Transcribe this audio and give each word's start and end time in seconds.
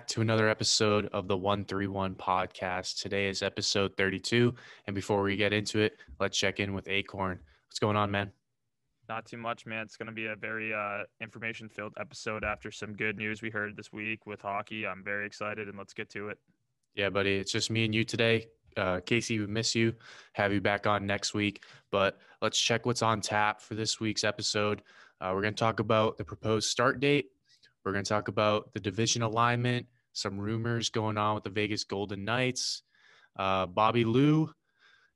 back 0.00 0.06
to 0.06 0.22
another 0.22 0.48
episode 0.48 1.10
of 1.12 1.28
the 1.28 1.36
131 1.36 2.14
podcast. 2.14 3.02
Today 3.02 3.28
is 3.28 3.42
episode 3.42 3.94
32. 3.98 4.54
And 4.86 4.94
before 4.94 5.22
we 5.22 5.36
get 5.36 5.52
into 5.52 5.78
it, 5.80 5.98
let's 6.18 6.38
check 6.38 6.58
in 6.58 6.72
with 6.72 6.88
Acorn. 6.88 7.38
What's 7.68 7.78
going 7.78 7.98
on, 7.98 8.10
man? 8.10 8.32
Not 9.10 9.26
too 9.26 9.36
much, 9.36 9.66
man. 9.66 9.82
It's 9.82 9.98
going 9.98 10.06
to 10.06 10.12
be 10.14 10.24
a 10.24 10.36
very 10.36 10.72
uh, 10.72 11.02
information 11.20 11.68
filled 11.68 11.92
episode 12.00 12.44
after 12.44 12.70
some 12.70 12.94
good 12.94 13.18
news 13.18 13.42
we 13.42 13.50
heard 13.50 13.76
this 13.76 13.92
week 13.92 14.24
with 14.24 14.40
hockey. 14.40 14.86
I'm 14.86 15.04
very 15.04 15.26
excited, 15.26 15.68
and 15.68 15.76
let's 15.76 15.92
get 15.92 16.08
to 16.12 16.30
it. 16.30 16.38
Yeah, 16.94 17.10
buddy. 17.10 17.34
It's 17.34 17.52
just 17.52 17.70
me 17.70 17.84
and 17.84 17.94
you 17.94 18.02
today. 18.02 18.46
Uh, 18.78 19.00
Casey, 19.00 19.38
we 19.38 19.48
miss 19.48 19.74
you. 19.74 19.92
Have 20.32 20.50
you 20.50 20.62
back 20.62 20.86
on 20.86 21.06
next 21.06 21.34
week. 21.34 21.62
But 21.90 22.16
let's 22.40 22.58
check 22.58 22.86
what's 22.86 23.02
on 23.02 23.20
tap 23.20 23.60
for 23.60 23.74
this 23.74 24.00
week's 24.00 24.24
episode. 24.24 24.80
Uh, 25.20 25.32
we're 25.34 25.42
going 25.42 25.52
to 25.52 25.60
talk 25.60 25.78
about 25.78 26.16
the 26.16 26.24
proposed 26.24 26.70
start 26.70 27.00
date. 27.00 27.32
We're 27.84 27.92
going 27.92 28.04
to 28.04 28.08
talk 28.08 28.28
about 28.28 28.72
the 28.74 28.80
division 28.80 29.22
alignment, 29.22 29.86
some 30.12 30.38
rumors 30.38 30.90
going 30.90 31.16
on 31.16 31.34
with 31.34 31.44
the 31.44 31.50
Vegas 31.50 31.84
Golden 31.84 32.24
Knights. 32.24 32.82
Uh, 33.38 33.66
Bobby 33.66 34.04
Lou, 34.04 34.50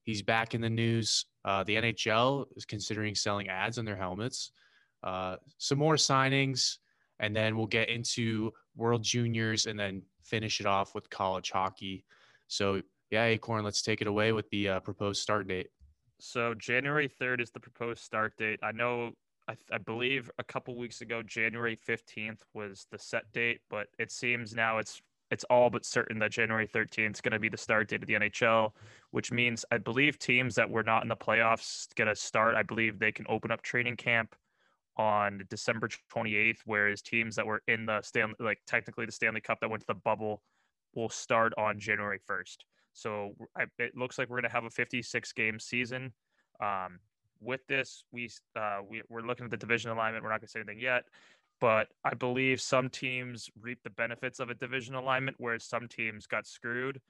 he's 0.02 0.22
back 0.22 0.54
in 0.54 0.60
the 0.60 0.70
news. 0.70 1.26
Uh, 1.44 1.62
the 1.64 1.76
NHL 1.76 2.46
is 2.56 2.64
considering 2.64 3.14
selling 3.14 3.48
ads 3.48 3.78
on 3.78 3.84
their 3.84 3.96
helmets. 3.96 4.52
Uh, 5.02 5.36
some 5.58 5.78
more 5.78 5.96
signings, 5.96 6.78
and 7.20 7.36
then 7.36 7.56
we'll 7.56 7.66
get 7.66 7.90
into 7.90 8.50
World 8.76 9.02
Juniors 9.02 9.66
and 9.66 9.78
then 9.78 10.02
finish 10.22 10.60
it 10.60 10.66
off 10.66 10.94
with 10.94 11.10
college 11.10 11.50
hockey. 11.50 12.04
So, 12.48 12.80
yeah, 13.10 13.24
Acorn, 13.24 13.64
let's 13.64 13.82
take 13.82 14.00
it 14.00 14.06
away 14.06 14.32
with 14.32 14.48
the 14.48 14.68
uh, 14.70 14.80
proposed 14.80 15.20
start 15.20 15.46
date. 15.46 15.68
So, 16.20 16.54
January 16.54 17.08
3rd 17.08 17.42
is 17.42 17.50
the 17.50 17.60
proposed 17.60 18.02
start 18.02 18.34
date. 18.38 18.60
I 18.62 18.72
know, 18.72 19.12
I, 19.48 19.56
I 19.72 19.78
believe 19.78 20.30
a 20.38 20.44
couple 20.44 20.76
weeks 20.76 21.00
ago, 21.00 21.22
January 21.22 21.78
15th 21.88 22.40
was 22.54 22.86
the 22.90 22.98
set 22.98 23.30
date, 23.32 23.60
but 23.68 23.88
it 23.98 24.10
seems 24.10 24.54
now 24.54 24.78
it's 24.78 25.02
it's 25.30 25.44
all 25.44 25.70
but 25.70 25.84
certain 25.84 26.18
that 26.18 26.30
January 26.30 26.68
13th 26.68 27.14
is 27.14 27.20
going 27.20 27.32
to 27.32 27.38
be 27.38 27.48
the 27.48 27.56
start 27.56 27.88
date 27.88 28.02
of 28.02 28.06
the 28.06 28.14
NHL, 28.14 28.70
which 29.10 29.32
means 29.32 29.64
I 29.72 29.78
believe 29.78 30.18
teams 30.18 30.54
that 30.54 30.68
were 30.68 30.82
not 30.82 31.02
in 31.02 31.08
the 31.08 31.16
playoffs 31.16 31.92
get 31.94 32.08
a 32.08 32.14
start. 32.14 32.54
I 32.54 32.62
believe 32.62 32.98
they 32.98 33.10
can 33.10 33.26
open 33.28 33.50
up 33.50 33.62
training 33.62 33.96
camp 33.96 34.36
on 34.96 35.42
December 35.50 35.88
28th, 36.14 36.58
whereas 36.66 37.02
teams 37.02 37.34
that 37.36 37.46
were 37.46 37.62
in 37.66 37.86
the 37.86 38.00
Stanley, 38.02 38.36
like 38.38 38.60
technically 38.66 39.06
the 39.06 39.12
Stanley 39.12 39.40
Cup 39.40 39.58
that 39.60 39.70
went 39.70 39.80
to 39.80 39.86
the 39.88 39.94
bubble, 39.94 40.42
will 40.94 41.08
start 41.08 41.52
on 41.58 41.80
January 41.80 42.20
1st. 42.30 42.58
So 42.92 43.34
I, 43.56 43.64
it 43.78 43.96
looks 43.96 44.18
like 44.18 44.28
we're 44.28 44.36
going 44.36 44.50
to 44.50 44.54
have 44.54 44.64
a 44.64 44.70
56 44.70 45.32
game 45.32 45.58
season. 45.58 46.12
Um, 46.62 47.00
with 47.44 47.66
this, 47.66 48.04
we, 48.12 48.30
uh, 48.56 48.78
we 48.88 49.02
we're 49.08 49.22
looking 49.22 49.44
at 49.44 49.50
the 49.50 49.56
division 49.56 49.90
alignment. 49.90 50.24
We're 50.24 50.30
not 50.30 50.40
going 50.40 50.48
to 50.48 50.52
say 50.52 50.60
anything 50.60 50.80
yet, 50.80 51.04
but 51.60 51.88
I 52.04 52.14
believe 52.14 52.60
some 52.60 52.88
teams 52.88 53.48
reap 53.60 53.82
the 53.82 53.90
benefits 53.90 54.40
of 54.40 54.50
a 54.50 54.54
division 54.54 54.94
alignment, 54.94 55.36
whereas 55.38 55.64
some 55.64 55.88
teams 55.88 56.26
got 56.26 56.46
screwed. 56.46 57.00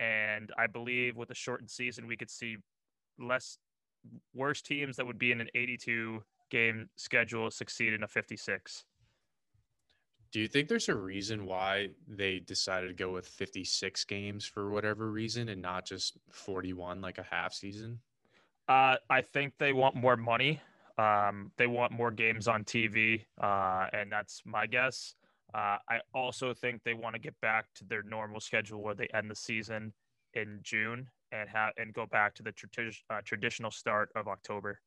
And 0.00 0.50
I 0.58 0.66
believe 0.66 1.16
with 1.16 1.30
a 1.30 1.34
shortened 1.34 1.70
season, 1.70 2.06
we 2.06 2.16
could 2.16 2.30
see 2.30 2.56
less 3.18 3.58
worse 4.34 4.62
teams 4.62 4.96
that 4.96 5.06
would 5.06 5.18
be 5.18 5.32
in 5.32 5.40
an 5.40 5.48
82 5.54 6.22
game 6.50 6.88
schedule 6.96 7.50
succeed 7.50 7.92
in 7.92 8.02
a 8.02 8.08
56. 8.08 8.84
Do 10.32 10.40
you 10.40 10.48
think 10.48 10.68
there's 10.68 10.88
a 10.88 10.94
reason 10.94 11.44
why 11.44 11.90
they 12.08 12.38
decided 12.38 12.88
to 12.88 12.94
go 12.94 13.12
with 13.12 13.26
56 13.26 14.04
games 14.04 14.46
for 14.46 14.70
whatever 14.70 15.10
reason 15.10 15.50
and 15.50 15.60
not 15.60 15.84
just 15.86 16.16
41 16.30 17.02
like 17.02 17.18
a 17.18 17.26
half 17.30 17.52
season? 17.52 18.00
Uh, 18.68 18.96
I 19.10 19.20
think 19.22 19.54
they 19.58 19.72
want 19.72 19.96
more 19.96 20.16
money. 20.16 20.60
Um, 20.98 21.52
they 21.56 21.66
want 21.66 21.92
more 21.92 22.10
games 22.10 22.48
on 22.48 22.64
TV, 22.64 23.24
uh, 23.40 23.86
and 23.92 24.10
that's 24.12 24.42
my 24.44 24.66
guess. 24.66 25.14
Uh, 25.54 25.78
I 25.88 26.00
also 26.14 26.54
think 26.54 26.82
they 26.82 26.94
want 26.94 27.14
to 27.14 27.20
get 27.20 27.38
back 27.40 27.66
to 27.76 27.84
their 27.84 28.02
normal 28.02 28.40
schedule 28.40 28.82
where 28.82 28.94
they 28.94 29.08
end 29.08 29.30
the 29.30 29.34
season 29.34 29.92
in 30.34 30.60
June 30.62 31.08
and 31.30 31.48
have 31.48 31.72
and 31.76 31.92
go 31.92 32.06
back 32.06 32.34
to 32.36 32.42
the 32.42 32.52
tradi- 32.52 33.02
uh, 33.10 33.20
traditional 33.24 33.70
start 33.70 34.10
of 34.14 34.28
October. 34.28 34.80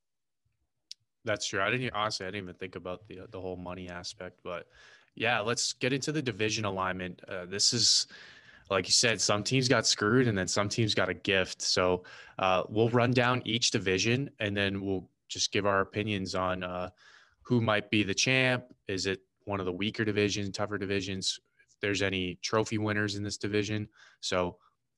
That's 1.24 1.47
true. 1.47 1.62
I 1.62 1.72
didn't 1.72 1.91
honestly. 1.94 2.25
I 2.25 2.30
didn't 2.30 2.44
even 2.44 2.56
think 2.56 2.75
about 2.75 3.08
the 3.08 3.22
the 3.31 3.41
whole 3.41 3.58
money 3.58 3.90
aspect, 3.90 4.40
but 4.44 4.68
yeah, 5.16 5.40
let's 5.40 5.74
get 5.74 5.91
into 5.94 6.12
the 6.12 6.22
division 6.22 6.66
alignment. 6.66 7.22
Uh, 7.28 7.46
this 7.46 7.74
is 7.74 8.08
like 8.70 8.88
you 8.88 8.92
said, 8.92 9.22
some 9.22 9.44
teams 9.44 9.68
got 9.68 9.86
screwed 9.86 10.28
and 10.28 10.38
then 10.38 10.48
some 10.48 10.70
teams 10.70 10.94
got 10.94 11.09
a 11.09 11.14
gift. 11.14 11.62
So 11.62 12.03
uh, 12.40 12.64
we'll 12.68 12.90
run 12.90 13.12
down 13.12 13.42
each 13.46 13.72
division 13.72 14.30
and 14.40 14.56
then 14.56 14.81
we'll 14.81 15.08
just 15.28 15.52
give 15.52 15.66
our 15.66 15.81
opinions 15.81 16.36
on 16.36 16.64
uh, 16.64 16.90
who 17.42 17.62
might 17.62 17.90
be 17.90 18.03
the 18.03 18.14
champ. 18.14 18.66
Is 18.88 19.06
it 19.06 19.22
one 19.44 19.59
of 19.59 19.66
the 19.66 19.72
weaker 19.72 20.03
divisions, 20.03 20.50
tougher 20.50 20.78
divisions? 20.78 21.40
If 21.70 21.80
there's 21.80 22.02
any 22.02 22.40
trophy 22.42 22.78
winners 22.78 23.16
in 23.16 23.24
this 23.24 23.38
division. 23.38 23.88
So, 24.22 24.58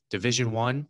Division 0.10 0.52
One 0.52 0.88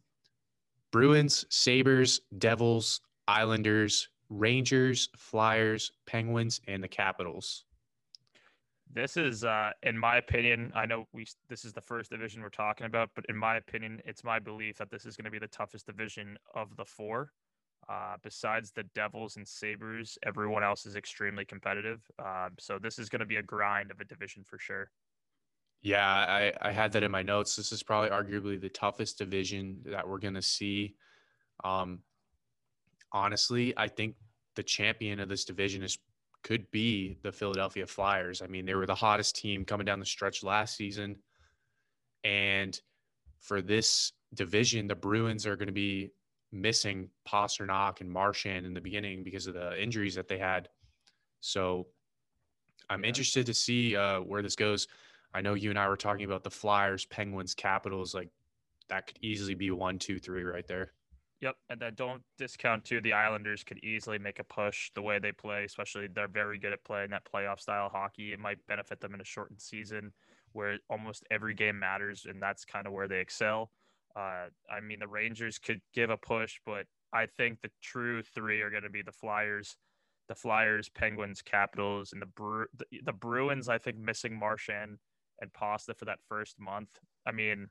Bruins, 0.91 1.45
Sabres, 1.49 2.21
Devils, 2.37 3.01
Islanders, 3.27 4.09
Rangers, 4.29 5.09
Flyers, 5.17 5.91
Penguins, 6.05 6.61
and 6.67 6.83
the 6.83 6.87
Capitals. 6.87 7.65
This 8.93 9.17
is, 9.17 9.43
uh, 9.43 9.71
in 9.83 9.97
my 9.97 10.17
opinion, 10.17 10.71
I 10.73 10.85
know 10.85 11.05
we 11.13 11.25
this 11.49 11.65
is 11.65 11.73
the 11.73 11.81
first 11.81 12.09
division 12.09 12.41
we're 12.41 12.49
talking 12.49 12.85
about, 12.85 13.09
but 13.15 13.25
in 13.29 13.35
my 13.35 13.57
opinion, 13.57 14.01
it's 14.05 14.23
my 14.23 14.39
belief 14.39 14.77
that 14.77 14.89
this 14.89 15.05
is 15.05 15.15
going 15.15 15.25
to 15.25 15.31
be 15.31 15.39
the 15.39 15.47
toughest 15.47 15.85
division 15.85 16.37
of 16.55 16.75
the 16.77 16.85
four. 16.85 17.31
Uh, 17.89 18.15
besides 18.23 18.71
the 18.71 18.83
Devils 18.95 19.37
and 19.37 19.47
Sabres, 19.47 20.17
everyone 20.25 20.63
else 20.63 20.85
is 20.85 20.95
extremely 20.95 21.45
competitive. 21.45 22.01
Uh, 22.19 22.49
so 22.59 22.79
this 22.79 22.99
is 22.99 23.07
going 23.07 23.19
to 23.21 23.25
be 23.25 23.37
a 23.37 23.43
grind 23.43 23.91
of 23.91 23.99
a 23.99 24.05
division 24.05 24.43
for 24.43 24.59
sure. 24.59 24.89
Yeah, 25.81 26.05
I, 26.05 26.53
I 26.61 26.71
had 26.71 26.91
that 26.93 27.03
in 27.03 27.11
my 27.11 27.21
notes. 27.21 27.55
This 27.55 27.71
is 27.71 27.83
probably 27.83 28.09
arguably 28.09 28.59
the 28.59 28.69
toughest 28.69 29.19
division 29.19 29.77
that 29.85 30.07
we're 30.07 30.17
going 30.17 30.33
to 30.33 30.41
see. 30.41 30.95
Um, 31.63 31.99
honestly, 33.11 33.73
I 33.77 33.87
think 33.87 34.15
the 34.55 34.63
champion 34.63 35.19
of 35.19 35.29
this 35.29 35.45
division 35.45 35.83
is 35.83 35.97
could 36.47 36.71
be 36.71 37.17
the 37.23 37.31
Philadelphia 37.31 37.85
Flyers. 37.85 38.41
I 38.41 38.47
mean, 38.47 38.65
they 38.65 38.73
were 38.73 38.85
the 38.85 38.95
hottest 38.95 39.35
team 39.35 39.65
coming 39.65 39.83
down 39.83 39.99
the 39.99 40.05
stretch 40.05 40.43
last 40.43 40.77
season. 40.77 41.17
And 42.23 42.79
for 43.39 43.61
this 43.61 44.13
division, 44.33 44.87
the 44.87 44.95
Bruins 44.95 45.45
are 45.45 45.57
going 45.57 45.67
to 45.67 45.73
be 45.73 46.11
missing 46.53 47.09
Pastrnak 47.27 47.99
and 47.99 48.09
Marchand 48.09 48.65
in 48.65 48.73
the 48.73 48.79
beginning 48.79 49.25
because 49.25 49.47
of 49.47 49.55
the 49.55 49.81
injuries 49.81 50.15
that 50.15 50.29
they 50.29 50.37
had. 50.37 50.69
So 51.41 51.87
I'm 52.89 53.03
yeah. 53.03 53.09
interested 53.09 53.45
to 53.47 53.53
see 53.53 53.97
uh, 53.97 54.21
where 54.21 54.41
this 54.41 54.55
goes. 54.55 54.87
I 55.33 55.41
know 55.41 55.53
you 55.53 55.69
and 55.69 55.77
I 55.77 55.89
were 55.89 55.97
talking 55.97 56.23
about 56.23 56.45
the 56.45 56.49
Flyers, 56.49 57.03
Penguins, 57.05 57.55
Capitals. 57.55 58.15
Like 58.15 58.29
that 58.87 59.07
could 59.07 59.19
easily 59.21 59.53
be 59.53 59.71
one, 59.71 59.99
two, 59.99 60.17
three 60.17 60.43
right 60.43 60.65
there. 60.65 60.93
Yep, 61.41 61.55
and 61.69 61.79
then 61.79 61.93
don't 61.95 62.23
discount 62.39 62.83
too. 62.83 62.99
The 62.99 63.13
Islanders 63.13 63.63
could 63.63 63.77
easily 63.83 64.17
make 64.17 64.39
a 64.39 64.43
push 64.43 64.89
the 64.95 65.03
way 65.03 65.19
they 65.19 65.31
play, 65.31 65.65
especially 65.65 66.07
they're 66.07 66.27
very 66.27 66.57
good 66.57 66.73
at 66.73 66.83
playing 66.83 67.11
that 67.11 67.27
playoff 67.31 67.59
style 67.59 67.89
hockey. 67.89 68.33
It 68.33 68.39
might 68.39 68.65
benefit 68.67 68.99
them 68.99 69.13
in 69.13 69.21
a 69.21 69.25
shortened 69.25 69.61
season 69.61 70.13
where 70.53 70.79
almost 70.89 71.23
every 71.29 71.53
game 71.53 71.77
matters, 71.77 72.25
and 72.27 72.41
that's 72.41 72.65
kind 72.65 72.87
of 72.87 72.93
where 72.93 73.07
they 73.07 73.19
excel. 73.19 73.69
Uh, 74.15 74.47
I 74.67 74.79
mean, 74.81 74.99
the 74.99 75.07
Rangers 75.07 75.59
could 75.59 75.81
give 75.93 76.09
a 76.09 76.17
push, 76.17 76.59
but 76.65 76.87
I 77.13 77.27
think 77.27 77.61
the 77.61 77.69
true 77.83 78.23
three 78.23 78.61
are 78.61 78.71
going 78.71 78.83
to 78.83 78.89
be 78.89 79.03
the 79.03 79.11
Flyers, 79.11 79.77
the 80.27 80.35
Flyers, 80.35 80.89
Penguins, 80.89 81.43
Capitals, 81.43 82.13
and 82.13 82.21
the, 82.21 82.25
Bru- 82.25 82.65
the, 82.75 82.85
the 83.03 83.13
Bruins. 83.13 83.69
I 83.69 83.77
think 83.77 83.97
missing 83.97 84.37
Marchand 84.37 84.97
and 85.39 85.53
Pasta 85.53 85.93
for 85.93 86.05
that 86.05 86.19
first 86.27 86.59
month. 86.59 86.89
I 87.27 87.31
mean, 87.31 87.67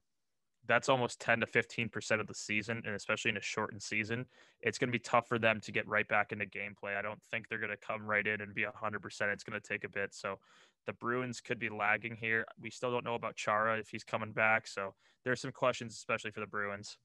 that's 0.67 0.89
almost 0.89 1.21
10 1.21 1.41
to 1.41 1.47
15 1.47 1.89
percent 1.89 2.21
of 2.21 2.27
the 2.27 2.35
season, 2.35 2.83
and 2.87 2.95
especially 2.95 3.31
in 3.31 3.37
a 3.37 3.43
shortened 3.43 3.83
season, 3.83 4.27
it's 4.61 4.79
going 4.79 4.89
to 4.89 4.93
be 4.93 4.99
tough 4.99 5.29
for 5.29 5.39
them 5.39 5.61
to 5.61 5.73
get 5.73 5.87
right 5.89 6.07
back 6.09 6.33
into 6.33 6.47
gameplay. 6.47 6.97
I 6.97 7.03
don't 7.03 7.23
think 7.31 7.49
they're 7.49 7.59
going 7.59 7.71
to 7.71 7.77
come 7.77 8.07
right 8.07 8.27
in 8.27 8.41
and 8.41 8.55
be 8.55 8.65
100 8.65 9.01
percent. 9.01 9.31
It's 9.31 9.45
going 9.45 9.61
to 9.61 9.67
take 9.67 9.85
a 9.85 9.89
bit. 9.89 10.15
So 10.15 10.39
the 10.87 10.93
Bruins 10.93 11.41
could 11.41 11.59
be 11.59 11.69
lagging 11.69 12.17
here. 12.17 12.45
We 12.61 12.71
still 12.71 12.91
don't 12.91 13.05
know 13.05 13.15
about 13.15 13.37
Chara 13.37 13.79
if 13.79 13.89
he's 13.89 14.05
coming 14.05 14.33
back. 14.33 14.67
So 14.67 14.95
there's 15.25 15.41
some 15.41 15.53
questions, 15.53 15.95
especially 15.95 16.31
for 16.31 16.41
the 16.41 16.47
Bruins. 16.47 16.97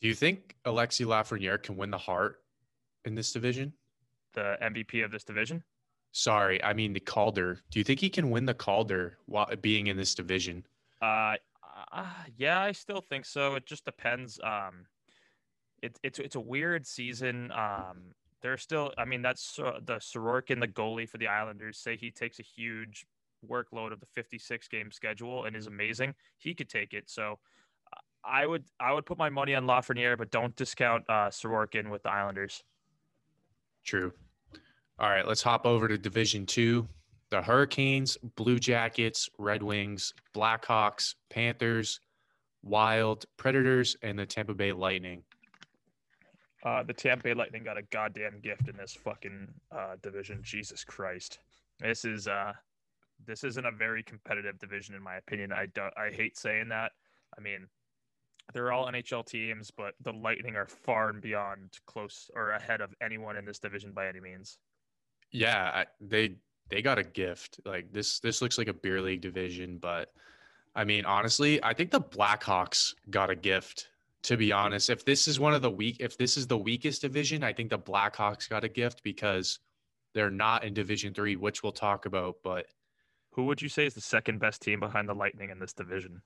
Do 0.00 0.08
you 0.08 0.14
think 0.14 0.56
Alexi 0.64 1.04
Lafreniere 1.04 1.62
can 1.62 1.76
win 1.76 1.90
the 1.90 1.98
Hart 1.98 2.42
in 3.04 3.14
this 3.14 3.32
division? 3.32 3.72
The 4.32 4.56
MVP 4.62 5.04
of 5.04 5.10
this 5.10 5.24
division? 5.24 5.62
Sorry, 6.12 6.62
I 6.64 6.72
mean 6.72 6.92
the 6.92 7.00
Calder. 7.00 7.60
Do 7.70 7.78
you 7.78 7.84
think 7.84 8.00
he 8.00 8.08
can 8.08 8.30
win 8.30 8.46
the 8.46 8.54
Calder 8.54 9.18
while 9.26 9.54
being 9.60 9.88
in 9.88 9.96
this 9.96 10.14
division? 10.14 10.66
Uh, 11.02 11.34
uh 11.92 12.06
yeah, 12.36 12.60
I 12.60 12.72
still 12.72 13.00
think 13.00 13.24
so. 13.24 13.54
It 13.54 13.66
just 13.66 13.84
depends. 13.84 14.38
Um, 14.42 14.86
it's 15.82 15.98
it's 16.02 16.18
it's 16.18 16.36
a 16.36 16.40
weird 16.40 16.86
season. 16.86 17.50
Um, 17.52 18.14
they're 18.42 18.56
still. 18.56 18.92
I 18.96 19.04
mean, 19.04 19.22
that's 19.22 19.58
uh, 19.58 19.80
the 19.84 19.96
Sorokin, 19.96 20.60
the 20.60 20.68
goalie 20.68 21.08
for 21.08 21.18
the 21.18 21.28
Islanders. 21.28 21.78
Say 21.78 21.96
he 21.96 22.10
takes 22.10 22.38
a 22.38 22.42
huge 22.42 23.06
workload 23.48 23.92
of 23.92 24.00
the 24.00 24.06
56 24.06 24.68
game 24.68 24.90
schedule 24.90 25.44
and 25.44 25.56
is 25.56 25.66
amazing. 25.66 26.14
He 26.36 26.54
could 26.54 26.68
take 26.68 26.92
it. 26.92 27.08
So 27.08 27.38
I 28.24 28.46
would 28.46 28.64
I 28.78 28.92
would 28.92 29.06
put 29.06 29.18
my 29.18 29.30
money 29.30 29.54
on 29.54 29.66
Lafreniere, 29.66 30.18
but 30.18 30.30
don't 30.30 30.54
discount 30.56 31.04
uh, 31.08 31.28
Sorokin 31.28 31.90
with 31.90 32.02
the 32.02 32.10
Islanders. 32.10 32.62
True. 33.84 34.12
All 34.98 35.08
right, 35.08 35.26
let's 35.26 35.42
hop 35.42 35.64
over 35.64 35.88
to 35.88 35.96
Division 35.96 36.44
Two. 36.44 36.86
The 37.30 37.40
Hurricanes, 37.40 38.16
Blue 38.36 38.58
Jackets, 38.58 39.28
Red 39.38 39.62
Wings, 39.62 40.12
Blackhawks, 40.34 41.14
Panthers, 41.30 42.00
Wild, 42.62 43.24
Predators, 43.36 43.96
and 44.02 44.18
the 44.18 44.26
Tampa 44.26 44.54
Bay 44.54 44.72
Lightning. 44.72 45.22
Uh, 46.64 46.82
the 46.82 46.92
Tampa 46.92 47.22
Bay 47.22 47.34
Lightning 47.34 47.62
got 47.62 47.78
a 47.78 47.82
goddamn 47.82 48.40
gift 48.40 48.68
in 48.68 48.76
this 48.76 48.92
fucking 48.92 49.48
uh, 49.72 49.96
division. 50.02 50.40
Jesus 50.42 50.84
Christ, 50.84 51.38
this 51.78 52.04
is 52.04 52.28
uh, 52.28 52.52
this 53.26 53.44
isn't 53.44 53.64
a 53.64 53.70
very 53.70 54.02
competitive 54.02 54.58
division 54.58 54.94
in 54.94 55.02
my 55.02 55.16
opinion. 55.16 55.52
I 55.52 55.66
don't. 55.66 55.92
I 55.96 56.10
hate 56.10 56.36
saying 56.36 56.68
that. 56.68 56.92
I 57.38 57.40
mean, 57.40 57.66
they're 58.52 58.72
all 58.72 58.90
NHL 58.90 59.24
teams, 59.24 59.70
but 59.70 59.94
the 60.02 60.12
Lightning 60.12 60.56
are 60.56 60.66
far 60.66 61.10
and 61.10 61.22
beyond 61.22 61.78
close 61.86 62.30
or 62.34 62.50
ahead 62.50 62.80
of 62.80 62.94
anyone 63.00 63.36
in 63.36 63.44
this 63.44 63.58
division 63.58 63.92
by 63.92 64.08
any 64.08 64.20
means. 64.20 64.58
Yeah, 65.32 65.84
they 66.00 66.36
they 66.70 66.82
got 66.82 66.98
a 66.98 67.02
gift. 67.02 67.60
Like 67.64 67.92
this 67.92 68.20
this 68.20 68.40
looks 68.40 68.58
like 68.58 68.68
a 68.68 68.72
beer 68.72 69.00
league 69.00 69.20
division, 69.20 69.78
but 69.78 70.12
I 70.74 70.84
mean, 70.84 71.04
honestly, 71.04 71.62
I 71.62 71.74
think 71.74 71.90
the 71.90 72.00
Blackhawks 72.00 72.94
got 73.10 73.30
a 73.30 73.36
gift. 73.36 73.88
To 74.24 74.36
be 74.36 74.52
honest, 74.52 74.90
if 74.90 75.02
this 75.02 75.26
is 75.26 75.40
one 75.40 75.54
of 75.54 75.62
the 75.62 75.70
weak, 75.70 75.96
if 75.98 76.18
this 76.18 76.36
is 76.36 76.46
the 76.46 76.58
weakest 76.58 77.00
division, 77.00 77.42
I 77.42 77.54
think 77.54 77.70
the 77.70 77.78
Blackhawks 77.78 78.50
got 78.50 78.64
a 78.64 78.68
gift 78.68 79.02
because 79.02 79.60
they're 80.12 80.30
not 80.30 80.62
in 80.62 80.74
Division 80.74 81.14
Three, 81.14 81.36
which 81.36 81.62
we'll 81.62 81.72
talk 81.72 82.04
about. 82.04 82.36
But 82.44 82.66
who 83.32 83.46
would 83.46 83.62
you 83.62 83.70
say 83.70 83.86
is 83.86 83.94
the 83.94 84.02
second 84.02 84.38
best 84.38 84.60
team 84.60 84.78
behind 84.78 85.08
the 85.08 85.14
Lightning 85.14 85.48
in 85.48 85.58
this 85.58 85.72
division? 85.72 86.20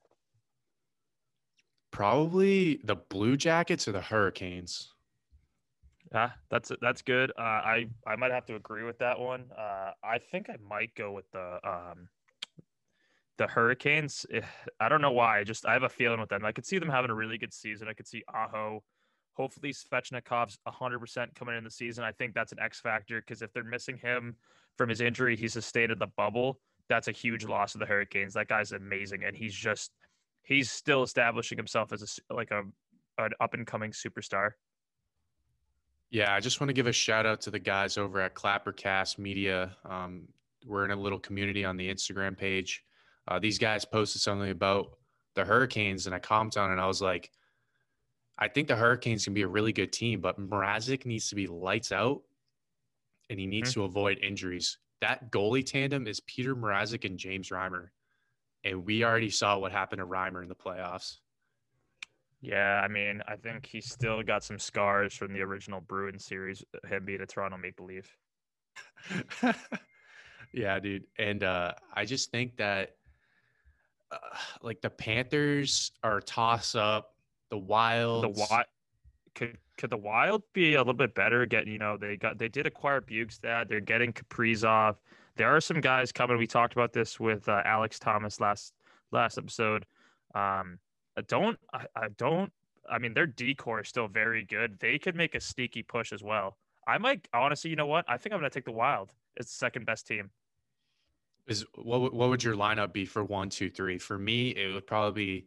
Probably 1.93 2.81
the 2.83 2.97
Blue 2.97 3.37
Jackets 3.37 3.87
or 3.87 3.93
the 3.93 4.01
Hurricanes. 4.01 4.94
Yeah, 6.15 6.31
that's 6.49 6.71
that's 6.81 7.03
good. 7.03 7.33
Uh, 7.37 7.43
I 7.43 7.87
I 8.07 8.15
might 8.15 8.31
have 8.31 8.47
to 8.47 8.55
agree 8.55 8.85
with 8.85 8.99
that 8.99 9.19
one. 9.19 9.47
Uh, 9.59 9.91
I 10.05 10.19
think 10.19 10.49
I 10.49 10.57
might 10.65 10.95
go 10.95 11.11
with 11.11 11.29
the 11.33 11.59
um, 11.69 12.09
the 13.37 13.49
Hurricanes. 13.49 14.25
Eh, 14.33 14.41
I 14.79 14.89
don't 14.89 15.01
know 15.01 15.11
why. 15.11 15.41
I 15.41 15.45
just 15.45 15.67
I 15.67 15.73
have 15.73 15.83
a 15.83 15.89
feeling 15.89 16.21
with 16.21 16.29
them. 16.29 16.45
I 16.45 16.53
could 16.53 16.67
see 16.67 16.79
them 16.79 16.89
having 16.89 17.11
a 17.11 17.15
really 17.15 17.37
good 17.37 17.53
season. 17.53 17.89
I 17.89 17.95
could 17.95 18.07
see 18.07 18.23
Aho. 18.33 18.85
Hopefully, 19.37 19.73
Svechnikov's 19.73 20.57
100% 20.69 21.35
coming 21.35 21.57
in 21.57 21.65
the 21.65 21.71
season. 21.71 22.05
I 22.05 22.13
think 22.13 22.33
that's 22.33 22.53
an 22.53 22.61
X 22.61 22.81
factor 22.81 23.21
because 23.21 23.43
if 23.43 23.53
they're 23.53 23.65
missing 23.65 23.97
him 23.97 24.37
from 24.79 24.89
his 24.89 25.01
injury 25.01 25.37
he 25.37 25.49
sustained 25.49 25.91
in 25.91 25.99
the 25.99 26.07
bubble, 26.17 26.61
that's 26.89 27.09
a 27.09 27.13
huge 27.13 27.45
loss 27.45 27.73
to 27.73 27.79
the 27.79 27.87
Hurricanes. 27.87 28.35
That 28.35 28.47
guy's 28.47 28.71
amazing, 28.71 29.25
and 29.25 29.35
he's 29.35 29.55
just 29.55 29.91
he's 30.45 30.71
still 30.71 31.03
establishing 31.03 31.59
himself 31.59 31.93
as 31.93 32.21
a 32.31 32.35
like 32.35 32.53
a 32.53 32.63
an 33.19 33.33
up 33.41 33.55
and 33.55 33.67
coming 33.67 33.91
superstar. 33.91 34.51
Yeah, 36.11 36.35
I 36.35 36.41
just 36.41 36.61
want 36.61 36.69
to 36.69 36.75
give 36.75 36.87
a 36.87 36.93
shout 36.93 37.27
out 37.27 37.41
to 37.43 37.51
the 37.51 37.59
guys 37.59 37.99
over 37.99 38.21
at 38.21 38.35
Clappercast 38.35 39.19
Media. 39.19 39.77
Um, 39.85 40.29
we're 40.67 40.85
in 40.85 40.93
a 40.93 40.97
little 40.97 41.19
community 41.19 41.65
on 41.65 41.77
the 41.77 41.93
Instagram 41.93 42.37
page. 42.37 42.85
Uh, 43.27 43.39
these 43.39 43.59
guys 43.59 43.85
posted 43.85 44.23
something 44.23 44.51
about 44.51 44.99
the 45.35 45.45
Hurricanes, 45.45 46.07
and 46.07 46.15
I 46.15 46.19
commented 46.19 46.59
on 46.59 46.71
it. 46.71 46.75
And 46.75 46.81
I 46.81 46.87
was 46.87 47.03
like, 47.03 47.31
I 48.39 48.49
think 48.49 48.69
the 48.69 48.77
Hurricanes 48.77 49.25
can 49.25 49.35
be 49.35 49.43
a 49.43 49.49
really 49.49 49.73
good 49.73 49.93
team, 49.93 50.21
but 50.21 50.39
Mrazek 50.39 51.05
needs 51.05 51.29
to 51.31 51.35
be 51.35 51.47
lights 51.47 51.91
out, 51.91 52.23
and 53.31 53.39
he 53.39 53.47
needs 53.47 53.71
mm-hmm. 53.71 53.81
to 53.81 53.87
avoid 53.87 54.19
injuries. 54.19 54.79
That 55.01 55.31
goalie 55.33 55.67
tandem 55.67 56.07
is 56.07 56.21
Peter 56.21 56.55
Mrazek 56.55 57.05
and 57.05 57.19
James 57.19 57.49
Reimer 57.49 57.89
and 58.65 58.85
we 58.85 59.05
already 59.05 59.31
saw 59.31 59.59
what 59.59 59.73
happened 59.73 60.01
to 60.01 60.07
Reimer 60.07 60.43
in 60.43 60.49
the 60.49 60.55
playoffs. 60.55 61.19
Yeah, 62.45 62.81
I 62.85 62.89
mean, 62.89 63.23
I 63.27 63.37
think 63.37 63.67
he's 63.67 63.91
still 63.91 64.23
got 64.23 64.45
some 64.45 64.59
scars 64.59 65.15
from 65.15 65.33
the 65.33 65.41
original 65.41 65.81
Bruin 65.81 66.19
series, 66.19 66.63
him 66.87 67.05
being 67.05 67.21
a 67.23 67.27
Toronto 67.27 67.57
Maple 67.57 67.87
Leaf. 67.87 68.17
yeah, 70.53 70.79
dude, 70.79 71.05
and 71.19 71.43
uh, 71.43 71.73
I 71.95 72.05
just 72.05 72.31
think 72.31 72.57
that 72.59 72.97
uh, 74.11 74.17
like 74.63 74.81
the 74.83 74.91
Panthers 74.91 75.93
are 76.03 76.21
toss 76.21 76.75
up. 76.75 77.15
The 77.51 77.59
Wild, 77.59 78.25
the 78.25 78.29
Wild 78.29 78.67
could 79.35 79.57
could 79.79 79.91
the 79.91 79.97
Wild 79.97 80.43
be 80.53 80.75
a 80.75 80.79
little 80.79 80.93
bit 80.93 81.15
better? 81.15 81.47
Getting 81.47 81.73
you 81.73 81.79
know 81.79 81.97
they 81.97 82.17
got 82.17 82.39
they 82.39 82.49
did 82.49 82.67
acquire 82.67 83.01
Bjugstad. 83.01 83.69
They're 83.69 83.81
getting 83.81 84.13
Kaprizov 84.13 84.97
there 85.37 85.55
are 85.55 85.61
some 85.61 85.81
guys 85.81 86.13
coming. 86.13 86.39
We 86.39 86.47
talked 86.47 86.75
about 86.75 86.93
this 86.93 87.19
with 87.19 87.49
uh, 87.49 87.63
Alex 87.65 87.99
Thomas 87.99 88.41
last 88.41 88.73
last 89.11 89.39
episode. 89.39 89.85
Um, 90.35 90.79
I 91.17 91.23
don't 91.23 91.59
I, 91.73 91.87
I 91.97 92.09
don't 92.17 92.53
I 92.91 92.99
mean 92.99 93.15
their 93.15 93.27
decor 93.27 93.81
is 93.81 93.89
still 93.89 94.09
very 94.09 94.45
good. 94.45 94.79
They 94.81 94.99
could 94.99 95.17
make 95.17 95.35
a 95.35 95.41
sneaky 95.41 95.83
push 95.83 96.13
as 96.13 96.23
well. 96.23 96.59
I 96.87 96.99
might 96.99 97.29
honestly, 97.33 97.71
you 97.71 97.77
know 97.77 97.87
what? 97.87 98.05
I 98.09 98.17
think 98.17 98.33
I'm 98.33 98.41
gonna 98.41 98.51
take 98.51 98.65
the 98.65 98.73
Wild. 98.73 99.13
It's 99.37 99.51
the 99.51 99.57
second 99.57 99.87
best 99.87 100.07
team. 100.07 100.31
Is 101.47 101.65
what 101.75 102.13
what 102.15 102.29
would 102.29 102.43
your 102.43 102.55
lineup 102.55 102.93
be 102.93 103.05
for 103.05 103.25
one, 103.25 103.51
two, 103.51 103.71
three? 103.71 103.99
For 103.99 104.19
me, 104.19 104.51
it 104.51 104.73
would 104.73 104.87
probably 104.87 105.25
be 105.25 105.47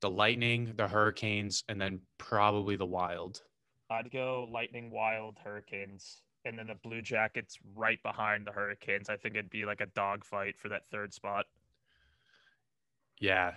the 0.00 0.10
Lightning, 0.10 0.72
the 0.76 0.86
Hurricanes, 0.86 1.64
and 1.68 1.80
then 1.80 2.00
probably 2.18 2.76
the 2.76 2.86
Wild. 2.86 3.42
I'd 3.90 4.10
go 4.10 4.48
Lightning, 4.50 4.90
Wild, 4.90 5.38
Hurricanes 5.42 6.22
and 6.44 6.58
then 6.58 6.66
the 6.68 6.74
Blue 6.74 7.02
Jackets 7.02 7.58
right 7.74 8.02
behind 8.02 8.46
the 8.46 8.52
Hurricanes. 8.52 9.08
I 9.08 9.16
think 9.16 9.34
it'd 9.34 9.50
be 9.50 9.64
like 9.64 9.80
a 9.80 9.86
dogfight 9.86 10.58
for 10.58 10.68
that 10.70 10.88
third 10.90 11.12
spot. 11.12 11.46
Yeah, 13.20 13.54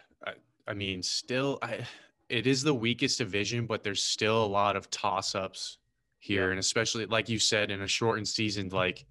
I, 0.68 0.74
mean, 0.74 1.04
still, 1.04 1.60
I, 1.62 1.86
it 2.30 2.48
is 2.48 2.64
the 2.64 2.74
weakest 2.74 3.18
division, 3.18 3.66
but 3.66 3.84
there's 3.84 4.04
still 4.04 4.44
a 4.44 4.48
lot 4.48 4.76
of 4.76 4.90
toss-ups 4.90 5.78
here, 6.20 6.46
yeah. 6.46 6.52
and 6.52 6.60
especially 6.60 7.06
like 7.06 7.30
you 7.30 7.40
said, 7.40 7.72
in 7.72 7.82
a 7.82 7.88
shortened 7.88 8.28
season, 8.28 8.70
like 8.70 9.06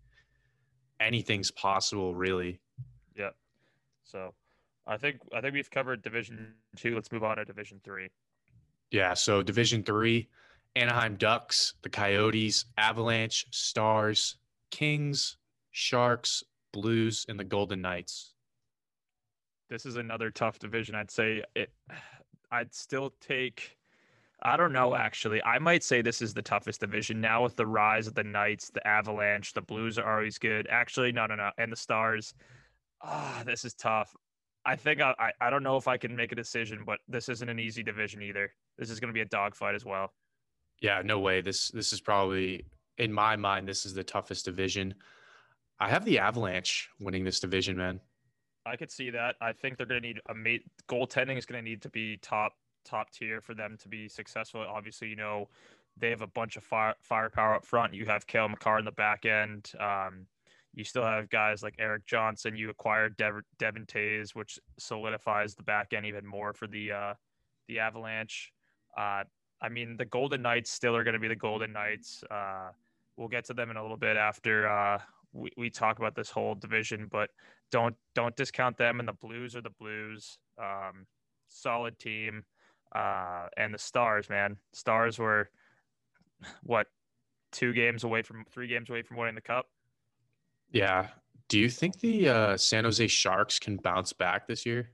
anything's 1.00 1.50
possible, 1.50 2.14
really. 2.14 2.60
Yeah. 3.16 3.30
So, 4.04 4.34
I 4.86 4.96
think 4.96 5.20
I 5.34 5.40
think 5.40 5.54
we've 5.54 5.70
covered 5.70 6.02
Division 6.02 6.54
Two. 6.76 6.94
Let's 6.94 7.12
move 7.12 7.24
on 7.24 7.36
to 7.36 7.44
Division 7.44 7.80
Three. 7.84 8.08
Yeah. 8.90 9.14
So 9.14 9.42
Division 9.42 9.82
Three. 9.82 10.28
Anaheim 10.76 11.16
Ducks, 11.16 11.74
the 11.82 11.88
Coyotes, 11.88 12.64
Avalanche, 12.78 13.46
Stars, 13.50 14.36
Kings, 14.70 15.36
Sharks, 15.72 16.44
Blues, 16.72 17.26
and 17.28 17.38
the 17.38 17.44
Golden 17.44 17.80
Knights. 17.80 18.34
This 19.70 19.86
is 19.86 19.96
another 19.96 20.30
tough 20.30 20.58
division. 20.58 20.94
I'd 20.94 21.10
say 21.10 21.44
it. 21.54 21.72
I'd 22.52 22.74
still 22.74 23.14
take. 23.20 23.76
I 24.42 24.56
don't 24.56 24.72
know. 24.72 24.96
Actually, 24.96 25.40
I 25.44 25.60
might 25.60 25.84
say 25.84 26.02
this 26.02 26.20
is 26.20 26.34
the 26.34 26.42
toughest 26.42 26.80
division 26.80 27.20
now 27.20 27.44
with 27.44 27.54
the 27.54 27.66
rise 27.66 28.08
of 28.08 28.14
the 28.14 28.24
Knights, 28.24 28.70
the 28.70 28.84
Avalanche, 28.86 29.52
the 29.52 29.60
Blues 29.60 29.98
are 29.98 30.16
always 30.16 30.36
good. 30.38 30.66
Actually, 30.68 31.12
no, 31.12 31.26
no, 31.26 31.36
no, 31.36 31.50
and 31.58 31.70
the 31.70 31.76
Stars. 31.76 32.34
Ah, 33.02 33.38
oh, 33.38 33.44
this 33.44 33.64
is 33.64 33.74
tough. 33.74 34.16
I 34.66 34.74
think 34.74 35.00
I, 35.00 35.14
I 35.18 35.46
I 35.46 35.50
don't 35.50 35.62
know 35.62 35.76
if 35.76 35.86
I 35.86 35.96
can 35.96 36.16
make 36.16 36.32
a 36.32 36.34
decision, 36.34 36.82
but 36.84 36.98
this 37.06 37.28
isn't 37.28 37.48
an 37.48 37.60
easy 37.60 37.84
division 37.84 38.20
either. 38.22 38.52
This 38.76 38.90
is 38.90 38.98
going 38.98 39.10
to 39.10 39.14
be 39.14 39.20
a 39.20 39.26
dogfight 39.26 39.76
as 39.76 39.84
well. 39.84 40.12
Yeah, 40.80 41.02
no 41.04 41.20
way. 41.20 41.40
This 41.40 41.68
this 41.68 41.92
is 41.92 42.00
probably 42.00 42.64
in 42.98 43.12
my 43.12 43.36
mind 43.36 43.68
this 43.68 43.86
is 43.86 43.94
the 43.94 44.04
toughest 44.04 44.44
division. 44.46 44.94
I 45.78 45.88
have 45.88 46.04
the 46.04 46.18
Avalanche 46.18 46.88
winning 46.98 47.24
this 47.24 47.40
division, 47.40 47.76
man. 47.76 48.00
I 48.70 48.76
could 48.76 48.90
see 48.90 49.10
that. 49.10 49.34
I 49.40 49.52
think 49.52 49.76
they're 49.76 49.86
going 49.86 50.00
to 50.00 50.06
need 50.06 50.20
a 50.28 50.34
mate. 50.34 50.62
Goaltending 50.88 51.36
is 51.36 51.44
going 51.44 51.62
to 51.62 51.68
need 51.68 51.82
to 51.82 51.88
be 51.88 52.18
top 52.18 52.54
top 52.84 53.10
tier 53.10 53.40
for 53.40 53.54
them 53.54 53.76
to 53.82 53.88
be 53.88 54.08
successful. 54.08 54.64
Obviously, 54.66 55.08
you 55.08 55.16
know 55.16 55.48
they 55.98 56.10
have 56.10 56.22
a 56.22 56.26
bunch 56.26 56.56
of 56.56 56.62
fire, 56.62 56.94
firepower 57.00 57.54
up 57.54 57.64
front. 57.64 57.94
You 57.94 58.06
have 58.06 58.26
Cale 58.26 58.48
Makar 58.48 58.78
in 58.78 58.84
the 58.84 58.92
back 58.92 59.26
end. 59.26 59.72
Um, 59.78 60.26
you 60.72 60.84
still 60.84 61.02
have 61.02 61.28
guys 61.30 61.62
like 61.62 61.74
Erik 61.78 62.06
Johnson. 62.06 62.56
You 62.56 62.70
acquired 62.70 63.16
Dev- 63.16 63.42
Devon 63.58 63.86
Toews, 63.86 64.36
which 64.36 64.58
solidifies 64.78 65.54
the 65.54 65.64
back 65.64 65.92
end 65.92 66.06
even 66.06 66.24
more 66.24 66.52
for 66.52 66.68
the 66.68 66.92
uh, 66.92 67.14
the 67.66 67.80
Avalanche. 67.80 68.52
Uh, 68.96 69.24
I 69.60 69.68
mean, 69.68 69.96
the 69.96 70.04
Golden 70.04 70.42
Knights 70.42 70.70
still 70.70 70.94
are 70.96 71.04
going 71.04 71.14
to 71.14 71.20
be 71.20 71.28
the 71.28 71.36
Golden 71.36 71.72
Knights. 71.72 72.22
Uh, 72.30 72.70
we'll 73.16 73.28
get 73.28 73.44
to 73.46 73.54
them 73.54 73.70
in 73.70 73.76
a 73.76 73.82
little 73.82 73.96
bit 73.96 74.16
after 74.16 74.68
uh, 74.68 74.98
we, 75.32 75.50
we 75.56 75.70
talk 75.70 75.98
about 75.98 76.14
this 76.14 76.30
whole 76.30 76.54
division, 76.54 77.08
but 77.10 77.30
don't 77.70 77.94
don't 78.14 78.36
discount 78.36 78.76
them. 78.76 79.00
And 79.00 79.08
the 79.08 79.12
Blues 79.12 79.54
are 79.56 79.62
the 79.62 79.70
Blues. 79.70 80.38
Um, 80.58 81.06
solid 81.48 81.98
team. 81.98 82.44
Uh, 82.94 83.46
and 83.56 83.72
the 83.72 83.78
Stars, 83.78 84.28
man, 84.28 84.56
Stars 84.72 85.18
were 85.18 85.48
what 86.62 86.88
two 87.52 87.72
games 87.72 88.04
away 88.04 88.22
from 88.22 88.44
three 88.50 88.66
games 88.66 88.90
away 88.90 89.02
from 89.02 89.16
winning 89.16 89.34
the 89.34 89.40
cup. 89.40 89.66
Yeah. 90.72 91.08
Do 91.48 91.58
you 91.58 91.68
think 91.68 91.98
the 91.98 92.28
uh, 92.28 92.56
San 92.56 92.84
Jose 92.84 93.06
Sharks 93.08 93.58
can 93.58 93.76
bounce 93.76 94.12
back 94.12 94.46
this 94.46 94.64
year? 94.64 94.90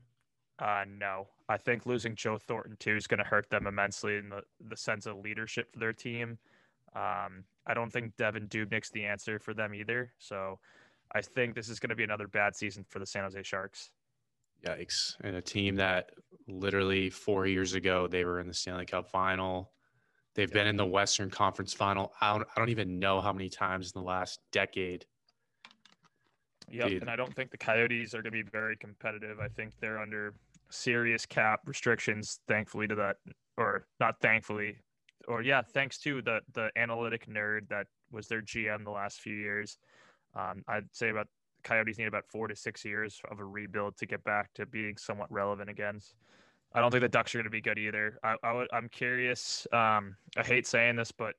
Uh, 0.59 0.85
no, 0.87 1.27
I 1.47 1.57
think 1.57 1.85
losing 1.85 2.15
Joe 2.15 2.39
Thornton 2.39 2.75
too 2.79 2.95
is 2.95 3.05
going 3.05 3.19
to 3.19 3.23
hurt 3.23 3.49
them 3.49 3.67
immensely 3.67 4.17
in 4.17 4.29
the, 4.29 4.41
the 4.67 4.75
sense 4.75 5.05
of 5.05 5.17
leadership 5.17 5.71
for 5.71 5.79
their 5.79 5.93
team. 5.93 6.39
Um, 6.95 7.43
I 7.65 7.73
don't 7.73 7.91
think 7.91 8.15
Devan 8.17 8.47
Dubnyk's 8.47 8.89
the 8.91 9.05
answer 9.05 9.39
for 9.39 9.53
them 9.53 9.73
either. 9.73 10.13
So 10.17 10.59
I 11.13 11.21
think 11.21 11.55
this 11.55 11.69
is 11.69 11.79
going 11.79 11.89
to 11.89 11.95
be 11.95 12.03
another 12.03 12.27
bad 12.27 12.55
season 12.55 12.85
for 12.89 12.99
the 12.99 13.05
San 13.05 13.23
Jose 13.23 13.41
Sharks. 13.43 13.91
Yikes. 14.65 15.15
And 15.23 15.35
a 15.35 15.41
team 15.41 15.75
that 15.75 16.11
literally 16.47 17.09
four 17.09 17.45
years 17.45 17.73
ago, 17.73 18.07
they 18.07 18.25
were 18.25 18.39
in 18.39 18.47
the 18.47 18.53
Stanley 18.53 18.85
Cup 18.85 19.09
final. 19.09 19.71
They've 20.33 20.51
been 20.51 20.67
in 20.67 20.77
the 20.77 20.85
Western 20.85 21.29
Conference 21.29 21.73
final. 21.73 22.13
I 22.21 22.33
don't, 22.33 22.47
I 22.55 22.59
don't 22.59 22.69
even 22.69 22.99
know 22.99 23.21
how 23.21 23.33
many 23.33 23.49
times 23.49 23.91
in 23.93 24.01
the 24.01 24.07
last 24.07 24.39
decade. 24.51 25.05
Yep, 26.69 27.01
and 27.01 27.09
I 27.09 27.15
don't 27.15 27.33
think 27.33 27.49
the 27.49 27.57
Coyotes 27.57 28.13
are 28.13 28.21
going 28.21 28.31
to 28.33 28.43
be 28.43 28.49
very 28.51 28.75
competitive. 28.77 29.39
I 29.39 29.47
think 29.47 29.73
they're 29.79 29.99
under 29.99 30.33
serious 30.69 31.25
cap 31.25 31.61
restrictions, 31.65 32.39
thankfully 32.47 32.87
to 32.87 32.95
that, 32.95 33.17
or 33.57 33.87
not 33.99 34.19
thankfully, 34.21 34.77
or 35.27 35.41
yeah, 35.41 35.61
thanks 35.61 35.97
to 35.99 36.21
the 36.21 36.39
the 36.53 36.69
analytic 36.75 37.27
nerd 37.27 37.67
that 37.69 37.87
was 38.11 38.27
their 38.27 38.41
GM 38.41 38.83
the 38.83 38.91
last 38.91 39.19
few 39.19 39.35
years. 39.35 39.77
Um, 40.35 40.63
I'd 40.67 40.85
say 40.91 41.09
about 41.09 41.27
Coyotes 41.63 41.97
need 41.97 42.07
about 42.07 42.25
four 42.31 42.47
to 42.47 42.55
six 42.55 42.85
years 42.85 43.19
of 43.29 43.39
a 43.39 43.45
rebuild 43.45 43.97
to 43.97 44.05
get 44.05 44.23
back 44.23 44.53
to 44.55 44.65
being 44.65 44.97
somewhat 44.97 45.31
relevant 45.31 45.69
again. 45.69 45.99
I 46.73 46.81
don't 46.81 46.91
think 46.91 47.01
the 47.01 47.09
Ducks 47.09 47.33
are 47.33 47.39
going 47.39 47.45
to 47.45 47.49
be 47.49 47.61
good 47.61 47.77
either. 47.77 48.19
I, 48.23 48.35
I 48.43 48.65
am 48.73 48.89
curious. 48.89 49.65
Um, 49.71 50.15
I 50.37 50.43
hate 50.43 50.67
saying 50.67 50.95
this, 50.95 51.11
but 51.11 51.35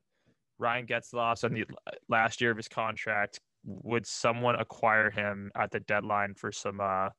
Ryan 0.59 0.87
Getzlaf's 0.87 1.45
on 1.45 1.54
the 1.54 1.64
last 2.09 2.40
year 2.40 2.50
of 2.50 2.57
his 2.57 2.68
contract. 2.68 3.40
Would 3.64 4.07
someone 4.07 4.57
acquire 4.57 5.11
him 5.11 5.50
at 5.54 5.71
the 5.71 5.80
deadline 5.80 6.35
for 6.35 6.50
some 6.50 6.80
uh, 6.80 7.11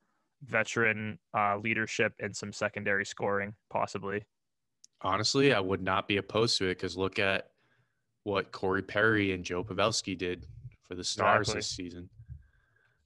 veteran 0.44 1.20
uh, 1.38 1.58
leadership 1.58 2.14
and 2.20 2.36
some 2.36 2.52
secondary 2.52 3.06
scoring, 3.06 3.54
possibly? 3.70 4.24
Honestly, 5.02 5.54
I 5.54 5.60
would 5.60 5.82
not 5.82 6.08
be 6.08 6.18
opposed 6.18 6.58
to 6.58 6.66
it 6.66 6.76
because 6.76 6.98
look 6.98 7.20
at 7.20 7.50
what 8.24 8.52
Corey 8.52 8.82
Perry 8.82 9.32
and 9.32 9.44
Joe 9.44 9.64
Pavelski 9.64 10.18
did 10.18 10.46
for 10.84 10.96
the 10.96 11.04
Stars 11.04 11.48
exactly. 11.48 11.60
this 11.60 11.68
season. 11.68 12.10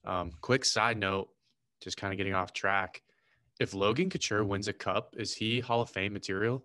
Um, 0.06 0.32
quick 0.42 0.66
side 0.66 0.98
note, 0.98 1.30
just 1.82 1.98
kind 1.98 2.12
of 2.12 2.18
getting 2.18 2.34
off 2.34 2.54
track. 2.54 3.02
If 3.60 3.74
Logan 3.74 4.10
Couture 4.10 4.44
wins 4.44 4.68
a 4.68 4.74
cup, 4.74 5.16
is 5.18 5.34
he 5.34 5.60
Hall 5.60 5.82
of 5.82 5.90
Fame 5.90 6.14
material? 6.14 6.64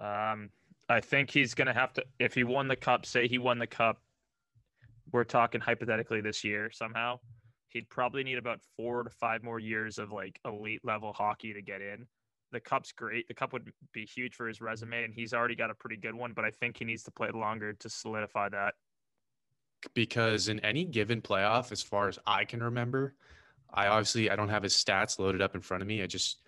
Um, 0.00 0.50
I 0.88 1.00
think 1.00 1.30
he's 1.30 1.54
going 1.54 1.66
to 1.66 1.72
have 1.72 1.92
to. 1.94 2.04
If 2.18 2.34
he 2.34 2.44
won 2.44 2.68
the 2.68 2.76
cup, 2.76 3.06
say 3.06 3.28
he 3.28 3.38
won 3.38 3.58
the 3.58 3.66
cup, 3.66 4.00
we're 5.12 5.24
talking 5.24 5.60
hypothetically 5.60 6.20
this 6.20 6.42
year 6.42 6.70
somehow. 6.72 7.20
He'd 7.68 7.88
probably 7.88 8.24
need 8.24 8.38
about 8.38 8.60
four 8.76 9.02
to 9.02 9.10
five 9.10 9.42
more 9.42 9.58
years 9.58 9.98
of 9.98 10.12
like 10.12 10.40
elite 10.44 10.80
level 10.84 11.12
hockey 11.12 11.52
to 11.52 11.62
get 11.62 11.80
in. 11.80 12.06
The 12.54 12.60
cup's 12.60 12.92
great. 12.92 13.26
The 13.26 13.34
cup 13.34 13.52
would 13.52 13.68
be 13.92 14.06
huge 14.06 14.36
for 14.36 14.46
his 14.46 14.60
resume, 14.60 15.02
and 15.02 15.12
he's 15.12 15.34
already 15.34 15.56
got 15.56 15.70
a 15.70 15.74
pretty 15.74 15.96
good 15.96 16.14
one. 16.14 16.32
But 16.32 16.44
I 16.44 16.52
think 16.52 16.78
he 16.78 16.84
needs 16.84 17.02
to 17.02 17.10
play 17.10 17.30
longer 17.34 17.72
to 17.72 17.90
solidify 17.90 18.50
that. 18.50 18.74
Because 19.92 20.46
in 20.46 20.60
any 20.60 20.84
given 20.84 21.20
playoff, 21.20 21.72
as 21.72 21.82
far 21.82 22.06
as 22.08 22.16
I 22.26 22.44
can 22.44 22.62
remember, 22.62 23.16
I 23.72 23.88
obviously 23.88 24.30
I 24.30 24.36
don't 24.36 24.48
have 24.50 24.62
his 24.62 24.72
stats 24.72 25.18
loaded 25.18 25.42
up 25.42 25.56
in 25.56 25.60
front 25.60 25.82
of 25.82 25.88
me. 25.88 26.00
I 26.00 26.06
just 26.06 26.38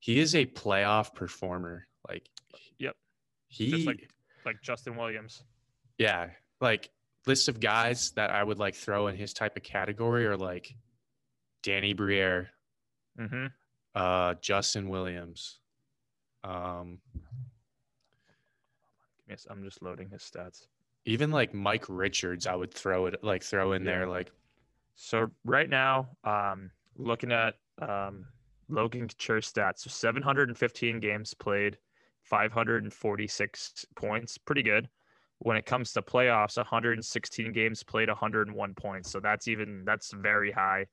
he 0.00 0.18
is 0.18 0.34
a 0.34 0.44
playoff 0.44 1.14
performer. 1.14 1.86
Like, 2.08 2.28
yep, 2.78 2.96
he 3.46 3.70
just 3.70 3.86
like 3.86 4.10
like 4.44 4.60
Justin 4.62 4.96
Williams. 4.96 5.44
Yeah, 5.96 6.30
like 6.60 6.90
list 7.24 7.48
of 7.48 7.60
guys 7.60 8.10
that 8.16 8.30
I 8.30 8.42
would 8.42 8.58
like 8.58 8.74
throw 8.74 9.06
in 9.06 9.16
his 9.16 9.32
type 9.32 9.56
of 9.56 9.62
category 9.62 10.26
are 10.26 10.36
like 10.36 10.74
Danny 11.62 11.92
Briere, 11.92 12.50
mm-hmm. 13.18 13.46
Uh, 13.96 14.34
Justin 14.40 14.88
Williams. 14.88 15.58
Um, 16.44 16.98
yes, 19.28 19.46
I'm 19.50 19.64
just 19.64 19.82
loading 19.82 20.10
his 20.10 20.22
stats. 20.22 20.66
Even 21.06 21.30
like 21.30 21.54
Mike 21.54 21.86
Richards, 21.88 22.46
I 22.46 22.54
would 22.54 22.72
throw 22.72 23.06
it 23.06 23.22
like 23.24 23.42
throw 23.42 23.72
in 23.72 23.84
yeah. 23.84 23.92
there 23.92 24.06
like. 24.06 24.30
So 24.94 25.30
right 25.44 25.68
now, 25.68 26.08
um, 26.24 26.70
looking 26.96 27.32
at 27.32 27.54
um, 27.80 28.26
Logan 28.68 29.08
Couture 29.08 29.40
stats, 29.40 29.80
so 29.80 29.90
715 29.90 31.00
games 31.00 31.34
played, 31.34 31.76
546 32.22 33.86
points, 33.94 34.38
pretty 34.38 34.62
good 34.62 34.88
when 35.40 35.56
it 35.56 35.66
comes 35.66 35.92
to 35.92 36.00
playoffs 36.00 36.56
116 36.56 37.52
games 37.52 37.82
played 37.82 38.08
101 38.08 38.74
points 38.74 39.10
so 39.10 39.20
that's 39.20 39.48
even 39.48 39.84
that's 39.84 40.12
very 40.12 40.50
high 40.50 40.86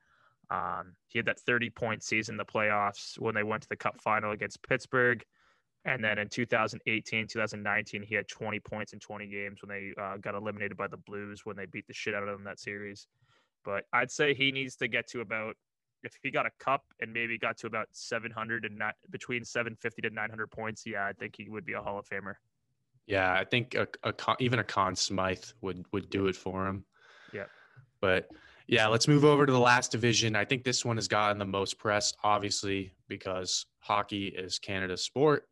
um, 0.54 0.94
he 1.08 1.20
had 1.20 1.26
that 1.26 1.40
30 1.40 1.70
point 1.70 2.04
season 2.04 2.34
in 2.34 2.38
the 2.38 2.46
playoffs 2.46 3.20
when 3.20 3.36
they 3.36 3.44
went 3.44 3.64
to 3.64 3.70
the 3.70 3.76
cup 3.76 4.00
final 4.02 4.32
against 4.32 4.62
pittsburgh 4.68 5.24
and 5.86 6.04
then 6.04 6.18
in 6.18 6.30
2018 6.30 7.28
2019 7.28 8.04
he 8.04 8.16
had 8.16 8.28
20 8.28 8.60
points 8.60 8.94
in 8.94 9.00
20 9.00 9.28
games 9.28 9.62
when 9.62 9.70
they 9.70 10.02
uh, 10.02 10.18
got 10.18 10.36
eliminated 10.36 10.78
by 10.78 10.88
the 10.88 10.98
blues 10.98 11.42
when 11.46 11.56
they 11.56 11.66
beat 11.66 11.88
the 11.88 11.94
shit 11.94 12.14
out 12.14 12.24
of 12.24 12.30
them 12.30 12.44
that 12.44 12.60
series 12.60 13.08
but 13.66 13.86
i'd 13.94 14.12
say 14.12 14.34
he 14.34 14.52
needs 14.52 14.76
to 14.76 14.88
get 14.88 15.08
to 15.08 15.22
about 15.22 15.56
if 16.04 16.18
he 16.22 16.30
got 16.30 16.46
a 16.46 16.52
cup 16.60 16.84
and 17.00 17.14
maybe 17.14 17.38
got 17.38 17.58
to 17.58 17.66
about 17.66 17.88
700 17.92 18.66
and 18.66 18.78
not 18.78 18.96
between 19.10 19.46
750 19.46 20.02
to 20.02 20.10
900 20.10 20.52
points 20.52 20.84
yeah 20.86 21.06
i 21.06 21.14
think 21.14 21.36
he 21.38 21.50
would 21.50 21.66
be 21.66 21.74
a 21.74 21.82
hall 21.82 21.98
of 21.98 22.08
famer 22.08 22.36
yeah, 23.06 23.34
I 23.34 23.44
think 23.44 23.76
a, 23.76 23.88
a 24.04 24.14
even 24.40 24.60
a 24.60 24.64
Conn 24.64 24.96
Smythe 24.96 25.44
would 25.62 25.86
would 25.92 26.10
do 26.10 26.28
it 26.28 26.36
for 26.36 26.66
him. 26.68 26.86
Yeah. 27.34 27.46
But 28.00 28.30
yeah, 28.68 28.88
let's 28.88 29.08
move 29.08 29.26
over 29.26 29.46
to 29.46 29.52
the 29.52 29.60
last 29.60 29.92
division. 29.92 30.36
I 30.36 30.46
think 30.46 30.64
this 30.64 30.86
one 30.86 30.98
has 30.98 31.08
gotten 31.08 31.38
the 31.38 31.46
most 31.46 31.78
press, 31.78 32.14
obviously, 32.24 32.94
because 33.08 33.66
hockey 33.80 34.28
is 34.28 34.60
Canada's 34.60 35.04
sport. 35.04 35.48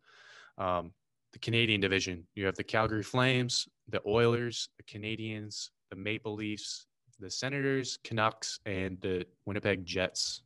Um, 0.58 0.92
the 1.34 1.40
Canadian 1.40 1.82
division, 1.82 2.26
you 2.36 2.46
have 2.46 2.56
the 2.56 2.64
Calgary 2.64 3.04
Flames, 3.04 3.68
the 3.88 4.02
Oilers, 4.06 4.70
the 4.78 4.84
Canadiens, 4.84 5.70
the 5.90 5.96
Maple 5.96 6.36
Leafs, 6.36 6.88
the 7.20 7.30
Senators, 7.30 8.00
Canucks, 8.04 8.60
and 8.66 9.00
the 9.02 9.26
Winnipeg 9.46 9.86
Jets 9.86 10.42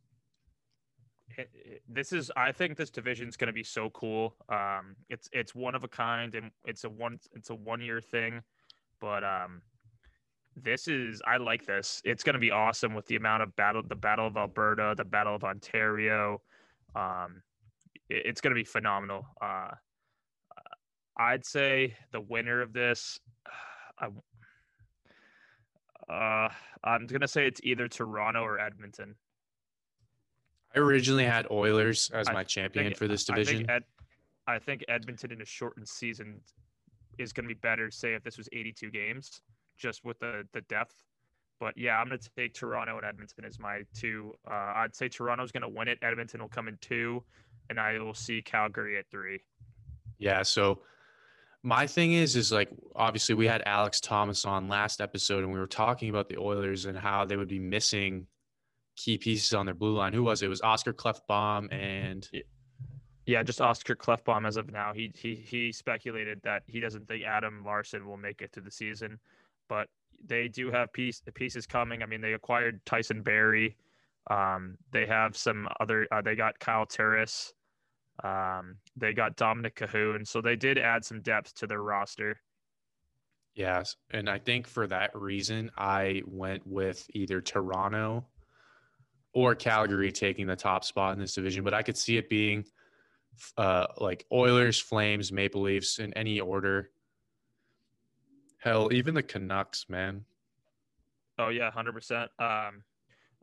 this 1.90 2.14
is 2.14 2.32
I 2.38 2.52
think 2.52 2.78
this 2.78 2.90
division 2.90 3.28
is 3.28 3.38
going 3.38 3.48
to 3.48 3.54
be 3.54 3.64
so 3.64 3.90
cool. 3.92 4.36
Um, 4.50 4.96
it's 5.10 5.30
it's 5.32 5.56
one 5.56 5.76
of 5.76 5.84
a 5.84 5.88
kind 5.88 6.36
and 6.36 6.52
it's 6.66 6.84
a 6.84 6.90
one 6.90 7.20
it's 7.34 7.50
a 7.50 7.56
one 7.56 7.82
year 7.82 8.02
thing, 8.02 8.42
but 9.00 9.24
um, 9.24 9.62
this 10.56 10.88
is 10.88 11.22
I 11.26 11.38
like 11.38 11.66
this. 11.66 12.02
It's 12.06 12.24
going 12.24 12.34
to 12.34 12.40
be 12.40 12.52
awesome 12.52 12.94
with 12.94 13.06
the 13.08 13.16
amount 13.16 13.44
of 13.44 13.56
battle 13.56 13.84
the 13.84 13.96
Battle 13.96 14.28
of 14.28 14.38
Alberta, 14.38 14.94
the 14.96 15.06
Battle 15.06 15.36
of 15.36 15.44
Ontario. 15.44 16.42
Um, 16.96 17.42
it, 18.10 18.24
it's 18.26 18.42
going 18.42 18.52
to 18.52 18.60
be 18.60 18.64
phenomenal. 18.64 19.26
Uh, 19.42 19.72
I'd 21.18 21.46
say 21.46 21.96
the 22.12 22.22
winner 22.22 22.62
of 22.62 22.74
this, 22.74 23.20
I, 24.00 24.08
uh, 26.12 26.50
I'm 26.84 27.08
going 27.08 27.22
to 27.22 27.28
say 27.28 27.48
it's 27.48 27.62
either 27.64 27.88
Toronto 27.88 28.42
or 28.42 28.60
Edmonton. 28.60 29.16
I 30.76 30.80
originally 30.80 31.24
had 31.24 31.48
Oilers 31.50 32.12
as 32.14 32.28
my 32.32 32.44
champion 32.44 32.88
think, 32.88 32.98
for 32.98 33.08
this 33.08 33.24
division. 33.24 33.56
I 33.56 33.58
think, 33.58 33.70
Ed, 33.70 33.84
I 34.48 34.60
think 34.60 34.86
Edmonton 34.88 35.32
in 35.32 35.42
a 35.42 35.46
shortened 35.46 35.88
season 35.88 36.42
is 37.18 37.32
going 37.32 37.48
to 37.48 37.54
be 37.54 37.60
better. 37.60 37.90
Say 37.90 38.14
if 38.14 38.24
this 38.24 38.38
was 38.38 38.50
82 38.52 38.92
games, 38.92 39.42
just 39.78 40.04
with 40.04 40.20
the 40.20 40.48
the 40.54 40.62
depth. 40.62 40.96
But 41.60 41.78
yeah, 41.78 41.98
I'm 41.98 42.08
going 42.08 42.20
to 42.20 42.30
take 42.38 42.54
Toronto 42.54 42.98
and 42.98 43.06
Edmonton 43.06 43.46
as 43.46 43.60
my 43.60 43.84
two. 43.94 44.34
Uh, 44.50 44.74
I'd 44.76 44.96
say 44.96 45.08
Toronto's 45.08 45.52
going 45.52 45.64
to 45.64 45.70
win 45.70 45.88
it. 45.88 45.98
Edmonton 46.02 46.42
will 46.42 46.50
come 46.50 46.68
in 46.68 46.78
two, 46.82 47.24
and 47.70 47.80
I 47.80 47.98
will 48.00 48.14
see 48.14 48.42
Calgary 48.42 48.98
at 48.98 49.10
three. 49.10 49.40
Yeah. 50.18 50.44
So 50.44 50.82
my 51.64 51.88
thing 51.88 52.14
is, 52.14 52.36
is 52.36 52.52
like 52.52 52.70
obviously 52.96 53.36
we 53.36 53.48
had 53.48 53.64
Alex 53.66 54.02
Thomas 54.02 54.46
on 54.46 54.68
last 54.68 55.00
episode, 55.00 55.44
and 55.44 55.54
we 55.54 55.60
were 55.60 55.68
talking 55.68 56.10
about 56.10 56.28
the 56.28 56.38
Oilers 56.38 56.86
and 56.86 56.98
how 56.98 57.26
they 57.26 57.38
would 57.38 57.48
be 57.48 57.60
missing 57.60 58.28
key 58.96 59.18
pieces 59.18 59.54
on 59.54 59.66
their 59.66 59.76
blue 59.76 59.96
line. 59.96 60.14
Who 60.14 60.24
was 60.24 60.42
it? 60.42 60.46
it 60.46 60.50
was 60.50 60.62
Oscar 60.62 60.94
Klefbom 60.94 61.74
and 61.74 62.30
yeah, 63.26 63.42
just 63.42 63.60
Oscar 63.60 63.96
Klefbom 63.96 64.48
as 64.48 64.58
of 64.58 64.72
now. 64.72 64.94
He 64.94 65.12
he 65.16 65.36
he 65.36 65.72
speculated 65.72 66.40
that 66.44 66.64
he 66.68 66.80
doesn't 66.80 67.08
think 67.08 67.24
Adam 67.24 67.64
Larsson 67.66 68.06
will 68.06 68.18
make 68.18 68.42
it 68.42 68.54
to 68.54 68.62
the 68.62 68.70
season, 68.70 69.20
but 69.68 69.88
they 70.26 70.48
do 70.48 70.72
have 70.72 70.92
piece 70.94 71.22
pieces 71.34 71.66
coming. 71.66 72.02
I 72.02 72.06
mean, 72.06 72.22
they 72.22 72.34
acquired 72.34 72.86
Tyson 72.86 73.22
Barrie. 73.22 73.76
Um, 74.30 74.78
they 74.92 75.06
have 75.06 75.38
some 75.38 75.68
other. 75.80 76.08
Uh, 76.12 76.22
they 76.22 76.36
got 76.36 76.60
Kyle 76.60 76.86
Turris. 76.86 77.54
Um, 78.24 78.78
they 78.96 79.14
got 79.14 79.38
Dominik 79.38 79.76
Kahun. 79.76 80.28
So 80.28 80.42
they 80.42 80.56
did 80.56 80.78
add 80.78 81.04
some 81.04 81.22
depth 81.22 81.54
to 81.56 81.68
their 81.68 81.82
roster. 81.82 82.40
Yes, 83.56 83.96
and 84.12 84.30
I 84.30 84.38
think 84.38 84.68
for 84.68 84.86
that 84.88 85.16
reason, 85.16 85.72
I 85.78 86.24
went 86.26 86.68
with 86.68 87.06
either 87.14 87.40
Toronto 87.40 88.26
or 89.34 89.56
Calgary 89.56 90.12
taking 90.12 90.46
the 90.46 90.56
top 90.56 90.84
spot 90.84 91.14
in 91.14 91.20
this 91.20 91.36
division, 91.36 91.64
but 91.64 91.74
I 91.74 91.82
could 91.82 91.98
see 91.98 92.18
it 92.18 92.30
being 92.30 92.66
uh, 93.58 93.88
like 93.98 94.26
Oilers, 94.32 94.80
Flames, 94.80 95.32
Maple 95.32 95.62
Leafs 95.62 96.00
in 96.00 96.14
any 96.14 96.40
order. 96.40 96.90
Hell, 98.66 98.92
even 98.92 99.14
the 99.14 99.24
Canucks, 99.24 99.86
man. 99.88 100.26
Oh 101.40 101.50
yeah, 101.50 101.72
hundred 101.72 101.94
percent. 101.94 102.30
um. 102.40 102.84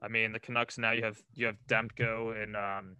I 0.05 0.09
mean, 0.09 0.33
the 0.33 0.41
Canucks 0.41 0.79
now 0.79 0.91
you 0.91 1.05
have 1.05 1.23
you 1.35 1.47
have 1.47 1.57
Demko 1.69 2.43
and 2.43 2.57
um, 2.57 2.97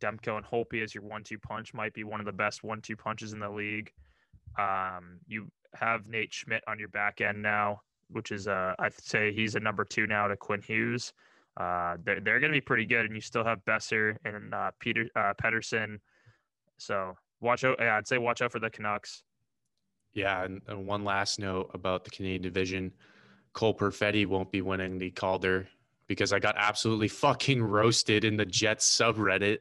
Demko 0.00 0.38
and 0.38 0.46
Holtby 0.46 0.82
as 0.82 0.94
your 0.94 1.04
one-two 1.04 1.38
punch 1.38 1.74
might 1.74 1.92
be 1.92 2.02
one 2.02 2.18
of 2.18 2.24
the 2.24 2.32
best 2.32 2.64
one-two 2.64 2.96
punches 2.96 3.34
in 3.34 3.40
the 3.40 3.50
league. 3.50 3.92
Um, 4.58 5.18
you 5.26 5.50
have 5.74 6.06
Nate 6.06 6.32
Schmidt 6.32 6.64
on 6.66 6.78
your 6.78 6.88
back 6.88 7.20
end 7.20 7.42
now, 7.42 7.82
which 8.08 8.32
is 8.32 8.48
uh, 8.48 8.74
I'd 8.78 8.94
say 8.94 9.34
he's 9.34 9.54
a 9.54 9.60
number 9.60 9.84
two 9.84 10.06
now 10.06 10.26
to 10.28 10.36
Quinn 10.36 10.62
Hughes 10.62 11.12
uh, 11.56 11.96
they're, 12.04 12.20
they're 12.20 12.40
going 12.40 12.52
to 12.52 12.56
be 12.56 12.60
pretty 12.60 12.86
good. 12.86 13.04
And 13.06 13.14
you 13.14 13.20
still 13.20 13.44
have 13.44 13.64
Boeser 13.64 14.16
and 14.24 14.52
uh, 14.54 14.70
Peter 14.80 15.08
uh, 15.14 15.34
Pettersson. 15.42 15.98
So 16.78 17.14
watch 17.40 17.64
out. 17.64 17.76
Yeah, 17.80 17.96
I'd 17.96 18.08
say 18.08 18.18
watch 18.18 18.42
out 18.42 18.52
for 18.52 18.58
the 18.58 18.70
Canucks. 18.70 19.22
Yeah. 20.14 20.44
And, 20.44 20.62
and 20.68 20.86
one 20.86 21.04
last 21.04 21.38
note 21.38 21.70
about 21.74 22.04
the 22.04 22.10
Canadian 22.10 22.42
division 22.42 22.92
Cole 23.54 23.74
Perfetti 23.74 24.26
won't 24.26 24.50
be 24.50 24.60
winning 24.60 24.98
the 24.98 25.10
Calder 25.10 25.68
because 26.06 26.32
I 26.32 26.38
got 26.38 26.56
absolutely 26.58 27.08
fucking 27.08 27.62
roasted 27.62 28.24
in 28.24 28.36
the 28.36 28.44
Jets 28.44 28.98
subreddit. 28.98 29.58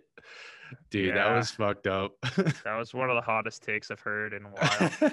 Dude, 0.90 1.10
yeah. 1.10 1.14
that 1.14 1.36
was 1.36 1.52
fucked 1.52 1.88
up. 1.88 2.14
that 2.36 2.76
was 2.78 2.94
one 2.94 3.10
of 3.10 3.16
the 3.16 3.22
hottest 3.22 3.64
takes 3.64 3.92
I've 3.92 4.00
heard 4.00 4.34
in 4.34 4.46
a 4.46 4.50
while. 4.50 5.12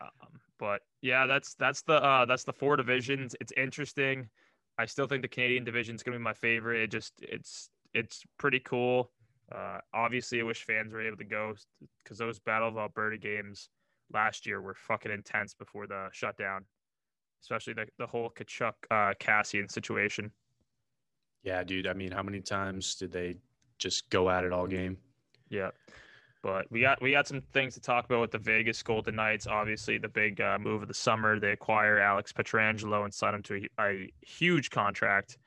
um, 0.00 0.40
but 0.58 0.80
yeah, 1.02 1.26
that's 1.26 1.54
that's 1.54 1.82
the 1.82 1.94
uh, 1.94 2.24
that's 2.24 2.44
the 2.44 2.52
four 2.52 2.76
divisions. 2.76 3.34
It's 3.40 3.52
interesting. 3.56 4.28
I 4.78 4.86
still 4.86 5.06
think 5.06 5.22
the 5.22 5.28
Canadian 5.28 5.64
division 5.64 5.96
is 5.96 6.04
gonna 6.04 6.16
be 6.16 6.22
my 6.22 6.32
favorite. 6.32 6.82
It 6.82 6.90
just 6.92 7.12
it's 7.20 7.70
it's 7.92 8.22
pretty 8.38 8.60
cool. 8.60 9.10
Uh, 9.52 9.78
obviously, 9.92 10.40
I 10.40 10.44
wish 10.44 10.64
fans 10.64 10.92
were 10.92 11.04
able 11.04 11.16
to 11.16 11.24
go 11.24 11.54
because 12.04 12.18
those 12.18 12.38
Battle 12.38 12.68
of 12.68 12.76
Alberta 12.76 13.18
games 13.18 13.68
last 14.14 14.46
year 14.46 14.60
were 14.60 14.74
fucking 14.74 15.12
intense 15.12 15.54
before 15.54 15.86
the 15.86 16.08
shutdown, 16.12 16.64
especially 17.42 17.74
the, 17.74 17.86
the 17.98 18.06
whole 18.06 18.30
Tkachuk 18.30 18.72
uh, 18.90 19.12
Kassian 19.20 19.70
situation. 19.70 20.30
Yeah, 21.42 21.62
dude. 21.62 21.86
I 21.86 21.92
mean, 21.92 22.10
how 22.12 22.22
many 22.22 22.40
times 22.40 22.94
did 22.94 23.12
they 23.12 23.36
just 23.78 24.08
go 24.08 24.30
at 24.30 24.44
it 24.44 24.52
all 24.52 24.66
game? 24.66 24.96
Yeah. 25.50 25.70
But 26.42 26.70
we 26.70 26.80
got 26.80 27.00
we 27.00 27.12
got 27.12 27.26
some 27.26 27.40
things 27.52 27.74
to 27.74 27.80
talk 27.80 28.04
about 28.04 28.20
with 28.20 28.30
the 28.30 28.38
Vegas 28.38 28.82
Golden 28.82 29.16
Knights. 29.16 29.46
Obviously, 29.46 29.96
the 29.98 30.08
big 30.08 30.40
uh, 30.40 30.58
move 30.58 30.82
of 30.82 30.88
the 30.88 30.94
summer, 30.94 31.40
they 31.40 31.52
acquire 31.52 31.98
Alex 31.98 32.32
Pietrangelo 32.32 33.04
and 33.04 33.12
sign 33.12 33.34
him 33.34 33.42
to 33.44 33.66
a, 33.78 33.82
a 33.82 34.12
huge 34.20 34.70
contract 34.70 35.38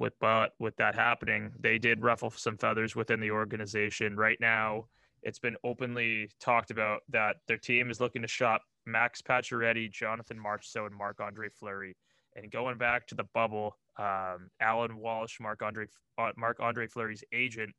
with 0.00 0.14
but 0.18 0.54
with 0.58 0.74
that 0.76 0.94
happening, 0.96 1.52
they 1.60 1.78
did 1.78 2.02
ruffle 2.02 2.30
some 2.30 2.56
feathers 2.56 2.96
within 2.96 3.20
the 3.20 3.30
organization. 3.30 4.16
Right 4.16 4.38
now, 4.40 4.86
it's 5.22 5.38
been 5.38 5.56
openly 5.64 6.30
talked 6.40 6.70
about 6.70 7.00
that 7.10 7.36
their 7.46 7.58
team 7.58 7.90
is 7.90 8.00
looking 8.00 8.22
to 8.22 8.28
shop 8.28 8.62
Max 8.86 9.20
Pacioretty, 9.22 9.90
Jonathan 9.90 10.38
Marchessault, 10.38 10.86
and 10.86 10.96
Marc 10.96 11.20
Andre 11.20 11.48
Fleury. 11.48 11.96
And 12.36 12.50
going 12.50 12.78
back 12.78 13.06
to 13.08 13.14
the 13.14 13.24
bubble, 13.34 13.76
um, 13.98 14.50
Alan 14.60 14.96
Walsh, 14.96 15.40
Marc 15.40 15.62
Andre 15.62 15.86
uh, 16.18 16.30
Marc 16.36 16.58
Andre 16.60 16.86
Fleury's 16.86 17.24
agent, 17.32 17.74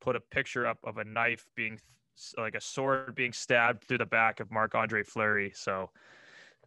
put 0.00 0.16
a 0.16 0.20
picture 0.20 0.66
up 0.66 0.78
of 0.84 0.98
a 0.98 1.04
knife 1.04 1.46
being 1.56 1.78
like 2.38 2.54
a 2.54 2.60
sword 2.60 3.14
being 3.14 3.32
stabbed 3.32 3.84
through 3.84 3.98
the 3.98 4.06
back 4.06 4.40
of 4.40 4.50
Marc 4.50 4.74
Andre 4.74 5.02
Fleury. 5.02 5.52
So 5.54 5.90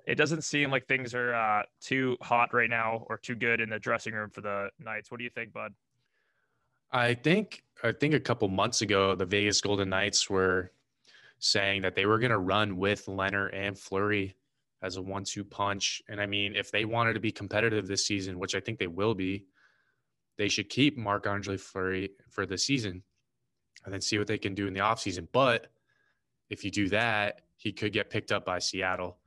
it 0.05 0.15
doesn't 0.15 0.43
seem 0.43 0.69
like 0.69 0.87
things 0.87 1.13
are 1.13 1.33
uh, 1.33 1.63
too 1.81 2.17
hot 2.21 2.53
right 2.53 2.69
now 2.69 3.05
or 3.09 3.17
too 3.17 3.35
good 3.35 3.61
in 3.61 3.69
the 3.69 3.79
dressing 3.79 4.13
room 4.13 4.29
for 4.29 4.41
the 4.41 4.69
Knights. 4.79 5.11
What 5.11 5.17
do 5.17 5.23
you 5.23 5.29
think, 5.29 5.53
Bud? 5.53 5.73
I 6.91 7.13
think 7.13 7.63
I 7.83 7.91
think 7.91 8.13
a 8.13 8.19
couple 8.19 8.47
months 8.47 8.81
ago 8.81 9.15
the 9.15 9.25
Vegas 9.25 9.61
Golden 9.61 9.89
Knights 9.89 10.29
were 10.29 10.71
saying 11.39 11.83
that 11.83 11.95
they 11.95 12.05
were 12.05 12.19
going 12.19 12.31
to 12.31 12.37
run 12.37 12.77
with 12.77 13.05
Lehner 13.05 13.49
and 13.53 13.77
Fleury 13.77 14.35
as 14.81 14.97
a 14.97 15.01
one-two 15.01 15.43
punch. 15.43 16.01
And 16.09 16.19
I 16.19 16.25
mean, 16.25 16.55
if 16.55 16.71
they 16.71 16.85
wanted 16.85 17.13
to 17.13 17.19
be 17.19 17.31
competitive 17.31 17.87
this 17.87 18.05
season, 18.05 18.39
which 18.39 18.55
I 18.55 18.59
think 18.59 18.79
they 18.79 18.87
will 18.87 19.13
be, 19.13 19.45
they 20.37 20.49
should 20.49 20.69
keep 20.69 20.97
Marc 20.97 21.27
Andre 21.27 21.57
Fleury 21.57 22.11
for 22.29 22.45
the 22.45 22.57
season 22.57 23.03
and 23.85 23.93
then 23.93 24.01
see 24.01 24.17
what 24.17 24.27
they 24.27 24.37
can 24.37 24.53
do 24.53 24.67
in 24.67 24.73
the 24.73 24.79
offseason. 24.81 25.27
But 25.31 25.67
if 26.49 26.63
you 26.63 26.71
do 26.71 26.89
that, 26.89 27.41
he 27.55 27.71
could 27.71 27.93
get 27.93 28.09
picked 28.09 28.31
up 28.31 28.45
by 28.45 28.59
Seattle. 28.59 29.17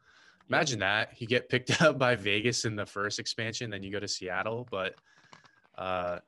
Imagine 0.49 0.81
that 0.81 1.21
you 1.21 1.27
get 1.27 1.49
picked 1.49 1.83
up 1.83 1.99
by 1.99 2.17
Vegas 2.17 2.65
in 2.65 2.77
the 2.77 2.87
first 2.87 3.19
expansion, 3.19 3.71
then 3.71 3.83
you 3.83 3.91
go 3.91 4.01
to 4.01 4.09
Seattle. 4.09 4.67
But 4.71 4.95
uh, 5.77 6.19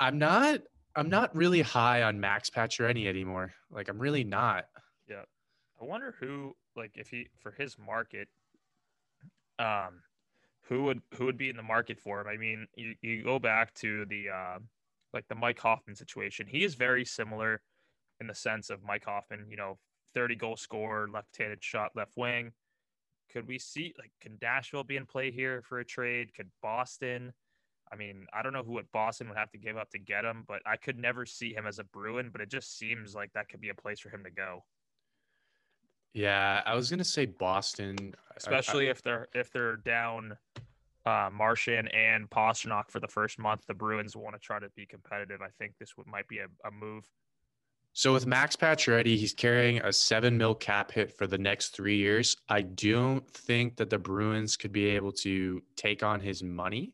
I'm 0.00 0.18
not. 0.18 0.60
I'm 0.94 1.10
not 1.10 1.34
really 1.36 1.60
high 1.60 2.02
on 2.02 2.20
Max 2.20 2.48
Pacioretty 2.48 3.06
anymore. 3.06 3.52
Like 3.70 3.88
I'm 3.88 3.98
really 3.98 4.24
not. 4.24 4.64
Yeah, 5.08 5.22
I 5.80 5.84
wonder 5.84 6.14
who 6.18 6.56
like 6.74 6.92
if 6.94 7.08
he 7.08 7.28
for 7.38 7.50
his 7.52 7.76
market, 7.78 8.28
um, 9.58 10.00
who 10.68 10.84
would 10.84 11.02
who 11.14 11.26
would 11.26 11.38
be 11.38 11.50
in 11.50 11.56
the 11.56 11.62
market 11.62 12.00
for 12.00 12.20
him? 12.20 12.26
I 12.26 12.36
mean, 12.36 12.66
you, 12.74 12.94
you 13.00 13.22
go 13.22 13.38
back 13.38 13.74
to 13.74 14.04
the 14.06 14.30
uh, 14.30 14.58
like 15.12 15.28
the 15.28 15.34
Mike 15.34 15.58
Hoffman 15.58 15.96
situation. 15.96 16.46
He 16.46 16.64
is 16.64 16.74
very 16.74 17.04
similar 17.04 17.60
in 18.20 18.26
the 18.26 18.34
sense 18.34 18.70
of 18.70 18.82
Mike 18.82 19.04
Hoffman. 19.04 19.46
You 19.48 19.56
know, 19.56 19.78
30 20.14 20.36
goal 20.36 20.56
scorer, 20.56 21.08
left-handed 21.12 21.62
shot, 21.62 21.92
left 21.94 22.16
wing. 22.16 22.52
Could 23.32 23.46
we 23.46 23.58
see 23.58 23.94
like 23.98 24.12
can 24.20 24.38
Nashville 24.40 24.84
be 24.84 24.96
in 24.96 25.06
play 25.06 25.30
here 25.30 25.62
for 25.62 25.78
a 25.78 25.84
trade? 25.84 26.34
Could 26.34 26.50
Boston? 26.62 27.32
I 27.92 27.96
mean, 27.96 28.26
I 28.32 28.42
don't 28.42 28.52
know 28.52 28.62
who 28.62 28.72
what 28.72 28.90
Boston 28.92 29.28
would 29.28 29.38
have 29.38 29.50
to 29.52 29.58
give 29.58 29.76
up 29.76 29.90
to 29.90 29.98
get 29.98 30.24
him, 30.24 30.44
but 30.46 30.60
I 30.66 30.76
could 30.76 30.98
never 30.98 31.24
see 31.24 31.52
him 31.54 31.66
as 31.66 31.78
a 31.78 31.84
Bruin. 31.84 32.30
But 32.32 32.40
it 32.40 32.50
just 32.50 32.78
seems 32.78 33.14
like 33.14 33.32
that 33.34 33.48
could 33.48 33.60
be 33.60 33.68
a 33.68 33.74
place 33.74 34.00
for 34.00 34.08
him 34.08 34.24
to 34.24 34.30
go. 34.30 34.64
Yeah, 36.12 36.62
I 36.64 36.74
was 36.74 36.90
gonna 36.90 37.04
say 37.04 37.26
Boston, 37.26 38.14
especially 38.36 38.86
I, 38.86 38.88
I, 38.88 38.90
if 38.90 39.02
they're 39.02 39.28
if 39.34 39.52
they're 39.52 39.76
down 39.76 40.36
uh, 41.04 41.30
Marchand 41.32 41.94
and 41.94 42.28
Pastrnak 42.28 42.90
for 42.90 43.00
the 43.00 43.08
first 43.08 43.38
month. 43.38 43.66
The 43.66 43.74
Bruins 43.74 44.16
want 44.16 44.34
to 44.34 44.40
try 44.40 44.58
to 44.58 44.68
be 44.70 44.86
competitive. 44.86 45.40
I 45.42 45.50
think 45.58 45.74
this 45.78 45.96
would 45.96 46.06
might 46.06 46.26
be 46.26 46.38
a, 46.38 46.46
a 46.66 46.70
move 46.70 47.04
so 47.96 48.12
with 48.12 48.26
Max 48.26 48.56
Pacioretty, 48.56 49.16
he's 49.16 49.32
carrying 49.32 49.80
a 49.80 49.90
seven 49.90 50.36
mil 50.36 50.54
cap 50.54 50.92
hit 50.92 51.10
for 51.16 51.26
the 51.26 51.38
next 51.38 51.70
three 51.70 51.96
years. 51.96 52.36
I 52.46 52.60
don't 52.60 53.26
think 53.26 53.76
that 53.76 53.88
the 53.88 53.96
Bruins 53.96 54.54
could 54.54 54.70
be 54.70 54.84
able 54.90 55.12
to 55.12 55.62
take 55.76 56.02
on 56.02 56.20
his 56.20 56.42
money 56.42 56.92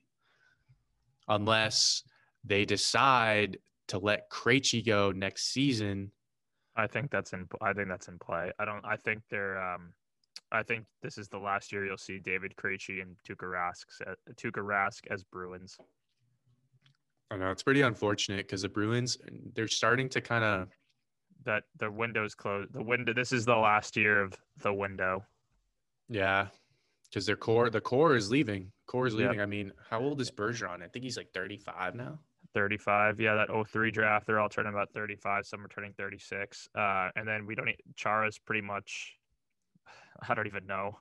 unless 1.35 2.03
they 2.45 2.65
decide 2.65 3.59
to 3.89 3.99
let 3.99 4.31
Krejci 4.31 4.85
go 4.85 5.13
next 5.13 5.53
season. 5.53 6.11
I 6.77 6.87
think 6.87 7.11
that's 7.11 7.33
in. 7.33 7.47
I 7.61 7.73
think 7.73 7.89
that's 7.89 8.09
in 8.09 8.19
play. 8.19 8.51
I 8.59 8.65
don't. 8.65 8.85
I 8.85 8.97
think 8.97 9.23
they're. 9.31 9.61
Um, 9.63 9.93
I 10.51 10.63
think 10.63 10.85
this 11.03 11.19
is 11.19 11.29
the 11.29 11.39
last 11.39 11.73
year 11.73 11.87
you'll 11.87 11.99
see 11.99 12.19
David 12.19 12.55
Krejci 12.57 13.01
and 13.03 13.17
Tuukka 13.27 13.51
Rask, 13.51 13.85
Tuukka 14.37 14.63
Rask 14.63 15.01
as 15.11 15.25
Bruins. 15.25 15.79
I 17.31 17.37
know 17.37 17.51
it's 17.51 17.63
pretty 17.63 17.81
unfortunate 17.81 18.47
because 18.47 18.63
the 18.63 18.69
Bruins 18.69 19.17
they're 19.55 19.69
starting 19.69 20.09
to 20.11 20.21
kind 20.21 20.45
of 20.45 20.69
that 21.45 21.65
the 21.79 21.91
window's 21.91 22.35
closed. 22.35 22.73
The 22.73 22.83
window. 22.83 23.13
This 23.13 23.33
is 23.33 23.45
the 23.45 23.57
last 23.57 23.97
year 23.97 24.23
of 24.23 24.35
the 24.59 24.73
window. 24.73 25.25
Yeah, 26.09 26.49
because 27.13 27.27
their 27.27 27.37
core, 27.37 27.69
the 27.69 27.81
core 27.81 28.17
is 28.17 28.31
leaving. 28.31 28.73
Core 28.87 29.07
is 29.07 29.15
leaving. 29.15 29.35
Yep. 29.39 29.43
I 29.43 29.47
mean, 29.47 29.73
how 29.91 30.01
old 30.01 30.21
is 30.21 30.31
Bergeron? 30.31 30.83
I 30.83 30.89
think 30.89 31.05
he's 31.05 31.19
like 31.19 31.31
35 31.35 31.95
now. 31.95 32.19
35. 32.55 33.21
Yeah, 33.21 33.35
that 33.35 33.69
03 33.69 33.91
draft, 33.91 34.27
they're 34.27 34.41
all 34.41 34.49
turning 34.49 34.73
about 34.73 34.91
35. 34.95 35.47
Some 35.47 35.65
are 35.65 35.69
turning 35.69 35.93
36. 35.93 36.69
Uh, 36.75 37.11
and 37.15 37.29
then 37.29 37.45
we 37.47 37.55
don't. 37.55 37.67
Need, 37.67 37.77
Chara's 37.97 38.39
pretty 38.39 38.63
much. 38.63 39.15
I 40.29 40.35
don't 40.35 40.47
even 40.47 40.67
know. 40.67 40.99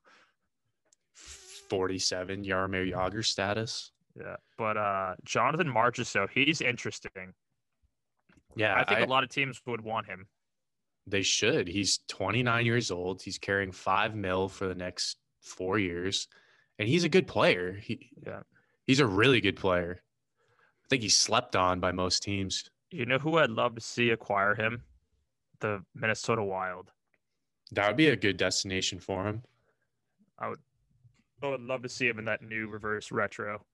47 1.70 2.44
Jaromir 2.44 2.92
Jagr 2.92 3.24
status. 3.24 3.92
Yeah, 4.20 4.36
but 4.58 4.76
uh, 4.76 5.16
Jonathan 5.24 5.74
so 6.04 6.28
he's 6.28 6.60
interesting. 6.60 7.34
Yeah, 8.58 8.76
I 8.76 8.84
think 8.84 9.00
I, 9.00 9.04
a 9.04 9.08
lot 9.08 9.24
of 9.24 9.30
teams 9.30 9.62
would 9.66 9.80
want 9.80 10.08
him. 10.08 10.28
They 11.08 11.22
should. 11.22 11.70
He's 11.70 12.00
29 12.10 12.66
years 12.66 12.92
old. 12.92 13.22
He's 13.22 13.38
carrying 13.38 13.72
five 13.72 14.14
mil 14.14 14.50
for 14.50 14.68
the 14.68 14.76
next 14.76 15.16
four 15.42 15.80
years, 15.80 16.28
and 16.80 16.88
he's 16.88 17.04
a 17.04 17.10
good 17.10 17.28
player. 17.28 17.74
He, 17.74 18.10
yeah, 18.26 18.42
he's 18.86 19.00
a 19.00 19.08
really 19.08 19.42
good 19.42 19.58
player. 19.58 20.02
I 20.86 20.88
think 20.90 21.02
he's 21.02 21.18
slept 21.18 21.56
on 21.56 21.80
by 21.80 21.92
most 21.92 22.24
teams. 22.24 22.70
You 22.92 23.06
know 23.06 23.18
who 23.18 23.38
I'd 23.38 23.50
love 23.50 23.76
to 23.76 23.82
see 23.82 24.10
acquire 24.10 24.56
him? 24.56 24.84
The 25.60 25.84
Minnesota 25.96 26.44
Wild. 26.44 26.92
That 27.72 27.88
would 27.88 27.98
be 27.98 28.08
a 28.08 28.16
good 28.16 28.38
destination 28.38 29.00
for 29.00 29.26
him. 29.26 29.44
I 30.38 30.50
would. 30.50 30.60
I 31.44 31.48
would 31.48 31.62
love 31.62 31.82
to 31.82 31.90
see 31.90 32.08
him 32.08 32.20
in 32.20 32.26
that 32.26 32.44
new 32.44 32.68
reverse 32.68 33.12
retro. 33.12 33.66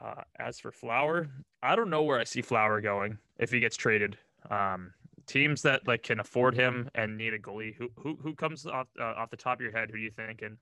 Uh, 0.00 0.22
as 0.38 0.60
for 0.60 0.70
Flower, 0.70 1.28
I 1.62 1.74
don't 1.74 1.90
know 1.90 2.02
where 2.02 2.20
I 2.20 2.24
see 2.24 2.42
Flower 2.42 2.80
going 2.80 3.18
if 3.38 3.50
he 3.50 3.60
gets 3.60 3.76
traded. 3.76 4.16
Um, 4.50 4.92
teams 5.30 5.62
that 5.62 5.86
like 5.86 6.02
can 6.02 6.18
afford 6.18 6.56
him 6.56 6.90
and 6.94 7.16
need 7.16 7.32
a 7.32 7.38
goalie. 7.38 7.74
Who 7.76 7.88
who 7.96 8.18
who 8.20 8.34
comes 8.34 8.66
off 8.66 8.88
uh, 9.00 9.14
off 9.16 9.30
the 9.30 9.36
top 9.36 9.58
of 9.58 9.60
your 9.60 9.72
head? 9.72 9.90
Who 9.90 9.96
are 9.96 10.00
you 10.00 10.10
thinking? 10.10 10.58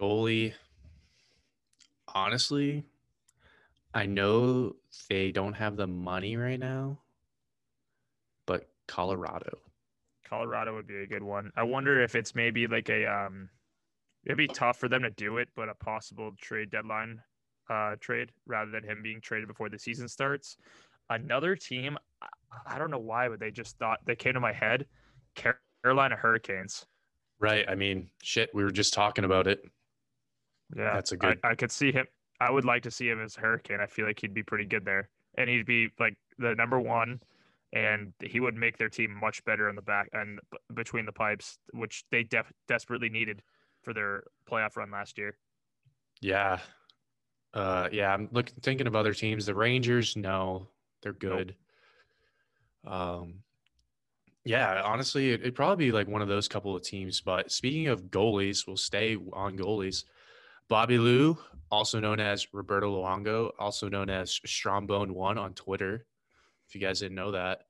Goalie. 0.00 0.54
Honestly, 2.14 2.84
I 3.92 4.06
know 4.06 4.76
they 5.10 5.30
don't 5.30 5.52
have 5.52 5.76
the 5.76 5.86
money 5.86 6.36
right 6.36 6.58
now, 6.58 6.98
but 8.46 8.68
Colorado. 8.86 9.58
Colorado 10.26 10.74
would 10.74 10.86
be 10.86 11.02
a 11.02 11.06
good 11.06 11.22
one. 11.22 11.52
I 11.56 11.64
wonder 11.64 12.02
if 12.02 12.14
it's 12.14 12.34
maybe 12.34 12.66
like 12.66 12.88
a 12.88 13.04
um 13.06 13.50
it'd 14.24 14.38
be 14.38 14.48
tough 14.48 14.78
for 14.78 14.88
them 14.88 15.02
to 15.02 15.10
do 15.10 15.36
it, 15.36 15.48
but 15.54 15.68
a 15.68 15.74
possible 15.74 16.32
trade 16.40 16.70
deadline 16.70 17.20
uh, 17.68 17.96
trade 18.00 18.30
rather 18.46 18.70
than 18.70 18.82
him 18.82 19.02
being 19.02 19.20
traded 19.20 19.46
before 19.46 19.68
the 19.68 19.78
season 19.78 20.08
starts. 20.08 20.56
Another 21.10 21.56
team, 21.56 21.98
I 22.66 22.78
don't 22.78 22.90
know 22.90 22.98
why, 22.98 23.28
but 23.28 23.40
they 23.40 23.50
just 23.50 23.78
thought 23.78 24.00
they 24.04 24.16
came 24.16 24.34
to 24.34 24.40
my 24.40 24.52
head 24.52 24.86
Carolina 25.82 26.16
Hurricanes. 26.16 26.86
Right. 27.38 27.64
I 27.68 27.74
mean, 27.74 28.10
shit, 28.22 28.50
we 28.52 28.62
were 28.64 28.70
just 28.70 28.92
talking 28.92 29.24
about 29.24 29.46
it. 29.46 29.62
Yeah. 30.76 30.92
That's 30.92 31.12
a 31.12 31.16
good. 31.16 31.38
I, 31.44 31.50
I 31.50 31.54
could 31.54 31.70
see 31.70 31.92
him. 31.92 32.06
I 32.40 32.50
would 32.50 32.64
like 32.64 32.82
to 32.82 32.90
see 32.90 33.08
him 33.08 33.22
as 33.22 33.36
a 33.36 33.40
Hurricane. 33.40 33.80
I 33.80 33.86
feel 33.86 34.06
like 34.06 34.20
he'd 34.20 34.34
be 34.34 34.42
pretty 34.42 34.64
good 34.64 34.84
there. 34.84 35.08
And 35.36 35.48
he'd 35.48 35.66
be 35.66 35.88
like 35.98 36.16
the 36.38 36.54
number 36.54 36.80
one 36.80 37.20
and 37.72 38.12
he 38.20 38.40
would 38.40 38.54
make 38.54 38.78
their 38.78 38.88
team 38.88 39.14
much 39.14 39.44
better 39.44 39.68
in 39.68 39.76
the 39.76 39.82
back 39.82 40.08
and 40.12 40.40
between 40.74 41.04
the 41.04 41.12
pipes, 41.12 41.58
which 41.72 42.04
they 42.10 42.22
def- 42.22 42.52
desperately 42.66 43.08
needed 43.08 43.42
for 43.82 43.92
their 43.92 44.24
playoff 44.50 44.76
run 44.76 44.90
last 44.90 45.18
year. 45.18 45.36
Yeah, 46.20 46.58
uh, 47.54 47.88
yeah. 47.92 48.12
I'm 48.12 48.28
looking 48.32 48.54
thinking 48.62 48.86
of 48.86 48.96
other 48.96 49.12
teams. 49.12 49.46
The 49.46 49.54
Rangers, 49.54 50.16
no, 50.16 50.68
they're 51.02 51.12
good. 51.12 51.54
Nope. 52.84 52.92
Um, 52.92 53.34
yeah, 54.44 54.82
honestly, 54.82 55.32
it, 55.32 55.42
would 55.42 55.54
probably 55.54 55.86
be 55.86 55.92
like 55.92 56.08
one 56.08 56.22
of 56.22 56.28
those 56.28 56.48
couple 56.48 56.74
of 56.74 56.82
teams. 56.82 57.20
But 57.20 57.52
speaking 57.52 57.88
of 57.88 58.04
goalies, 58.04 58.66
we'll 58.66 58.76
stay 58.76 59.16
on 59.32 59.58
goalies. 59.58 60.04
Bobby 60.68 60.98
Lou, 60.98 61.38
also 61.70 62.00
known 62.00 62.20
as 62.20 62.52
Roberto 62.52 62.94
Luongo, 62.94 63.50
also 63.58 63.88
known 63.88 64.10
as 64.10 64.40
Strombone 64.46 65.12
One 65.12 65.38
on 65.38 65.54
Twitter. 65.54 66.06
If 66.66 66.74
you 66.74 66.80
guys 66.80 67.00
didn't 67.00 67.16
know 67.16 67.32
that, 67.32 67.62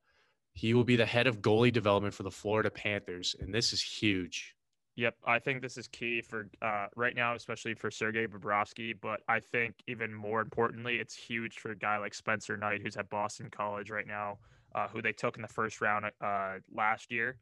he 0.53 0.73
will 0.73 0.83
be 0.83 0.97
the 0.97 1.05
head 1.05 1.27
of 1.27 1.41
goalie 1.41 1.71
development 1.71 2.13
for 2.13 2.23
the 2.23 2.31
Florida 2.31 2.69
Panthers, 2.69 3.35
and 3.39 3.53
this 3.53 3.71
is 3.71 3.81
huge. 3.81 4.55
Yep, 4.99 5.15
I 5.25 5.39
think 5.39 5.61
this 5.61 5.77
is 5.77 5.87
key 5.87 6.21
for 6.21 6.49
uh, 6.61 6.87
right 6.97 7.15
now, 7.15 7.33
especially 7.33 7.73
for 7.73 7.89
Sergei 7.89 8.27
Bobrovsky. 8.27 8.93
But 8.99 9.21
I 9.29 9.39
think 9.39 9.75
even 9.87 10.13
more 10.13 10.41
importantly, 10.41 10.97
it's 10.97 11.15
huge 11.15 11.57
for 11.59 11.71
a 11.71 11.75
guy 11.77 11.97
like 11.99 12.13
Spencer 12.13 12.57
Knight, 12.57 12.81
who's 12.81 12.97
at 12.97 13.09
Boston 13.09 13.47
College 13.49 13.91
right 13.91 14.05
now, 14.05 14.39
uh, 14.75 14.89
who 14.89 15.01
they 15.01 15.13
took 15.13 15.37
in 15.37 15.41
the 15.41 15.47
first 15.47 15.79
round 15.79 16.03
uh, 16.19 16.55
last 16.75 17.13
year. 17.13 17.37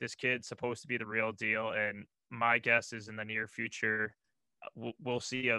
This 0.00 0.14
kid's 0.14 0.46
supposed 0.46 0.82
to 0.82 0.86
be 0.86 0.98
the 0.98 1.06
real 1.06 1.32
deal, 1.32 1.70
and 1.70 2.04
my 2.30 2.58
guess 2.58 2.92
is 2.92 3.08
in 3.08 3.16
the 3.16 3.24
near 3.24 3.48
future, 3.48 4.14
uh, 4.64 4.68
we'll, 4.76 4.92
we'll 5.02 5.20
see 5.20 5.48
a 5.48 5.58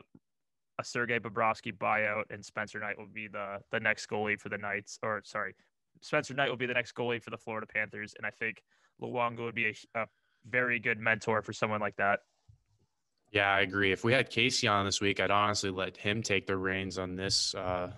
a 0.80 0.86
Sergei 0.86 1.20
Bobrovsky 1.20 1.78
buyout, 1.78 2.24
and 2.30 2.46
Spencer 2.46 2.80
Knight 2.80 2.98
will 2.98 3.12
be 3.14 3.28
the 3.28 3.58
the 3.72 3.80
next 3.82 4.06
goalie 4.10 4.40
for 4.40 4.48
the 4.48 4.58
Knights. 4.58 5.00
Or 5.04 5.22
sorry, 5.26 5.54
Spencer 6.00 6.34
Knight 6.34 6.48
will 6.48 6.56
be 6.56 6.66
the 6.66 6.74
next 6.74 6.96
goalie 6.96 7.22
for 7.22 7.30
the 7.30 7.38
Florida 7.38 7.68
Panthers, 7.68 8.14
and 8.18 8.26
I 8.26 8.30
think 8.30 8.64
Luongo 9.02 9.44
would 9.44 9.56
be 9.56 9.66
a, 9.68 10.00
a 10.00 10.06
very 10.50 10.80
good 10.80 11.00
mentor 11.00 11.42
for 11.42 11.54
someone 11.54 11.82
like 11.82 11.96
that. 11.98 12.22
Yeah, 13.32 13.54
I 13.54 13.62
agree. 13.62 13.92
If 13.92 14.04
we 14.04 14.12
had 14.12 14.30
Casey 14.30 14.68
on 14.68 14.86
this 14.86 15.00
week, 15.00 15.20
I'd 15.20 15.32
honestly 15.32 15.70
let 15.70 15.96
him 15.96 16.22
take 16.22 16.48
the 16.48 16.58
reins 16.58 16.98
on 16.98 17.16
this 17.16 17.56
uh, 17.56 17.92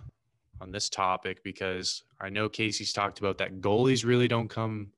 on 0.61 0.71
this 0.71 0.89
topic 0.89 1.43
because 1.43 2.03
I 2.19 2.29
know 2.29 2.49
Casey's 2.49 2.93
talked 2.93 3.19
about 3.19 3.39
that 3.39 3.59
goalies 3.59 4.05
really 4.05 4.27
don't 4.27 4.47
come 4.47 4.91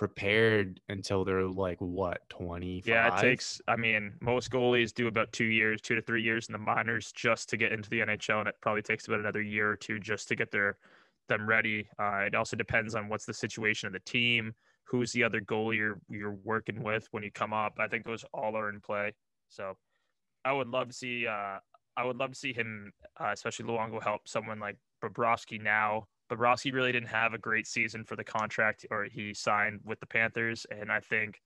prepared 0.00 0.80
until 0.88 1.24
they're 1.24 1.46
like 1.46 1.78
what 1.78 2.26
20 2.30 2.82
yeah 2.86 3.14
it 3.14 3.20
takes 3.20 3.60
i 3.68 3.76
mean 3.76 4.14
most 4.20 4.50
goalies 4.50 4.94
do 4.94 5.08
about 5.08 5.30
two 5.30 5.44
years 5.44 5.78
two 5.82 5.94
to 5.94 6.00
three 6.00 6.22
years 6.22 6.48
in 6.48 6.52
the 6.54 6.58
minors 6.58 7.12
just 7.12 7.50
to 7.50 7.58
get 7.58 7.70
into 7.70 7.90
the 7.90 8.00
nhl 8.00 8.38
and 8.38 8.48
it 8.48 8.54
probably 8.62 8.80
takes 8.80 9.08
about 9.08 9.20
another 9.20 9.42
year 9.42 9.68
or 9.68 9.76
two 9.76 9.98
just 9.98 10.26
to 10.26 10.34
get 10.34 10.50
their 10.50 10.78
them 11.28 11.46
ready 11.46 11.86
uh, 11.98 12.20
it 12.20 12.34
also 12.34 12.56
depends 12.56 12.94
on 12.94 13.10
what's 13.10 13.26
the 13.26 13.34
situation 13.34 13.88
of 13.88 13.92
the 13.92 14.00
team 14.00 14.54
who's 14.90 15.12
the 15.12 15.22
other 15.22 15.40
goalie 15.40 15.76
you're, 15.76 16.00
you're 16.08 16.36
working 16.44 16.82
with 16.82 17.06
when 17.12 17.22
you 17.22 17.30
come 17.30 17.52
up. 17.52 17.74
I 17.78 17.86
think 17.86 18.04
those 18.04 18.24
all 18.34 18.56
are 18.56 18.68
in 18.68 18.80
play. 18.80 19.14
So 19.48 19.76
i 20.44 20.52
would 20.52 20.68
love 20.68 20.88
to 20.88 20.94
see 20.94 21.26
uh, 21.26 21.58
i 21.98 22.02
would 22.02 22.16
love 22.16 22.30
to 22.30 22.38
see 22.38 22.54
him 22.54 22.90
uh, 23.20 23.28
especially 23.30 23.66
luongo 23.66 24.02
help 24.02 24.26
someone 24.26 24.58
like 24.58 24.78
Bobrovsky 25.02 25.60
now. 25.60 26.06
Bobrovsky 26.30 26.72
really 26.72 26.92
didn't 26.92 27.08
have 27.08 27.34
a 27.34 27.38
great 27.38 27.66
season 27.66 28.04
for 28.04 28.16
the 28.16 28.24
contract 28.24 28.86
or 28.90 29.04
he 29.04 29.34
signed 29.34 29.80
with 29.84 29.98
the 30.00 30.06
Panthers. 30.06 30.66
And 30.70 30.92
I 30.92 31.00
think 31.00 31.40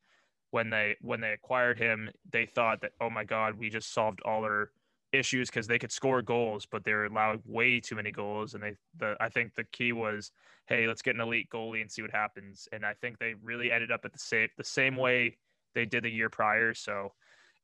when 0.51 0.71
they 0.71 0.97
when 1.01 1.21
they 1.21 1.33
acquired 1.33 1.79
him, 1.79 2.11
they 2.31 2.47
thought 2.47 2.81
that, 2.83 2.93
oh 3.01 3.11
my 3.11 3.25
God, 3.25 3.59
we 3.59 3.71
just 3.71 3.93
solved 3.93 4.21
all 4.25 4.45
our 4.45 4.71
issues 5.15 5.51
because 5.51 5.67
they 5.67 5.79
could 5.79 5.93
score 5.93 6.23
goals, 6.23 6.67
but 6.71 6.85
they 6.85 6.93
were 6.93 7.07
allowing 7.07 7.43
way 7.47 7.81
too 7.81 7.95
many 7.95 8.11
goals. 8.11 8.55
And 8.55 8.63
they 8.63 8.75
the 8.99 9.17
I 9.21 9.29
think 9.29 9.55
the 9.55 9.65
key 9.65 9.93
was, 9.93 10.33
hey, 10.67 10.87
let's 10.87 11.03
get 11.03 11.15
an 11.15 11.21
elite 11.21 11.49
goalie 11.53 11.81
and 11.81 11.91
see 11.91 12.03
what 12.03 12.11
happens. 12.11 12.69
And 12.73 12.85
I 12.85 12.95
think 12.95 13.19
they 13.19 13.35
really 13.43 13.71
ended 13.71 13.91
up 13.91 14.05
at 14.05 14.13
the 14.13 14.19
same 14.19 14.49
the 14.57 14.65
same 14.65 14.97
way 14.97 15.37
they 15.75 15.85
did 15.85 16.05
the 16.05 16.11
year 16.11 16.31
prior. 16.31 16.75
So 16.75 17.13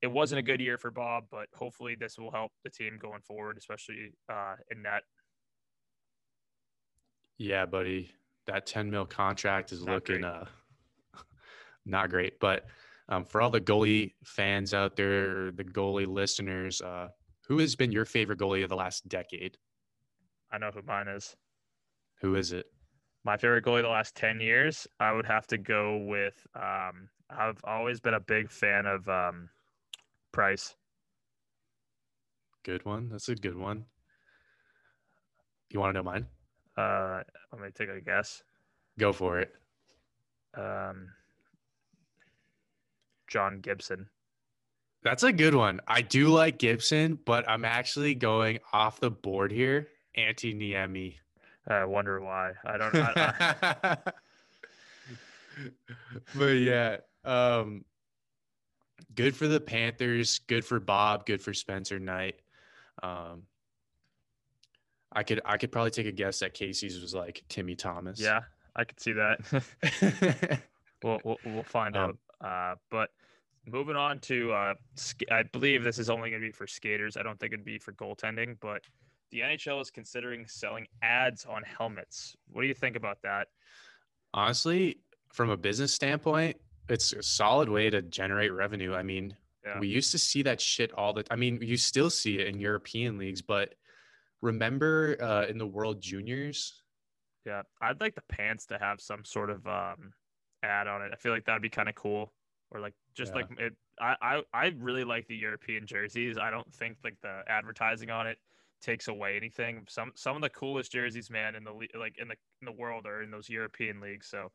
it 0.03 0.11
wasn't 0.11 0.39
a 0.39 0.43
good 0.43 0.61
year 0.61 0.79
for 0.79 0.91
Bob, 0.91 1.25
but 1.31 1.49
hopefully 1.55 1.97
this 1.99 2.19
will 2.19 2.31
help 2.31 2.53
the 2.65 2.71
team 2.71 2.99
going 3.01 3.21
forward, 3.21 3.59
especially 3.59 4.13
uh, 4.31 4.55
in 4.71 4.83
net. 4.83 5.03
yeah, 7.41 7.65
buddy, 7.65 8.11
that 8.47 8.67
10 8.67 8.91
mil 8.91 9.07
contract 9.07 9.73
is 9.73 9.85
not 9.85 9.95
looking 9.95 10.25
uh 10.25 10.45
not 11.87 12.11
great. 12.11 12.39
But 12.39 12.67
um, 13.09 13.25
for 13.25 13.41
all 13.41 13.51
the 13.51 13.61
goalie 13.61 14.13
fans 14.25 14.75
out 14.75 14.95
there, 14.95 15.51
the 15.51 15.65
goalie 15.65 16.07
listeners, 16.07 16.83
uh, 16.83 17.09
who 17.51 17.59
has 17.59 17.75
been 17.75 17.91
your 17.91 18.05
favorite 18.05 18.39
goalie 18.39 18.63
of 18.63 18.69
the 18.69 18.77
last 18.77 19.09
decade? 19.09 19.59
I 20.53 20.59
know 20.59 20.71
who 20.73 20.83
mine 20.83 21.09
is. 21.09 21.35
Who 22.21 22.37
is 22.37 22.53
it? 22.53 22.67
My 23.25 23.37
favorite 23.37 23.65
goalie 23.65 23.83
the 23.83 23.89
last 23.89 24.15
10 24.15 24.39
years, 24.41 24.87
I 25.01 25.11
would 25.13 25.27
have 25.27 25.49
to 25.49 25.59
go 25.59 25.97
with 25.97 26.47
um, 26.55 27.09
I've 27.29 27.59
always 27.65 27.99
been 27.99 28.15
a 28.15 28.21
big 28.21 28.53
fan 28.53 28.87
of 28.87 29.09
um, 29.09 29.51
Price. 30.31 30.77
Good 32.63 32.85
one. 32.85 33.09
That's 33.09 33.29
a 33.29 33.35
good 33.35 33.57
one. 33.57 33.85
You 35.71 35.81
want 35.81 35.93
to 35.93 35.99
know 35.99 36.05
mine? 36.05 36.27
Uh, 36.77 37.25
let 37.53 37.63
me 37.63 37.69
take 37.75 37.89
a 37.89 38.01
guess. 38.01 38.45
Go 38.97 39.13
for 39.13 39.41
it. 39.41 39.53
Um, 40.57 41.09
John 43.27 43.59
Gibson. 43.59 44.09
That's 45.03 45.23
a 45.23 45.33
good 45.33 45.55
one. 45.55 45.81
I 45.87 46.03
do 46.03 46.29
like 46.29 46.59
Gibson, 46.59 47.19
but 47.25 47.49
I'm 47.49 47.65
actually 47.65 48.15
going 48.15 48.59
off 48.73 49.01
the 49.01 49.11
board 49.11 49.51
here. 49.51 49.89
Antti 50.17 50.55
Niemi. 50.55 51.15
I 51.67 51.85
wonder 51.85 52.21
why. 52.21 52.53
I 52.65 52.77
don't. 52.77 52.95
I... 52.95 53.97
but 56.35 56.45
yeah, 56.45 56.97
um, 57.25 57.85
good 59.15 59.37
for 59.37 59.49
the 59.49 59.61
Panthers. 59.61 60.41
Good 60.41 60.65
for 60.65 60.81
Bob. 60.81 61.27
Good 61.27 61.41
for 61.43 61.55
Spencer 61.55 61.99
Knight. 61.99 62.41
Um, 63.03 63.43
I 65.13 65.23
could 65.23 65.41
I 65.45 65.57
could 65.57 65.73
probably 65.73 65.91
take 65.91 66.07
a 66.07 66.13
guess 66.13 66.41
that 66.41 66.55
Casey's 66.55 67.01
was 67.01 67.15
like 67.15 67.43
Timmy 67.49 67.75
Thomas. 67.75 68.21
Yeah, 68.21 68.41
I 68.77 68.85
could 68.85 69.01
see 69.01 69.13
that. 69.13 69.41
we'll, 71.03 71.21
we'll, 71.25 71.39
we'll 71.45 71.63
find 71.63 71.97
um, 71.97 72.19
out. 72.43 72.47
Uh, 72.47 72.75
but 72.91 73.11
moving 73.67 73.97
on 73.97 74.19
to 74.21 74.53
uh, 74.53 74.75
I 75.31 75.43
believe 75.45 75.85
this 75.85 75.99
is 75.99 76.11
only 76.11 76.31
going 76.31 76.43
to 76.43 76.49
be 76.49 76.53
for 76.53 76.67
skaters. 76.67 77.17
I 77.17 77.23
don't 77.23 77.39
think 77.39 77.53
it'd 77.53 77.65
be 77.65 77.79
for 77.79 77.93
goaltending, 77.93 78.57
but 78.61 78.83
the 79.31 79.41
NHL 79.41 79.81
is 79.81 79.91
considering 79.91 80.47
selling 80.47 80.87
ads 81.03 81.47
on 81.47 81.63
helmets. 81.63 82.37
What 82.51 82.63
do 82.63 82.69
you 82.69 82.75
think 82.75 82.97
about 82.97 83.23
that? 83.23 83.49
Honestly, 84.35 84.99
from 85.33 85.51
a 85.51 85.57
business 85.57 85.93
standpoint, 85.93 86.57
it's 86.89 87.13
a 87.13 87.23
solid 87.23 87.69
way 87.69 87.91
to 87.91 88.03
generate 88.03 88.53
revenue. 88.53 88.95
I 88.95 89.03
mean, 89.03 89.37
yeah. 89.65 89.79
we 89.79 89.89
used 89.89 90.11
to 90.13 90.19
see 90.19 90.43
that 90.43 90.61
shit 90.61 90.93
all 90.93 91.13
the 91.13 91.25
I 91.31 91.37
mean, 91.37 91.59
you 91.63 91.77
still 91.77 92.11
see 92.11 92.39
it 92.39 92.49
in 92.49 92.59
European 92.59 93.19
leagues, 93.19 93.43
but 93.43 93.75
remember 94.41 95.17
uh, 95.21 95.47
in 95.47 95.59
the 95.59 95.67
World 95.67 96.01
Juniors? 96.01 96.83
Yeah, 97.47 97.63
I'd 97.81 98.01
like 98.01 98.15
the 98.15 98.23
pants 98.29 98.67
to 98.67 98.79
have 98.79 99.01
some 99.01 99.25
sort 99.25 99.51
of 99.51 99.67
um, 99.67 100.13
ad 100.63 100.87
on 100.87 101.03
it. 101.03 101.11
I 101.13 101.17
feel 101.17 101.33
like 101.33 101.45
that'd 101.45 101.63
be 101.63 101.71
kind 101.71 101.89
of 101.89 101.95
cool, 101.95 102.33
or 102.71 102.81
like 102.81 102.95
just 103.15 103.33
yeah. 103.33 103.43
like 103.43 103.49
it. 103.59 103.77
I, 104.01 104.15
I 104.23 104.43
I 104.55 104.73
really 104.79 105.05
like 105.05 105.27
the 105.27 105.37
European 105.37 105.87
jerseys. 105.87 106.39
I 106.39 106.51
don't 106.51 106.73
think 106.73 106.99
like 107.05 107.17
the 107.23 107.43
advertising 107.49 108.11
on 108.11 108.27
it 108.27 108.39
takes 108.81 109.09
away 109.09 109.37
anything. 109.37 109.85
Some 109.89 110.13
some 110.15 110.37
of 110.37 110.43
the 110.43 110.51
coolest 110.51 110.93
jerseys, 110.93 111.31
man, 111.31 111.55
in 111.55 111.65
the 111.65 111.73
like 111.99 112.17
in 112.19 112.29
the 112.29 112.37
in 112.61 112.67
the 112.67 112.73
world 112.73 113.07
are 113.07 113.23
in 113.23 113.31
those 113.31 113.49
European 113.49 114.01
leagues. 114.01 114.27
So, 114.29 114.51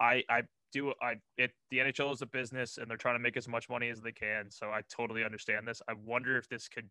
I 0.00 0.22
I 0.28 0.42
do 0.72 0.92
I 1.00 1.14
it 1.36 1.52
the 1.70 1.78
NHL 1.78 2.12
is 2.12 2.22
a 2.22 2.26
business 2.26 2.78
and 2.78 2.90
they're 2.90 2.96
trying 2.96 3.16
to 3.16 3.22
make 3.22 3.36
as 3.36 3.48
much 3.48 3.68
money 3.68 3.88
as 3.88 4.00
they 4.00 4.12
can. 4.12 4.50
So 4.50 4.66
I 4.66 4.82
totally 4.94 5.24
understand 5.24 5.66
this. 5.66 5.82
I 5.88 5.94
wonder 6.04 6.36
if 6.36 6.48
this 6.48 6.68
could 6.68 6.88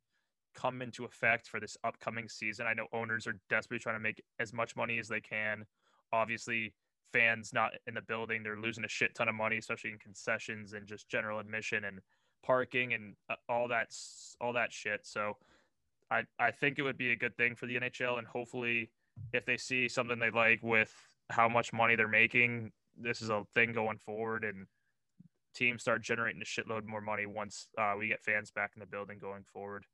come 0.56 0.82
into 0.82 1.06
effect 1.06 1.48
for 1.48 1.60
this 1.60 1.78
upcoming 1.84 2.30
season. 2.30 2.66
I 2.66 2.74
know 2.74 2.88
owners 2.94 3.28
are 3.28 3.38
desperately 3.50 3.84
trying 3.84 3.98
to 3.98 4.02
make 4.02 4.24
as 4.40 4.54
much 4.54 4.76
money 4.76 5.00
as 5.00 5.08
they 5.08 5.20
can. 5.20 5.66
Obviously, 6.14 6.74
fans 7.16 7.54
not 7.54 7.72
in 7.88 7.94
the 7.94 8.02
building, 8.02 8.44
they're 8.44 8.60
losing 8.60 8.84
a 8.84 8.90
shit 8.90 9.16
ton 9.16 9.30
of 9.30 9.36
money, 9.36 9.58
especially 9.58 9.92
in 9.92 9.98
concessions 9.98 10.74
and 10.74 10.86
just 10.86 11.08
general 11.08 11.40
admission 11.40 11.86
and 11.86 12.00
parking 12.44 12.94
and 12.94 13.16
uh, 13.30 13.36
all 13.48 13.70
that 13.70 13.88
all 14.42 14.52
that 14.54 14.74
shit. 14.74 15.02
So 15.04 15.38
I 16.12 16.24
I 16.38 16.52
think 16.52 16.78
it 16.78 16.84
would 16.84 16.98
be 16.98 17.12
a 17.12 17.16
good 17.16 17.36
thing 17.38 17.56
for 17.56 17.68
the 17.68 17.76
NHL 17.76 18.18
and 18.18 18.28
hopefully 18.28 18.92
if 19.32 19.46
they 19.46 19.56
see 19.56 19.88
something 19.88 20.20
they 20.20 20.30
like 20.30 20.60
with 20.62 20.94
how 21.30 21.48
much 21.48 21.72
money 21.72 21.96
they're 21.96 22.08
making, 22.10 22.74
this 22.98 23.22
is 23.22 23.30
a 23.30 23.44
thing 23.56 23.72
going 23.72 23.98
forward 23.98 24.44
and 24.44 24.68
teams 25.56 25.82
start 25.82 26.04
generating 26.04 26.42
a 26.42 26.46
shitload 26.46 26.86
more 26.86 27.00
money 27.00 27.26
once 27.26 27.70
uh, 27.78 27.94
we 27.98 28.10
get 28.10 28.22
fans 28.22 28.52
back 28.52 28.72
in 28.76 28.82
the 28.82 28.86
building 28.86 29.18
going 29.20 29.44
forward. 29.54 29.86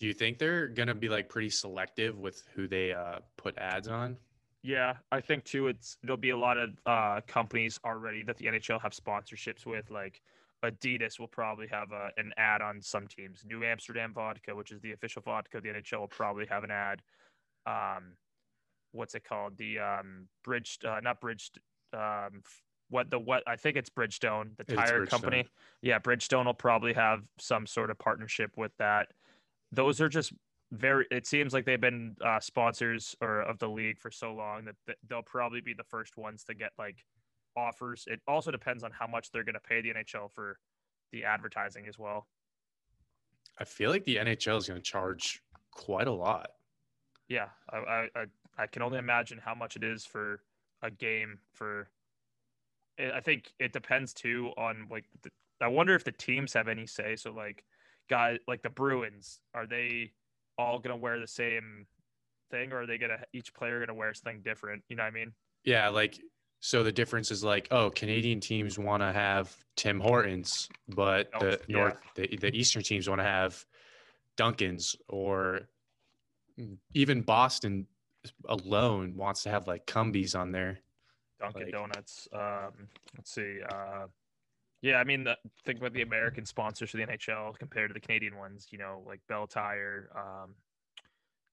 Do 0.00 0.06
you 0.06 0.12
think 0.12 0.38
they're 0.38 0.68
gonna 0.68 0.94
be 0.94 1.08
like 1.08 1.30
pretty 1.30 1.48
selective 1.48 2.18
with 2.18 2.42
who 2.54 2.68
they 2.68 2.92
uh, 2.92 3.20
put 3.38 3.56
ads 3.56 3.88
on? 3.88 4.18
Yeah, 4.64 4.94
I 5.12 5.20
think 5.20 5.44
too. 5.44 5.68
It's 5.68 5.98
there'll 6.02 6.16
be 6.16 6.30
a 6.30 6.36
lot 6.36 6.56
of 6.56 6.70
uh, 6.86 7.20
companies 7.28 7.78
already 7.84 8.22
that 8.22 8.38
the 8.38 8.46
NHL 8.46 8.80
have 8.80 8.92
sponsorships 8.92 9.66
with. 9.66 9.90
Like 9.90 10.22
Adidas 10.64 11.20
will 11.20 11.28
probably 11.28 11.66
have 11.68 11.92
a, 11.92 12.08
an 12.16 12.32
ad 12.38 12.62
on 12.62 12.80
some 12.80 13.06
teams. 13.06 13.44
New 13.44 13.62
Amsterdam 13.62 14.14
Vodka, 14.14 14.56
which 14.56 14.72
is 14.72 14.80
the 14.80 14.92
official 14.92 15.20
vodka 15.20 15.58
of 15.58 15.64
the 15.64 15.68
NHL, 15.68 16.00
will 16.00 16.08
probably 16.08 16.46
have 16.46 16.64
an 16.64 16.70
ad. 16.70 17.02
Um, 17.66 18.14
what's 18.92 19.14
it 19.14 19.24
called? 19.24 19.58
The 19.58 19.80
um, 19.80 20.28
bridge, 20.42 20.78
uh, 20.82 21.00
not 21.02 21.20
bridge, 21.20 21.50
um, 21.92 22.42
what 22.88 23.10
the 23.10 23.18
what 23.18 23.42
I 23.46 23.56
think 23.56 23.76
it's 23.76 23.90
Bridgestone, 23.90 24.56
the 24.56 24.64
tire 24.64 25.04
Bridgestone. 25.04 25.10
company. 25.10 25.48
Yeah, 25.82 25.98
Bridgestone 25.98 26.46
will 26.46 26.54
probably 26.54 26.94
have 26.94 27.20
some 27.38 27.66
sort 27.66 27.90
of 27.90 27.98
partnership 27.98 28.52
with 28.56 28.72
that. 28.78 29.08
Those 29.72 30.00
are 30.00 30.08
just 30.08 30.32
very. 30.72 31.06
It 31.10 31.26
seems 31.26 31.52
like 31.52 31.64
they've 31.64 31.80
been 31.80 32.16
uh, 32.24 32.40
sponsors 32.40 33.14
or 33.20 33.40
of 33.42 33.58
the 33.58 33.68
league 33.68 33.98
for 33.98 34.10
so 34.10 34.32
long 34.32 34.64
that 34.64 34.76
th- 34.86 34.98
they'll 35.08 35.22
probably 35.22 35.60
be 35.60 35.74
the 35.74 35.84
first 35.84 36.16
ones 36.16 36.44
to 36.44 36.54
get 36.54 36.72
like 36.78 36.96
offers. 37.56 38.04
It 38.06 38.20
also 38.26 38.50
depends 38.50 38.82
on 38.82 38.90
how 38.90 39.06
much 39.06 39.30
they're 39.30 39.44
going 39.44 39.54
to 39.54 39.60
pay 39.60 39.80
the 39.80 39.90
NHL 39.90 40.30
for 40.30 40.58
the 41.12 41.24
advertising 41.24 41.86
as 41.88 41.98
well. 41.98 42.26
I 43.58 43.64
feel 43.64 43.90
like 43.90 44.04
the 44.04 44.16
NHL 44.16 44.58
is 44.58 44.66
going 44.66 44.80
to 44.80 44.84
charge 44.84 45.42
quite 45.70 46.08
a 46.08 46.12
lot. 46.12 46.50
Yeah, 47.28 47.48
I, 47.70 47.76
I 47.76 48.08
I 48.16 48.24
I 48.58 48.66
can 48.66 48.82
only 48.82 48.98
imagine 48.98 49.38
how 49.42 49.54
much 49.54 49.76
it 49.76 49.84
is 49.84 50.04
for 50.04 50.40
a 50.82 50.90
game 50.90 51.38
for. 51.52 51.88
I 52.98 53.12
I 53.18 53.20
think 53.20 53.52
it 53.58 53.72
depends 53.72 54.12
too 54.12 54.52
on 54.56 54.86
like. 54.90 55.04
The, 55.22 55.30
I 55.60 55.68
wonder 55.68 55.94
if 55.94 56.04
the 56.04 56.12
teams 56.12 56.52
have 56.52 56.68
any 56.68 56.86
say. 56.86 57.16
So 57.16 57.32
like, 57.32 57.64
guys 58.10 58.38
like 58.48 58.62
the 58.62 58.70
Bruins, 58.70 59.40
are 59.54 59.66
they 59.66 60.12
all 60.58 60.78
gonna 60.78 60.96
wear 60.96 61.18
the 61.20 61.26
same 61.26 61.86
thing, 62.50 62.72
or 62.72 62.82
are 62.82 62.86
they 62.86 62.98
gonna 62.98 63.18
each 63.32 63.52
player 63.54 63.80
gonna 63.80 63.94
wear 63.94 64.12
something 64.14 64.42
different? 64.42 64.82
You 64.88 64.96
know 64.96 65.02
what 65.02 65.08
I 65.08 65.12
mean? 65.12 65.32
Yeah, 65.64 65.88
like 65.88 66.20
so 66.60 66.82
the 66.82 66.92
difference 66.92 67.30
is 67.30 67.44
like, 67.44 67.68
oh, 67.70 67.90
Canadian 67.90 68.40
teams 68.40 68.78
want 68.78 69.02
to 69.02 69.12
have 69.12 69.54
Tim 69.76 70.00
Hortons, 70.00 70.68
but 70.88 71.28
Oh, 71.34 71.38
the 71.40 71.60
yeah. 71.68 71.76
North 71.76 71.96
the, 72.14 72.36
the 72.40 72.56
Eastern 72.56 72.82
teams 72.82 73.08
want 73.08 73.20
to 73.20 73.24
have 73.26 73.64
Dunkin's 74.36 74.96
or 75.08 75.60
even 76.94 77.20
Boston 77.22 77.86
alone 78.48 79.14
wants 79.16 79.42
to 79.42 79.50
have 79.50 79.66
like 79.66 79.86
Cumbies 79.86 80.34
on 80.38 80.52
there. 80.52 80.78
Dunkin' 81.40 81.62
Like- 81.64 81.72
Donuts. 81.72 82.28
Um, 82.32 82.88
let's 83.16 83.30
see. 83.34 83.58
Uh, 83.68 84.06
yeah, 84.84 84.96
I 84.96 85.04
mean, 85.04 85.24
the, 85.24 85.34
think 85.64 85.78
about 85.78 85.94
the 85.94 86.02
American 86.02 86.44
sponsors 86.44 86.90
for 86.90 86.98
the 86.98 87.06
NHL 87.06 87.58
compared 87.58 87.88
to 87.88 87.94
the 87.94 88.00
Canadian 88.00 88.36
ones. 88.36 88.66
You 88.70 88.76
know, 88.76 89.02
like 89.06 89.18
Bell 89.30 89.46
Tire, 89.46 90.10
um, 90.14 90.50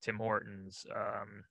Tim 0.01 0.17
Hortons, 0.17 0.85
um, 0.93 1.45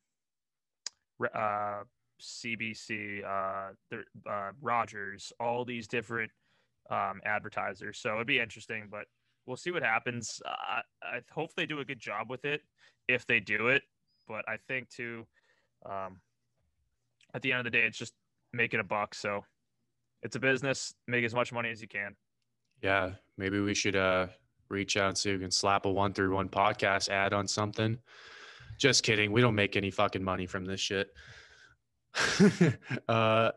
uh, 1.34 1.84
CBC, 2.20 3.24
uh, 3.24 3.96
uh, 4.28 4.50
Rogers, 4.60 5.32
all 5.40 5.64
these 5.64 5.88
different 5.88 6.30
um, 6.90 7.22
advertisers. 7.24 7.96
So 7.96 8.16
it'd 8.16 8.26
be 8.26 8.40
interesting, 8.40 8.88
but 8.90 9.06
we'll 9.46 9.56
see 9.56 9.70
what 9.70 9.82
happens. 9.82 10.42
Uh, 10.44 10.82
I 11.02 11.20
hope 11.32 11.54
they 11.54 11.64
do 11.64 11.80
a 11.80 11.84
good 11.86 11.98
job 11.98 12.28
with 12.28 12.44
it 12.44 12.60
if 13.08 13.26
they 13.26 13.40
do 13.40 13.68
it. 13.68 13.84
But 14.28 14.46
I 14.46 14.58
think 14.68 14.90
too, 14.90 15.26
um, 15.86 16.20
at 17.32 17.40
the 17.40 17.52
end 17.52 17.60
of 17.60 17.64
the 17.64 17.70
day, 17.70 17.86
it's 17.86 17.96
just 17.96 18.12
making 18.52 18.80
a 18.80 18.84
buck. 18.84 19.14
So 19.14 19.46
it's 20.22 20.37
a 20.37 20.40
business. 20.40 20.94
Make 21.06 21.24
as 21.24 21.35
much 21.35 21.52
money 21.52 21.70
as 21.70 21.80
you 21.80 21.88
can. 21.88 22.16
Yeah, 22.83 23.12
maybe 23.37 23.61
we 23.61 23.74
should 23.74 23.96
uh 23.96 24.28
reach 24.68 24.96
out 24.96 25.09
and 25.09 25.18
see 25.18 25.30
if 25.30 25.37
we 25.37 25.42
can 25.42 25.50
slap 25.50 25.85
a 25.85 25.90
one 25.90 26.12
through 26.12 26.35
one 26.35 26.48
podcast 26.48 27.09
ad 27.09 27.33
on 27.33 27.48
something. 27.48 27.98
Just 28.78 29.02
kidding. 29.02 29.33
We 29.33 29.40
don't 29.40 29.54
make 29.54 29.76
any 29.76 29.90
fucking 29.90 30.22
money 30.22 30.46
from 30.46 30.64
this 30.64 30.80
shit. 30.80 31.09
uh 33.09 33.50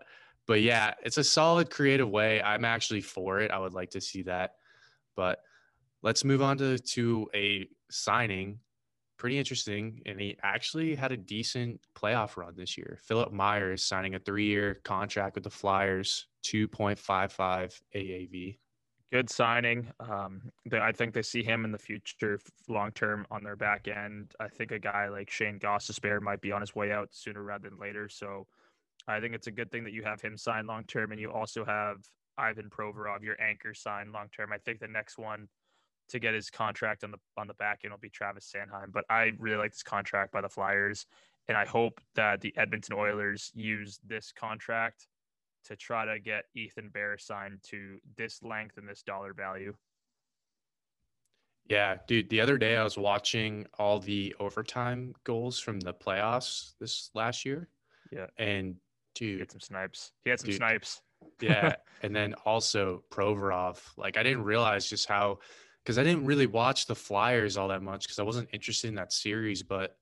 but 0.46 0.62
yeah, 0.62 0.94
it's 1.04 1.18
a 1.18 1.24
solid 1.24 1.70
creative 1.70 2.10
way. 2.10 2.42
I'm 2.42 2.66
actually 2.66 3.02
for 3.02 3.40
it. 3.40 3.52
I 3.52 3.60
would 3.60 3.74
like 3.74 3.92
to 3.92 4.02
see 4.02 4.24
that. 4.24 4.56
But 5.16 5.40
let's 6.02 6.24
move 6.26 6.42
on 6.42 6.58
to 6.58 6.78
to 6.78 7.30
a 7.34 7.68
signing. 7.90 8.60
Pretty 9.24 9.40
interesting. 9.40 10.02
And 10.06 10.20
he 10.20 10.36
actually 10.44 10.96
had 10.96 11.14
a 11.14 11.16
decent 11.16 11.80
playoff 11.96 12.36
run 12.36 12.56
this 12.58 12.78
year. 12.78 13.00
Philippe 13.02 13.34
Myers 13.34 13.82
signing 13.82 14.16
a 14.16 14.20
three 14.20 14.48
year 14.48 14.82
contract 14.84 15.36
with 15.36 15.46
the 15.46 15.50
Flyers, 15.50 16.28
2.55 16.46 17.80
AAV. 17.96 18.58
Good 19.14 19.30
signing. 19.30 19.88
Um, 20.02 20.42
they, 20.70 20.78
I 20.78 20.92
think 20.92 21.14
they 21.14 21.22
see 21.22 21.42
him 21.42 21.64
in 21.64 21.72
the 21.72 21.78
future 21.78 22.38
long 22.68 22.92
term 22.92 23.26
on 23.32 23.46
their 23.46 23.56
back 23.56 23.88
end. 23.88 24.34
I 24.42 24.50
think 24.50 24.72
a 24.72 24.80
guy 24.80 25.08
like 25.08 25.30
Shayne 25.30 25.58
Gostisbehere 25.58 26.22
might 26.22 26.42
be 26.42 26.52
on 26.52 26.60
his 26.60 26.76
way 26.76 26.92
out 26.92 27.08
sooner 27.14 27.44
rather 27.44 27.70
than 27.70 27.80
later. 27.80 28.10
So 28.10 28.46
I 29.08 29.22
think 29.22 29.36
it's 29.36 29.48
a 29.48 29.52
good 29.52 29.72
thing 29.72 29.86
that 29.86 29.94
you 29.94 30.04
have 30.04 30.20
him 30.20 30.36
signed 30.36 30.68
long 30.68 30.84
term, 30.84 31.14
and 31.14 31.22
you 31.22 31.32
also 31.32 31.64
have 31.64 32.00
Ivan 32.38 32.70
Provorov, 32.70 33.24
your 33.24 33.42
anchor, 33.42 33.74
signed 33.74 34.12
long 34.12 34.28
term. 34.36 34.52
I 34.52 34.58
think 34.58 34.82
the 34.82 34.88
next 34.90 35.18
one 35.18 35.48
to 36.10 36.20
get 36.20 36.34
his 36.34 36.50
contract 36.50 37.04
on 37.04 37.12
the 37.12 37.18
on 37.38 37.48
the 37.48 37.54
back 37.56 37.82
end 37.84 37.92
will 37.92 38.00
be 38.00 38.10
Travis 38.10 38.52
Sanheim. 38.54 38.92
But 38.92 39.06
I 39.10 39.32
really 39.40 39.58
like 39.58 39.72
this 39.72 39.84
contract 39.84 40.32
by 40.32 40.42
the 40.42 40.50
Flyers, 40.50 41.06
and 41.48 41.58
I 41.58 41.66
hope 41.66 42.00
that 42.16 42.42
the 42.42 42.54
Edmonton 42.58 42.96
Oilers 42.98 43.52
use 43.56 44.00
this 44.06 44.32
contract 44.32 45.08
to 45.66 45.76
try 45.76 46.06
to 46.06 46.20
get 46.20 46.46
Ethan 46.56 46.90
Bear 46.90 47.18
signed 47.18 47.60
to 47.64 47.98
this 48.18 48.44
length 48.44 48.78
and 48.78 48.88
this 48.88 49.02
dollar 49.02 49.34
value. 49.34 49.74
Yeah, 51.70 51.96
dude. 52.08 52.30
The 52.30 52.42
other 52.42 52.58
day 52.58 52.76
I 52.76 52.84
was 52.84 52.98
watching 52.98 53.66
all 53.80 54.00
the 54.00 54.36
overtime 54.40 55.14
goals 55.24 55.60
from 55.60 55.80
the 55.80 55.94
playoffs 55.94 56.74
this 56.80 57.10
last 57.14 57.46
year. 57.46 57.70
Yeah. 58.12 58.28
And 58.38 58.76
He 59.18 59.26
dude, 59.26 59.40
had 59.40 59.52
some 59.52 59.62
snipes. 59.62 60.12
He 60.24 60.30
had 60.30 60.40
some 60.40 60.48
Dude. 60.50 60.58
snipes. 60.58 61.02
yeah. 61.40 61.76
and 62.04 62.14
then 62.14 62.34
also 62.46 63.04
Provorov. 63.10 63.80
Like 63.96 64.18
I 64.18 64.24
didn't 64.24 64.44
realize 64.44 64.90
just 64.90 65.08
how 65.08 65.40
because 65.84 65.98
I 65.98 66.04
didn't 66.04 66.26
really 66.26 66.48
watch 66.48 66.86
the 66.88 66.96
Flyers 66.96 67.58
all 67.58 67.68
that 67.68 67.82
much 67.82 68.04
because 68.04 68.20
I 68.20 68.24
wasn't 68.24 68.50
interested 68.54 68.88
in 68.88 68.96
that 68.96 69.12
series, 69.14 69.62
but 69.64 69.98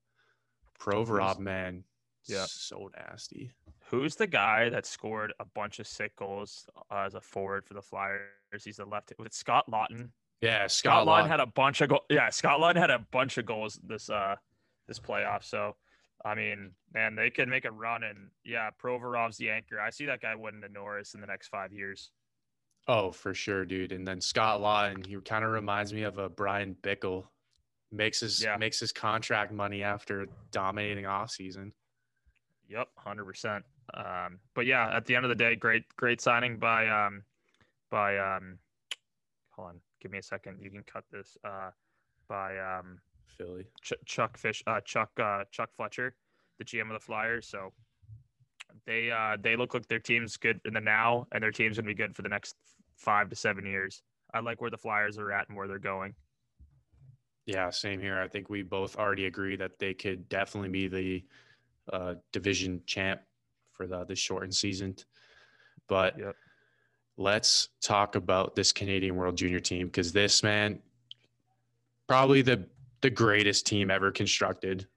Provorov, 0.79 1.39
man, 1.39 1.83
Yeah. 2.25 2.45
so 2.47 2.89
nasty. 2.97 3.51
Who's 3.89 4.15
the 4.15 4.27
guy 4.27 4.69
that 4.69 4.85
scored 4.85 5.33
a 5.39 5.45
bunch 5.45 5.79
of 5.79 5.87
sick 5.87 6.15
goals 6.15 6.65
uh, 6.89 6.99
as 6.99 7.13
a 7.15 7.21
forward 7.21 7.65
for 7.65 7.73
the 7.73 7.81
Flyers? 7.81 8.21
He's 8.63 8.77
the 8.77 8.85
left. 8.85 9.11
Was 9.17 9.25
it 9.27 9.33
Scott 9.33 9.65
Laughton? 9.69 10.09
Yeah, 10.39 10.67
Scott 10.67 11.03
Scott 11.03 11.07
Laughton 11.07 11.23
Laughton. 11.25 11.27
had 11.29 11.39
a 11.41 11.45
bunch 11.45 11.81
of 11.81 11.89
goals. 11.89 12.01
Yeah, 12.09 12.29
Scott 12.29 12.59
Laughton 12.59 12.77
had 12.77 12.89
a 12.89 12.99
bunch 13.11 13.37
of 13.37 13.45
goals 13.45 13.79
this 13.83 14.09
uh 14.09 14.35
this 14.87 14.97
playoff. 14.99 15.43
So, 15.43 15.75
I 16.25 16.35
mean, 16.35 16.71
man, 16.93 17.15
they 17.15 17.29
could 17.29 17.47
make 17.47 17.65
a 17.65 17.71
run. 17.71 18.03
And 18.03 18.29
yeah, 18.43 18.69
Provorov's 18.81 19.37
the 19.37 19.49
anchor. 19.51 19.79
I 19.79 19.89
see 19.89 20.05
that 20.05 20.21
guy 20.21 20.33
winning 20.35 20.61
the 20.61 20.69
Norris 20.69 21.13
in 21.13 21.21
the 21.21 21.27
next 21.27 21.49
five 21.49 21.71
years. 21.73 22.11
Oh, 22.87 23.11
for 23.11 23.33
sure, 23.33 23.63
dude. 23.65 23.91
And 23.91 24.07
then 24.07 24.19
Scott 24.21 24.59
Laughton, 24.59 25.05
he 25.05 25.15
kind 25.21 25.45
of 25.45 25.51
reminds 25.51 25.93
me 25.93 26.03
of 26.03 26.17
a 26.17 26.29
Bryan 26.29 26.75
Bickell. 26.81 27.25
Makes 27.91 28.21
his 28.21 28.41
Yeah. 28.43 28.55
makes 28.57 28.79
his 28.79 28.91
contract 28.93 29.51
money 29.51 29.83
after 29.83 30.25
dominating 30.51 31.05
off 31.05 31.29
season. 31.31 31.73
Yep, 32.69 32.87
hundred 32.97 33.25
percent. 33.25 33.65
Um, 33.93 34.39
but 34.53 34.65
yeah, 34.65 34.95
at 34.95 35.05
the 35.05 35.15
end 35.15 35.25
of 35.25 35.29
the 35.29 35.35
day, 35.35 35.55
great, 35.55 35.83
great 35.97 36.21
signing 36.21 36.57
by 36.57 36.87
um, 36.87 37.23
by 37.89 38.17
um, 38.17 38.57
hold 39.49 39.69
on, 39.69 39.81
give 39.99 40.09
me 40.09 40.19
a 40.19 40.23
second. 40.23 40.59
You 40.61 40.71
can 40.71 40.83
cut 40.83 41.03
this. 41.11 41.37
Uh, 41.43 41.71
by 42.29 42.57
um, 42.59 42.97
Philly. 43.37 43.65
Ch- 43.81 43.93
Chuck 44.05 44.37
Fish, 44.37 44.63
uh, 44.67 44.79
Chuck 44.81 45.09
uh, 45.19 45.43
Chuck 45.51 45.69
Fletcher, 45.75 46.15
the 46.59 46.63
GM 46.63 46.83
of 46.87 46.93
the 46.93 46.99
Flyers. 47.05 47.45
So 47.45 47.73
they 48.85 49.11
uh, 49.11 49.37
they 49.41 49.55
look 49.55 49.73
like 49.73 49.87
their 49.87 49.99
team's 49.99 50.37
good 50.37 50.59
in 50.65 50.73
the 50.73 50.81
now, 50.81 51.27
and 51.31 51.43
their 51.43 51.51
team's 51.51 51.77
gonna 51.77 51.87
be 51.87 51.93
good 51.93 52.15
for 52.15 52.21
the 52.21 52.29
next 52.29 52.55
five 52.97 53.29
to 53.29 53.35
seven 53.35 53.65
years. 53.65 54.01
I 54.33 54.39
like 54.39 54.61
where 54.61 54.69
the 54.69 54.77
Flyers 54.77 55.17
are 55.17 55.31
at 55.31 55.47
and 55.49 55.57
where 55.57 55.67
they're 55.67 55.79
going. 55.79 56.15
Yeah, 57.45 57.69
same 57.69 57.99
here. 57.99 58.19
I 58.19 58.27
think 58.27 58.49
we 58.49 58.61
both 58.61 58.95
already 58.95 59.25
agree 59.25 59.55
that 59.57 59.79
they 59.79 59.93
could 59.93 60.29
definitely 60.29 60.69
be 60.69 60.87
the 60.87 61.25
uh, 61.91 62.15
division 62.31 62.81
champ 62.85 63.21
for 63.73 63.87
the 63.87 64.05
the 64.05 64.15
shortened 64.15 64.55
season. 64.55 64.95
But 65.87 66.17
Yep. 66.17 66.35
let's 67.17 67.69
talk 67.81 68.15
about 68.15 68.55
this 68.55 68.71
Canadian 68.71 69.15
World 69.15 69.35
Junior 69.37 69.59
team 69.59 69.87
because 69.87 70.11
this 70.11 70.43
man, 70.43 70.79
probably 72.07 72.41
the 72.41 72.67
the 73.01 73.09
greatest 73.09 73.65
team 73.65 73.89
ever 73.89 74.11
constructed. 74.11 74.87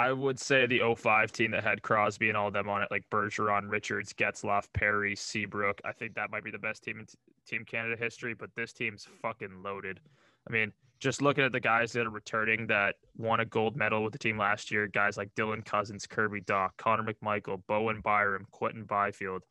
I 0.00 0.12
would 0.12 0.40
say 0.40 0.64
the 0.64 0.80
05 0.96 1.30
team 1.30 1.50
that 1.50 1.62
had 1.62 1.82
Crosby 1.82 2.28
and 2.28 2.36
all 2.36 2.48
of 2.48 2.54
them 2.54 2.70
on 2.70 2.80
it, 2.80 2.88
like 2.90 3.04
Bergeron, 3.10 3.70
Richards, 3.70 4.14
Getzlaf, 4.14 4.64
Perry, 4.72 5.14
Seabrook. 5.14 5.78
I 5.84 5.92
think 5.92 6.14
that 6.14 6.30
might 6.30 6.42
be 6.42 6.50
the 6.50 6.58
best 6.58 6.82
team 6.82 7.00
in 7.00 7.04
t- 7.04 7.18
Team 7.46 7.66
Canada 7.66 7.96
history, 7.98 8.32
but 8.32 8.48
this 8.56 8.72
team's 8.72 9.06
fucking 9.20 9.62
loaded. 9.62 10.00
I 10.48 10.52
mean, 10.52 10.72
just 11.00 11.20
looking 11.20 11.44
at 11.44 11.52
the 11.52 11.60
guys 11.60 11.92
that 11.92 12.06
are 12.06 12.10
returning 12.10 12.66
that 12.68 12.94
won 13.18 13.40
a 13.40 13.44
gold 13.44 13.76
medal 13.76 14.02
with 14.02 14.14
the 14.14 14.18
team 14.18 14.38
last 14.38 14.70
year, 14.70 14.86
guys 14.86 15.18
like 15.18 15.34
Dylan 15.34 15.62
Cozens, 15.62 16.06
Kirby 16.06 16.40
Dach, 16.42 16.70
Connor 16.78 17.12
McMichael, 17.12 17.60
Bowen 17.66 18.00
Byram, 18.00 18.46
Quinton 18.52 18.84
Byfield, 18.84 19.42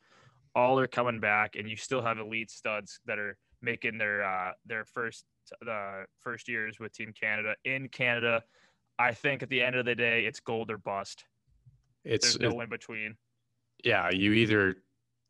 all 0.55 0.79
are 0.79 0.87
coming 0.87 1.19
back, 1.19 1.57
and 1.57 1.69
you 1.69 1.75
still 1.75 2.01
have 2.01 2.17
elite 2.17 2.49
studs 2.49 2.99
that 3.05 3.19
are 3.19 3.37
making 3.61 3.99
their 3.99 4.23
uh, 4.23 4.53
their 4.65 4.85
first 4.85 5.25
the 5.61 6.05
first 6.21 6.47
years 6.47 6.79
with 6.79 6.91
Team 6.91 7.13
Canada 7.19 7.53
in 7.65 7.87
Canada. 7.87 8.41
I 8.99 9.13
think 9.13 9.41
at 9.41 9.49
the 9.49 9.61
end 9.61 9.75
of 9.77 9.85
the 9.85 9.95
day, 9.95 10.25
it's 10.25 10.41
gold 10.41 10.69
or 10.69 10.77
bust. 10.77 11.23
It's 12.03 12.35
There's 12.35 12.53
no 12.53 12.59
in 12.59 12.69
between. 12.69 13.15
yeah, 13.83 14.09
you 14.11 14.33
either 14.33 14.75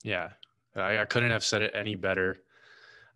yeah, 0.03 0.29
I, 0.75 0.99
I 0.99 1.05
couldn't 1.05 1.32
have 1.32 1.43
said 1.43 1.62
it 1.62 1.71
any 1.75 1.95
better. 1.95 2.38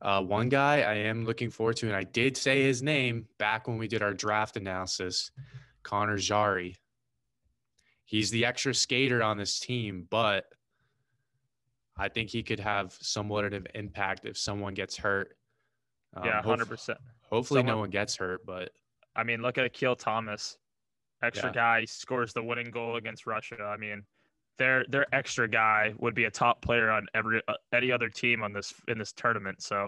Uh, 0.02 0.22
one 0.22 0.50
guy 0.50 0.82
I 0.82 0.96
am 0.96 1.26
looking 1.26 1.50
forward 1.50 1.78
to, 1.78 1.88
and 1.88 1.96
I 1.96 2.04
did 2.04 2.38
say 2.38 2.64
his 2.64 2.84
name 2.84 3.26
back 3.40 3.68
when 3.68 3.78
we 3.78 3.88
did 3.88 4.04
our 4.04 4.14
draft 4.14 4.58
analysis, 4.58 5.32
Connor 5.82 6.18
Zary. 6.18 6.76
he's 8.06 8.30
the 8.30 8.46
extra 8.46 8.74
skater 8.74 9.24
on 9.24 9.38
this 9.38 9.60
team, 9.60 10.06
but 10.10 10.46
I 11.98 12.10
think 12.10 12.30
he 12.30 12.44
could 12.44 12.60
have 12.60 12.98
somewhat 13.02 13.46
of 13.46 13.54
an 13.54 13.68
impact 13.76 14.26
if 14.26 14.38
someone 14.38 14.74
gets 14.74 14.98
hurt. 14.98 15.38
Um, 16.16 16.26
yeah, 16.26 16.42
hundred 16.42 16.68
percent. 16.68 17.00
Hopefully, 17.30 17.60
someone, 17.60 17.76
no 17.76 17.80
one 17.80 17.90
gets 17.90 18.16
hurt, 18.18 18.46
but 18.46 18.72
I 19.16 19.24
mean, 19.24 19.42
look 19.42 19.58
at 19.58 19.66
Akil 19.66 19.96
Thomas, 19.96 20.58
extra 21.22 21.50
yeah. 21.50 21.54
guy 21.54 21.86
scores 21.86 22.34
the 22.34 22.44
winning 22.44 22.72
goal 22.72 22.96
against 22.96 23.26
Russia. 23.26 23.64
I 23.64 23.78
mean, 23.78 24.04
their 24.58 24.86
their 24.90 25.14
extra 25.14 25.48
guy 25.48 25.94
would 26.00 26.16
be 26.16 26.26
a 26.26 26.32
top 26.32 26.62
player 26.62 26.92
on 26.92 27.08
every 27.14 27.42
uh, 27.48 27.54
any 27.74 27.92
other 27.92 28.10
team 28.10 28.44
on 28.44 28.54
this 28.54 28.74
in 28.88 28.98
this 28.98 29.12
tournament. 29.14 29.62
So 29.62 29.88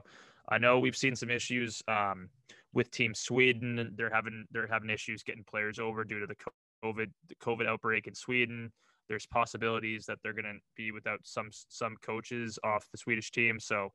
I 0.50 0.58
know 0.58 0.80
we've 0.80 0.98
seen 0.98 1.16
some 1.16 1.30
issues 1.30 1.82
um, 1.88 2.30
with 2.74 2.92
Team 2.92 3.14
Sweden. 3.14 3.94
They're 3.96 4.14
having 4.14 4.46
they're 4.52 4.68
having 4.68 4.90
issues 4.90 5.24
getting 5.24 5.44
players 5.44 5.80
over 5.80 6.04
due 6.04 6.20
to 6.20 6.28
the 6.28 6.36
COVID 6.84 7.12
the 7.28 7.36
COVID 7.36 7.68
outbreak 7.68 8.08
in 8.08 8.16
Sweden. 8.16 8.72
There's 9.08 9.28
possibilities 9.28 10.06
that 10.08 10.18
they're 10.24 10.34
going 10.34 10.46
to 10.46 10.60
be 10.76 10.92
without 10.92 11.20
some 11.24 11.50
some 11.52 11.96
coaches 12.02 12.58
off 12.64 12.88
the 12.92 12.98
Swedish 12.98 13.32
team. 13.32 13.60
So 13.60 13.90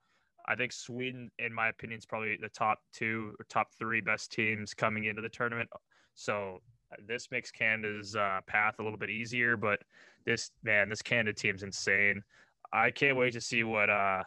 I 0.50 0.56
think 0.56 0.72
Sweden, 0.72 1.30
in 1.38 1.54
my 1.54 1.68
opinion, 1.68 1.98
is 1.98 2.06
probably 2.06 2.36
the 2.36 2.48
top 2.48 2.80
two 2.92 3.34
or 3.38 3.46
top 3.48 3.68
three 3.78 4.00
best 4.00 4.32
teams 4.32 4.74
coming 4.74 5.04
into 5.04 5.22
the 5.22 5.28
tournament. 5.28 5.70
So 6.16 6.58
this 7.06 7.30
makes 7.30 7.52
Canada's 7.52 8.16
uh, 8.16 8.40
path 8.48 8.74
a 8.80 8.82
little 8.82 8.98
bit 8.98 9.10
easier. 9.10 9.56
But 9.56 9.78
this 10.26 10.50
man, 10.64 10.88
this 10.88 11.02
Canada 11.02 11.32
team's 11.32 11.62
insane. 11.62 12.22
I 12.72 12.90
can't 12.90 13.16
wait 13.16 13.32
to 13.34 13.40
see 13.40 13.62
what 13.62 13.90
uh 13.90 14.24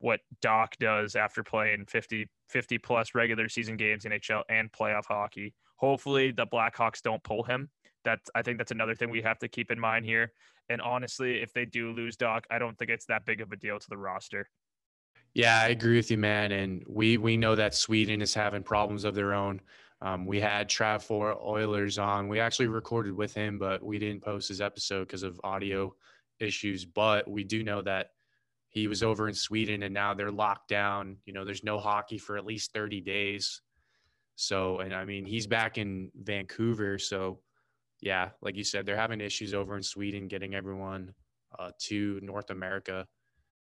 what 0.00 0.20
Dach 0.44 0.76
does 0.78 1.16
after 1.16 1.42
playing 1.42 1.86
50 1.86 2.28
50 2.50 2.78
plus 2.78 3.14
regular 3.14 3.48
season 3.48 3.78
games 3.78 4.04
in 4.04 4.12
NHL 4.12 4.42
and 4.50 4.70
playoff 4.70 5.06
hockey. 5.06 5.54
Hopefully 5.76 6.30
the 6.30 6.46
Blackhawks 6.46 7.00
don't 7.00 7.22
pull 7.22 7.42
him. 7.42 7.70
That's 8.04 8.28
I 8.34 8.42
think 8.42 8.58
that's 8.58 8.70
another 8.70 8.94
thing 8.94 9.08
we 9.08 9.22
have 9.22 9.38
to 9.38 9.48
keep 9.48 9.70
in 9.70 9.80
mind 9.80 10.04
here. 10.04 10.32
And 10.68 10.82
honestly, 10.82 11.40
if 11.40 11.54
they 11.54 11.64
do 11.64 11.92
lose 11.92 12.18
Dach, 12.18 12.42
I 12.50 12.58
don't 12.58 12.76
think 12.78 12.90
it's 12.90 13.06
that 13.06 13.24
big 13.24 13.40
of 13.40 13.50
a 13.50 13.56
deal 13.56 13.78
to 13.78 13.88
the 13.88 13.96
roster. 13.96 14.46
Yeah, 15.34 15.60
I 15.60 15.68
agree 15.68 15.96
with 15.96 16.10
you, 16.10 16.18
man. 16.18 16.52
And 16.52 16.84
we 16.86 17.16
we 17.16 17.36
know 17.36 17.54
that 17.54 17.74
Sweden 17.74 18.20
is 18.20 18.34
having 18.34 18.62
problems 18.62 19.04
of 19.04 19.14
their 19.14 19.32
own. 19.32 19.60
Um, 20.00 20.26
we 20.26 20.40
had 20.40 20.68
Trav 20.68 21.02
for 21.02 21.40
Oilers 21.40 21.98
on. 21.98 22.28
We 22.28 22.40
actually 22.40 22.66
recorded 22.66 23.14
with 23.14 23.32
him, 23.34 23.58
but 23.58 23.82
we 23.82 23.98
didn't 23.98 24.22
post 24.22 24.48
his 24.48 24.60
episode 24.60 25.06
because 25.06 25.22
of 25.22 25.40
audio 25.44 25.94
issues. 26.40 26.84
But 26.84 27.30
we 27.30 27.44
do 27.44 27.62
know 27.62 27.82
that 27.82 28.08
he 28.68 28.88
was 28.88 29.02
over 29.02 29.28
in 29.28 29.34
Sweden 29.34 29.82
and 29.82 29.94
now 29.94 30.12
they're 30.12 30.32
locked 30.32 30.68
down. 30.68 31.18
You 31.24 31.32
know, 31.32 31.44
there's 31.44 31.62
no 31.62 31.78
hockey 31.78 32.18
for 32.18 32.36
at 32.36 32.44
least 32.44 32.72
30 32.72 33.00
days. 33.00 33.60
So, 34.34 34.80
and 34.80 34.94
I 34.94 35.04
mean, 35.04 35.24
he's 35.24 35.46
back 35.46 35.78
in 35.78 36.10
Vancouver. 36.20 36.98
So, 36.98 37.40
yeah, 38.00 38.30
like 38.40 38.56
you 38.56 38.64
said, 38.64 38.84
they're 38.86 38.96
having 38.96 39.20
issues 39.20 39.54
over 39.54 39.76
in 39.76 39.82
Sweden 39.82 40.26
getting 40.26 40.54
everyone 40.54 41.14
uh, 41.58 41.70
to 41.82 42.18
North 42.22 42.50
America. 42.50 43.06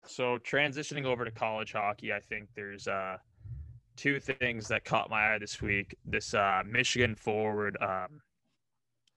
So, 0.08 0.38
transitioning 0.38 1.06
over 1.06 1.26
to 1.26 1.32
college 1.32 1.74
hockey, 1.74 2.14
I 2.14 2.20
think 2.20 2.50
there's 2.56 2.88
uh, 2.88 3.18
two 3.96 4.20
things 4.20 4.68
that 4.68 4.86
caught 4.86 5.10
my 5.10 5.34
eye 5.34 5.38
this 5.40 5.62
week. 5.62 5.96
This 6.06 6.34
uh, 6.34 6.64
Michigan 6.66 7.16
forward, 7.16 7.78
um, 7.82 8.22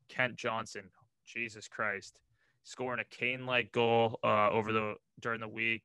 Kent 0.08 0.36
Johnson, 0.36 0.84
Jesus 1.26 1.68
Christ, 1.68 2.20
scoring 2.62 3.00
a 3.00 3.04
Kane-like 3.04 3.72
goal 3.72 4.18
uh, 4.24 4.50
over 4.50 4.72
the 4.72 4.94
during 5.20 5.40
the 5.40 5.48
week. 5.48 5.82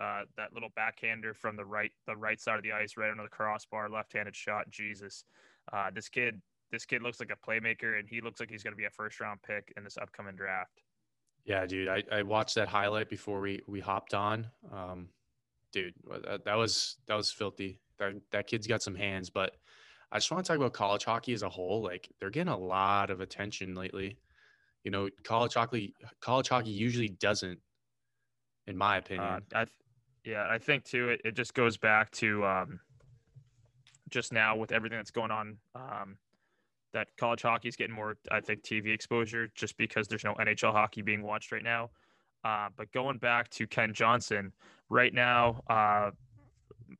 Uh, 0.00 0.22
that 0.36 0.52
little 0.52 0.68
backhander 0.76 1.32
from 1.32 1.56
the 1.56 1.64
right 1.64 1.92
the 2.06 2.16
right 2.16 2.40
side 2.40 2.56
of 2.56 2.62
the 2.62 2.72
ice, 2.72 2.96
right 2.96 3.10
under 3.10 3.22
the 3.22 3.28
crossbar, 3.28 3.88
left-handed 3.88 4.36
shot. 4.36 4.68
Jesus, 4.70 5.24
uh, 5.72 5.90
this 5.94 6.08
kid 6.08 6.40
this 6.70 6.84
kid 6.84 7.02
looks 7.02 7.20
like 7.20 7.30
a 7.30 7.50
playmaker, 7.50 7.98
and 7.98 8.08
he 8.08 8.20
looks 8.20 8.40
like 8.40 8.50
he's 8.50 8.62
going 8.62 8.74
to 8.74 8.78
be 8.78 8.84
a 8.84 8.90
first-round 8.90 9.40
pick 9.42 9.72
in 9.76 9.84
this 9.84 9.96
upcoming 9.96 10.36
draft. 10.36 10.82
Yeah, 11.48 11.64
dude, 11.64 11.88
I, 11.88 12.02
I 12.12 12.22
watched 12.24 12.56
that 12.56 12.68
highlight 12.68 13.08
before 13.08 13.40
we 13.40 13.62
we 13.66 13.80
hopped 13.80 14.12
on. 14.12 14.48
Um, 14.70 15.08
dude, 15.72 15.94
that, 16.24 16.44
that 16.44 16.56
was 16.56 16.96
that 17.06 17.14
was 17.14 17.30
filthy. 17.32 17.80
That 17.98 18.12
that 18.32 18.46
kid's 18.46 18.66
got 18.66 18.82
some 18.82 18.94
hands, 18.94 19.30
but 19.30 19.56
I 20.12 20.18
just 20.18 20.30
want 20.30 20.44
to 20.44 20.52
talk 20.52 20.58
about 20.58 20.74
college 20.74 21.06
hockey 21.06 21.32
as 21.32 21.42
a 21.42 21.48
whole. 21.48 21.82
Like 21.82 22.10
they're 22.20 22.28
getting 22.28 22.52
a 22.52 22.58
lot 22.58 23.08
of 23.08 23.22
attention 23.22 23.74
lately. 23.74 24.18
You 24.84 24.90
know, 24.90 25.08
college 25.24 25.54
hockey 25.54 25.94
college 26.20 26.50
hockey 26.50 26.68
usually 26.68 27.08
doesn't, 27.08 27.60
in 28.66 28.76
my 28.76 28.96
uh, 28.96 28.98
opinion. 28.98 29.24
Uh, 29.24 29.40
I 29.54 29.66
yeah, 30.26 30.46
I 30.50 30.58
think 30.58 30.84
too. 30.84 31.08
It, 31.08 31.22
it 31.24 31.34
just 31.34 31.54
goes 31.54 31.78
back 31.78 32.10
to 32.12 32.44
um, 32.44 32.80
just 34.10 34.34
now 34.34 34.54
with 34.54 34.70
everything 34.70 34.98
that's 34.98 35.10
going 35.10 35.30
on. 35.30 35.56
Um, 35.74 36.18
that 36.92 37.08
college 37.18 37.42
hockey 37.42 37.68
is 37.68 37.76
getting 37.76 37.94
more, 37.94 38.16
I 38.30 38.40
think, 38.40 38.62
TV 38.62 38.92
exposure 38.92 39.50
just 39.54 39.76
because 39.76 40.08
there's 40.08 40.24
no 40.24 40.34
NHL 40.34 40.72
hockey 40.72 41.02
being 41.02 41.22
watched 41.22 41.52
right 41.52 41.62
now. 41.62 41.90
Uh, 42.44 42.68
but 42.76 42.90
going 42.92 43.18
back 43.18 43.50
to 43.50 43.66
Kent 43.66 43.94
Johnson, 43.94 44.52
right 44.88 45.12
now, 45.12 45.62
uh, 45.68 46.10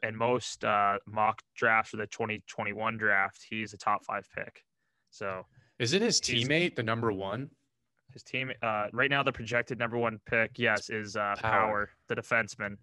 in 0.02 0.16
most 0.16 0.64
uh, 0.64 0.98
mock 1.06 1.42
drafts 1.54 1.90
for 1.90 1.96
the 1.96 2.06
2021 2.06 2.96
draft, 2.98 3.46
he's 3.48 3.72
a 3.72 3.76
top 3.76 4.04
five 4.04 4.28
pick. 4.34 4.64
So, 5.10 5.46
is 5.78 5.92
it 5.92 6.02
his 6.02 6.20
teammate 6.20 6.76
the 6.76 6.82
number 6.82 7.12
one? 7.12 7.50
His 8.12 8.22
team 8.22 8.52
uh, 8.62 8.88
right 8.92 9.10
now, 9.10 9.22
the 9.22 9.32
projected 9.32 9.78
number 9.78 9.96
one 9.96 10.20
pick, 10.26 10.52
yes, 10.58 10.90
is 10.90 11.16
uh, 11.16 11.34
Power. 11.38 11.40
Power, 11.40 11.90
the 12.08 12.16
defenseman. 12.16 12.76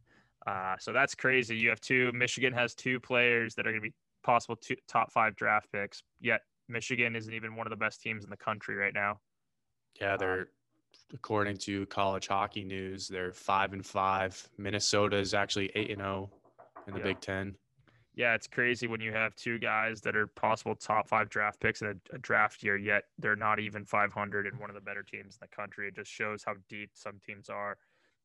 Uh, 0.45 0.75
so 0.79 0.93
that's 0.93 1.15
crazy. 1.15 1.55
You 1.55 1.69
have 1.69 1.81
two. 1.81 2.11
Michigan 2.13 2.53
has 2.53 2.75
two 2.75 2.99
players 2.99 3.55
that 3.55 3.65
are 3.67 3.71
going 3.71 3.81
to 3.81 3.89
be 3.89 3.93
possible 4.23 4.55
two, 4.55 4.75
top 4.87 5.11
five 5.11 5.35
draft 5.35 5.71
picks. 5.71 6.03
Yet 6.19 6.41
Michigan 6.67 7.15
isn't 7.15 7.33
even 7.33 7.55
one 7.55 7.67
of 7.67 7.71
the 7.71 7.77
best 7.77 8.01
teams 8.01 8.23
in 8.23 8.29
the 8.29 8.37
country 8.37 8.75
right 8.75 8.93
now. 8.93 9.19
Yeah, 9.99 10.13
um, 10.13 10.19
they're 10.19 10.47
according 11.13 11.57
to 11.57 11.85
College 11.87 12.27
Hockey 12.27 12.63
News, 12.63 13.07
they're 13.07 13.33
five 13.33 13.73
and 13.73 13.85
five. 13.85 14.47
Minnesota 14.57 15.17
is 15.17 15.33
actually 15.33 15.71
eight 15.75 15.91
and 15.91 15.99
zero 15.99 16.29
oh 16.31 16.71
in 16.87 16.93
the 16.93 16.99
yeah. 16.99 17.05
Big 17.05 17.21
Ten. 17.21 17.55
Yeah, 18.15 18.33
it's 18.33 18.47
crazy 18.47 18.87
when 18.87 19.01
you 19.01 19.11
have 19.11 19.35
two 19.35 19.59
guys 19.59 19.99
that 20.01 20.15
are 20.15 20.27
possible 20.27 20.73
top 20.73 21.09
five 21.09 21.29
draft 21.29 21.59
picks 21.59 21.81
in 21.81 21.87
a, 21.89 22.15
a, 22.15 22.17
draft 22.17 22.63
year, 22.63 22.77
yet 22.77 23.03
they're 23.19 23.35
not 23.35 23.59
even 23.59 23.83
500 23.83 24.47
and 24.47 24.57
one 24.57 24.69
of 24.69 24.73
the 24.73 24.81
better 24.81 25.03
teams 25.03 25.35
in 25.35 25.39
the 25.41 25.53
country. 25.53 25.89
It 25.89 25.95
just 25.95 26.09
shows 26.09 26.41
how 26.45 26.53
deep 26.69 26.91
some 26.93 27.19
teams 27.25 27.49
are 27.49 27.77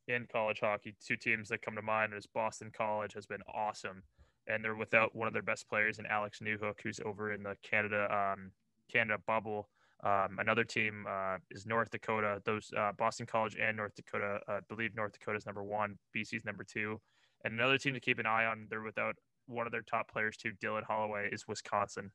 in 0.06 0.28
college 0.30 0.60
hockey. 0.60 0.94
Two 1.04 1.16
teams 1.16 1.48
that 1.48 1.62
come 1.62 1.74
to 1.74 1.82
mind 1.82 2.12
is 2.14 2.24
Boston 2.26 2.70
College 2.72 3.14
has 3.14 3.26
been 3.26 3.42
awesome, 3.52 4.04
and 4.46 4.64
they're 4.64 4.74
without 4.74 5.14
one 5.14 5.26
of 5.26 5.32
their 5.32 5.42
best 5.42 5.68
players 5.68 5.98
in 5.98 6.06
Alex 6.06 6.40
Newhook, 6.40 6.80
who's 6.82 7.00
over 7.04 7.32
in 7.32 7.42
the 7.42 7.56
Canada 7.62 8.06
um, 8.10 8.50
Canada 8.92 9.20
bubble. 9.26 9.68
Um, 10.02 10.38
another 10.38 10.64
team 10.64 11.04
uh, 11.08 11.36
is 11.50 11.66
North 11.66 11.90
Dakota. 11.90 12.40
Those 12.44 12.72
uh, 12.76 12.92
Boston 12.92 13.26
College 13.26 13.56
and 13.60 13.76
North 13.76 13.94
Dakota. 13.94 14.40
Uh, 14.48 14.52
I 14.52 14.60
believe 14.68 14.94
North 14.94 15.12
Dakota 15.12 15.36
is 15.36 15.46
number 15.46 15.62
one. 15.62 15.98
BC 16.16 16.34
is 16.34 16.44
number 16.44 16.64
two. 16.64 17.00
And 17.44 17.54
another 17.54 17.78
team 17.78 17.94
to 17.94 18.00
keep 18.00 18.18
an 18.18 18.26
eye 18.26 18.46
on. 18.46 18.66
They're 18.70 18.82
without 18.82 19.16
one 19.46 19.66
of 19.66 19.72
their 19.72 19.82
top 19.82 20.10
players 20.10 20.36
too, 20.36 20.52
Dylan 20.62 20.84
Holloway, 20.84 21.28
is 21.30 21.46
Wisconsin, 21.46 22.10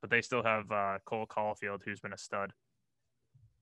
but 0.00 0.10
they 0.10 0.20
still 0.20 0.42
have 0.42 0.70
uh, 0.70 0.98
Cole 1.04 1.26
Caufield, 1.26 1.80
who's 1.84 2.00
been 2.00 2.12
a 2.12 2.18
stud. 2.18 2.52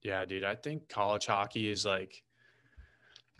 Yeah, 0.02 0.24
dude, 0.24 0.44
I 0.44 0.56
think 0.56 0.88
college 0.88 1.26
hockey 1.26 1.70
is 1.70 1.84
like 1.84 2.22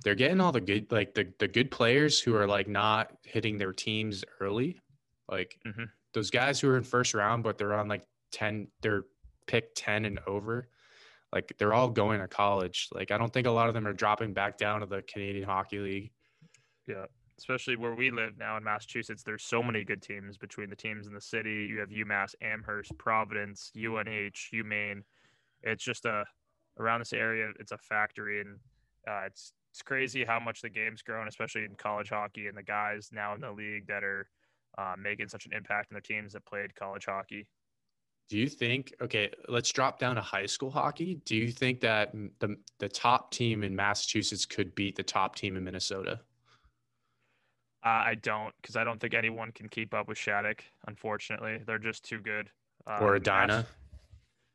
they're 0.02 0.14
getting 0.14 0.40
all 0.40 0.52
the 0.52 0.60
good 0.60 0.90
like 0.90 1.14
the 1.14 1.32
the 1.38 1.48
good 1.48 1.70
players 1.70 2.20
who 2.20 2.34
are 2.34 2.46
like 2.46 2.68
not 2.68 3.12
hitting 3.22 3.58
their 3.58 3.72
teams 3.72 4.24
early, 4.40 4.80
like 5.28 5.58
mm-hmm. 5.66 5.84
those 6.12 6.30
guys 6.30 6.60
who 6.60 6.68
are 6.68 6.76
in 6.76 6.84
first 6.84 7.14
round, 7.14 7.42
but 7.42 7.58
they're 7.58 7.74
on 7.74 7.88
like 7.88 8.04
ten, 8.30 8.68
they're 8.80 9.04
pick 9.46 9.74
ten 9.74 10.04
and 10.04 10.20
over. 10.26 10.68
Like 11.32 11.54
they're 11.58 11.72
all 11.72 11.88
going 11.88 12.20
to 12.20 12.28
college. 12.28 12.88
Like 12.92 13.10
I 13.10 13.18
don't 13.18 13.32
think 13.32 13.46
a 13.46 13.50
lot 13.50 13.68
of 13.68 13.74
them 13.74 13.86
are 13.86 13.92
dropping 13.92 14.32
back 14.32 14.58
down 14.58 14.80
to 14.80 14.86
the 14.86 15.02
Canadian 15.02 15.44
Hockey 15.44 15.78
League. 15.78 16.10
Yeah 16.86 17.06
especially 17.42 17.74
where 17.74 17.94
we 17.94 18.08
live 18.08 18.38
now 18.38 18.56
in 18.56 18.62
Massachusetts, 18.62 19.24
there's 19.24 19.42
so 19.42 19.62
many 19.64 19.82
good 19.82 20.00
teams 20.00 20.38
between 20.38 20.70
the 20.70 20.76
teams 20.76 21.08
in 21.08 21.12
the 21.12 21.20
city. 21.20 21.66
You 21.68 21.80
have 21.80 21.88
UMass, 21.88 22.36
Amherst, 22.40 22.96
Providence, 22.98 23.72
UNH, 23.76 24.50
UMaine. 24.54 25.02
It's 25.64 25.82
just 25.82 26.04
a 26.04 26.24
around 26.78 27.00
this 27.00 27.12
area. 27.12 27.50
It's 27.58 27.72
a 27.72 27.78
factory, 27.78 28.40
and 28.40 28.58
uh, 29.08 29.22
it's 29.26 29.52
it's 29.72 29.80
crazy 29.80 30.22
how 30.22 30.38
much 30.38 30.60
the 30.60 30.68
game's 30.68 31.00
grown, 31.00 31.28
especially 31.28 31.64
in 31.64 31.74
college 31.76 32.10
hockey, 32.10 32.46
and 32.46 32.56
the 32.56 32.62
guys 32.62 33.08
now 33.10 33.34
in 33.34 33.40
the 33.40 33.50
league 33.50 33.86
that 33.86 34.04
are 34.04 34.28
uh, 34.76 34.94
making 34.98 35.28
such 35.28 35.46
an 35.46 35.54
impact 35.54 35.90
in 35.90 35.94
the 35.94 36.00
teams 36.02 36.34
that 36.34 36.44
played 36.44 36.74
college 36.74 37.06
hockey. 37.06 37.46
Do 38.28 38.36
you 38.36 38.48
think? 38.48 38.92
Okay, 39.00 39.30
let's 39.48 39.72
drop 39.72 39.98
down 39.98 40.16
to 40.16 40.20
high 40.20 40.44
school 40.44 40.70
hockey. 40.70 41.22
Do 41.24 41.36
you 41.36 41.50
think 41.50 41.80
that 41.80 42.12
the 42.38 42.56
the 42.80 42.88
top 42.88 43.30
team 43.30 43.62
in 43.62 43.74
Massachusetts 43.74 44.44
could 44.44 44.74
beat 44.74 44.94
the 44.94 45.02
top 45.02 45.36
team 45.36 45.56
in 45.56 45.64
Minnesota? 45.64 46.20
Uh, 47.84 47.88
I 47.88 48.16
don't, 48.22 48.54
because 48.60 48.76
I 48.76 48.84
don't 48.84 49.00
think 49.00 49.14
anyone 49.14 49.52
can 49.52 49.68
keep 49.68 49.94
up 49.94 50.06
with 50.06 50.18
Shattuck. 50.18 50.62
Unfortunately, 50.86 51.60
they're 51.66 51.78
just 51.78 52.04
too 52.04 52.20
good. 52.20 52.50
Um, 52.86 53.02
or 53.02 53.16
Edina. 53.16 53.66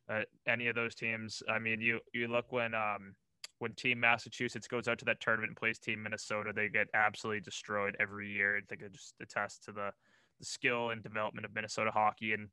Uh, 0.08 0.22
any 0.48 0.68
of 0.68 0.76
those 0.76 0.94
teams. 0.94 1.42
I 1.50 1.58
mean, 1.58 1.82
you 1.82 2.00
you 2.14 2.28
look 2.28 2.52
when 2.52 2.76
um 2.76 3.16
when 3.60 3.74
Team 3.74 4.00
Massachusetts 4.00 4.68
goes 4.68 4.88
out 4.88 5.00
to 5.00 5.06
that 5.06 5.20
tournament 5.20 5.50
and 5.50 5.58
plays 5.58 5.80
Team 5.80 6.04
Minnesota, 6.04 6.52
they 6.54 6.70
get 6.70 6.88
absolutely 6.94 7.42
destroyed 7.42 7.96
every 8.00 8.32
year. 8.32 8.58
I 8.58 8.62
think 8.68 8.82
it 8.82 8.94
just 8.94 9.16
attests 9.22 9.66
to 9.66 9.72
the 9.72 9.92
the 10.40 10.46
skill 10.46 10.92
and 10.92 11.02
development 11.02 11.46
of 11.46 11.56
Minnesota 11.56 11.90
hockey. 11.90 12.34
And 12.34 12.50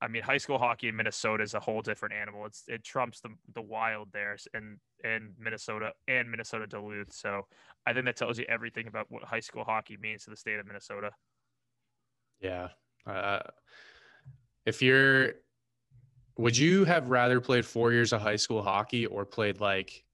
I 0.00 0.08
mean, 0.08 0.22
high 0.22 0.38
school 0.38 0.58
hockey 0.58 0.88
in 0.88 0.96
Minnesota 0.96 1.44
is 1.44 1.54
a 1.54 1.60
whole 1.60 1.80
different 1.80 2.14
animal. 2.14 2.46
It's 2.46 2.64
it 2.66 2.82
trumps 2.84 3.20
the 3.20 3.30
the 3.54 3.62
wild 3.62 4.08
there 4.12 4.36
in 4.52 4.78
in 5.04 5.32
Minnesota 5.38 5.92
and 6.08 6.30
Minnesota 6.30 6.66
Duluth. 6.66 7.12
So 7.12 7.46
I 7.86 7.92
think 7.92 8.06
that 8.06 8.16
tells 8.16 8.38
you 8.38 8.44
everything 8.48 8.88
about 8.88 9.06
what 9.10 9.22
high 9.24 9.40
school 9.40 9.64
hockey 9.64 9.96
means 9.96 10.24
to 10.24 10.30
the 10.30 10.36
state 10.36 10.58
of 10.58 10.66
Minnesota. 10.66 11.10
Yeah. 12.40 12.68
Uh, 13.06 13.40
if 14.66 14.82
you're, 14.82 15.34
would 16.36 16.56
you 16.56 16.84
have 16.84 17.10
rather 17.10 17.40
played 17.40 17.64
four 17.64 17.92
years 17.92 18.12
of 18.12 18.20
high 18.20 18.36
school 18.36 18.62
hockey 18.62 19.06
or 19.06 19.24
played 19.24 19.60
like 19.60 20.04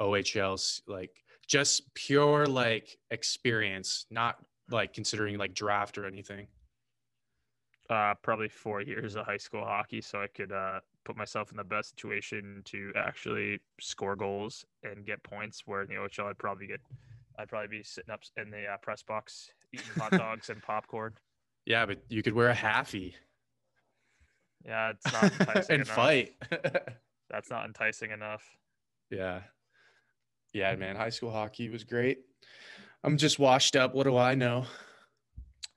OHLs, 0.00 0.82
like 0.86 1.22
just 1.46 1.92
pure 1.94 2.46
like 2.46 2.98
experience, 3.10 4.06
not 4.10 4.36
like 4.70 4.92
considering 4.92 5.38
like 5.38 5.54
draft 5.54 5.98
or 5.98 6.06
anything? 6.06 6.46
Uh, 7.88 8.14
probably 8.22 8.48
four 8.48 8.80
years 8.80 9.14
of 9.14 9.24
high 9.24 9.36
school 9.36 9.64
hockey, 9.64 10.00
so 10.00 10.20
I 10.20 10.26
could 10.26 10.50
uh, 10.50 10.80
put 11.04 11.16
myself 11.16 11.52
in 11.52 11.56
the 11.56 11.64
best 11.64 11.90
situation 11.90 12.62
to 12.64 12.92
actually 12.96 13.60
score 13.80 14.16
goals 14.16 14.64
and 14.82 15.06
get 15.06 15.22
points. 15.22 15.62
Where 15.66 15.82
in 15.82 15.88
the 15.88 15.94
OHL, 15.94 16.30
I'd 16.30 16.38
probably 16.38 16.66
get, 16.66 16.80
I'd 17.38 17.48
probably 17.48 17.68
be 17.78 17.84
sitting 17.84 18.12
up 18.12 18.22
in 18.36 18.50
the 18.50 18.66
uh, 18.66 18.76
press 18.78 19.04
box 19.04 19.50
eating 19.72 19.86
hot 19.96 20.10
dogs 20.18 20.50
and 20.50 20.60
popcorn. 20.62 21.14
Yeah, 21.64 21.86
but 21.86 22.02
you 22.08 22.22
could 22.22 22.34
wear 22.34 22.50
a 22.50 22.54
halfie. 22.54 23.14
Yeah, 24.64 24.90
it's 24.90 25.12
not 25.12 25.24
enticing 25.40 25.74
and 25.74 25.82
enough. 25.84 25.94
fight. 25.94 26.34
That's 27.30 27.50
not 27.50 27.66
enticing 27.66 28.10
enough. 28.10 28.42
yeah, 29.10 29.42
yeah, 30.56 30.74
man. 30.74 30.96
High 30.96 31.10
school 31.10 31.30
hockey 31.30 31.68
was 31.68 31.84
great. 31.84 32.20
I'm 33.04 33.18
just 33.18 33.38
washed 33.38 33.76
up. 33.76 33.94
What 33.94 34.04
do 34.04 34.16
I 34.16 34.34
know? 34.34 34.64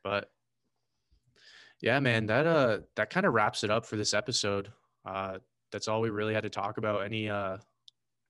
But 0.06 0.32
yeah, 1.82 2.00
man, 2.00 2.28
that 2.28 2.48
uh 2.48 2.80
that 2.96 3.10
kind 3.10 3.26
of 3.26 3.34
wraps 3.34 3.66
it 3.66 3.70
up 3.70 3.86
for 3.86 3.98
this 3.98 4.14
episode. 4.14 4.72
Uh 5.06 5.40
that's 5.72 5.90
all 5.90 6.00
we 6.00 6.10
really 6.10 6.34
had 6.34 6.44
to 6.44 6.50
talk 6.50 6.78
about. 6.78 7.04
Any 7.04 7.30
uh 7.30 7.58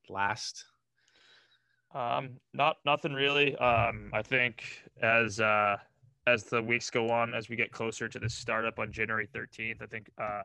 last 0.09 0.65
Um, 1.93 2.39
not 2.53 2.77
nothing 2.83 3.13
really. 3.13 3.55
Um, 3.57 4.09
I 4.11 4.23
think 4.23 4.63
as 5.03 5.39
uh 5.39 5.77
as 6.25 6.45
the 6.45 6.63
weeks 6.63 6.89
go 6.89 7.11
on, 7.11 7.35
as 7.35 7.47
we 7.47 7.55
get 7.55 7.71
closer 7.71 8.09
to 8.09 8.19
the 8.19 8.29
startup 8.29 8.79
on 8.79 8.91
January 8.91 9.27
13th, 9.27 9.83
I 9.83 9.85
think 9.85 10.09
uh 10.19 10.41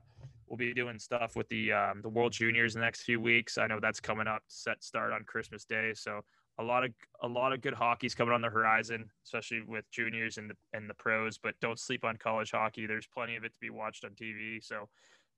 we'll 0.49 0.57
be 0.57 0.75
doing 0.75 0.99
stuff 0.99 1.37
with 1.37 1.49
the 1.49 1.73
um 1.73 2.01
the 2.03 2.09
World 2.09 2.33
Juniors 2.33 2.75
in 2.75 2.81
the 2.81 2.87
next 2.87 3.03
few 3.03 3.21
weeks. 3.21 3.59
I 3.59 3.67
know 3.67 3.81
that's 3.81 4.01
coming 4.01 4.27
up, 4.27 4.43
set 4.49 4.83
start 4.83 5.13
on 5.13 5.25
Christmas 5.25 5.65
Day, 5.65 5.93
so 5.95 6.23
a 6.59 6.63
lot 6.63 6.85
of 6.85 6.93
a 7.23 7.29
lot 7.29 7.53
of 7.53 7.61
good 7.61 7.75
hockey's 7.75 8.15
coming 8.15 8.35
on 8.35 8.41
the 8.41 8.49
horizon, 8.49 9.11
especially 9.25 9.63
with 9.63 9.91
juniors 9.91 10.39
and 10.39 10.51
the 10.51 10.57
and 10.73 10.89
the 10.89 10.95
pros. 10.95 11.39
But 11.39 11.55
don't 11.61 11.79
sleep 11.79 12.05
on 12.05 12.17
college 12.17 12.53
hockey. 12.53 12.87
There's 12.87 13.07
plenty 13.07 13.37
of 13.37 13.45
it 13.45 13.53
to 13.55 13.61
be 13.61 13.71
watched 13.71 14.05
on 14.05 14.13
TV. 14.13 14.63
So 14.63 14.89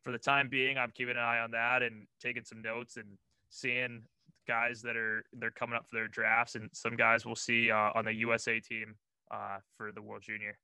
for 0.02 0.12
the 0.12 0.18
time 0.18 0.48
being, 0.48 0.78
I'm 0.78 0.92
keeping 0.92 1.16
an 1.16 1.22
eye 1.22 1.40
on 1.40 1.50
that 1.52 1.82
and 1.82 2.06
taking 2.20 2.44
some 2.44 2.62
notes 2.62 2.96
and 2.96 3.06
seeing 3.50 4.02
guys 4.46 4.82
that 4.82 4.96
are 4.96 5.24
they're 5.32 5.50
coming 5.50 5.76
up 5.76 5.86
for 5.88 5.96
their 5.96 6.08
drafts, 6.08 6.54
and 6.54 6.68
some 6.72 6.96
guys 6.96 7.24
we'll 7.24 7.34
see 7.34 7.70
uh, 7.70 7.90
on 7.94 8.04
the 8.04 8.14
USA 8.14 8.60
team 8.60 8.94
uh, 9.30 9.58
for 9.76 9.92
the 9.92 10.02
World 10.02 10.22
Junior. 10.22 10.58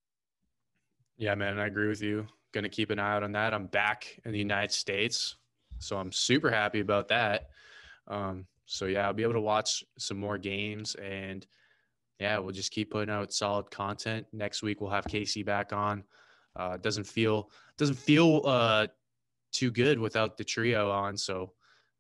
Yeah, 1.17 1.35
man, 1.35 1.59
I 1.59 1.67
agree 1.67 1.89
with 1.89 2.03
you. 2.03 2.27
Going 2.53 2.65
to 2.65 2.71
keep 2.71 2.91
an 2.91 2.99
eye 2.99 3.15
out 3.15 3.23
on 3.23 3.33
that. 3.33 3.55
I'm 3.55 3.67
back 3.67 4.19
in 4.25 4.33
the 4.33 4.39
United 4.39 4.73
States, 4.73 5.37
so 5.79 5.97
I'm 5.97 6.13
super 6.13 6.51
happy 6.51 6.81
about 6.81 7.09
that. 7.09 7.49
Um, 8.09 8.47
so 8.67 8.87
yeah, 8.87 9.07
I'll 9.07 9.13
be 9.13 9.23
able 9.23 9.35
to 9.35 9.41
watch 9.41 9.85
some 9.99 10.19
more 10.19 10.39
games 10.39 10.95
and 10.97 11.47
yeah, 12.19 12.39
we'll 12.39 12.53
just 12.53 12.71
keep 12.71 12.91
putting 12.91 13.13
out 13.13 13.33
solid 13.33 13.71
content. 13.71 14.27
Next 14.33 14.63
week 14.63 14.81
we'll 14.81 14.91
have 14.91 15.05
Casey 15.07 15.43
back 15.43 15.73
on. 15.73 16.05
Uh, 16.55 16.77
doesn't 16.77 17.07
feel 17.07 17.51
doesn't 17.79 17.99
feel 17.99 18.43
uh, 18.45 18.87
too 19.53 19.71
good 19.71 19.99
without 19.99 20.37
the 20.37 20.45
trio 20.45 20.91
on. 20.91 21.17
So 21.17 21.53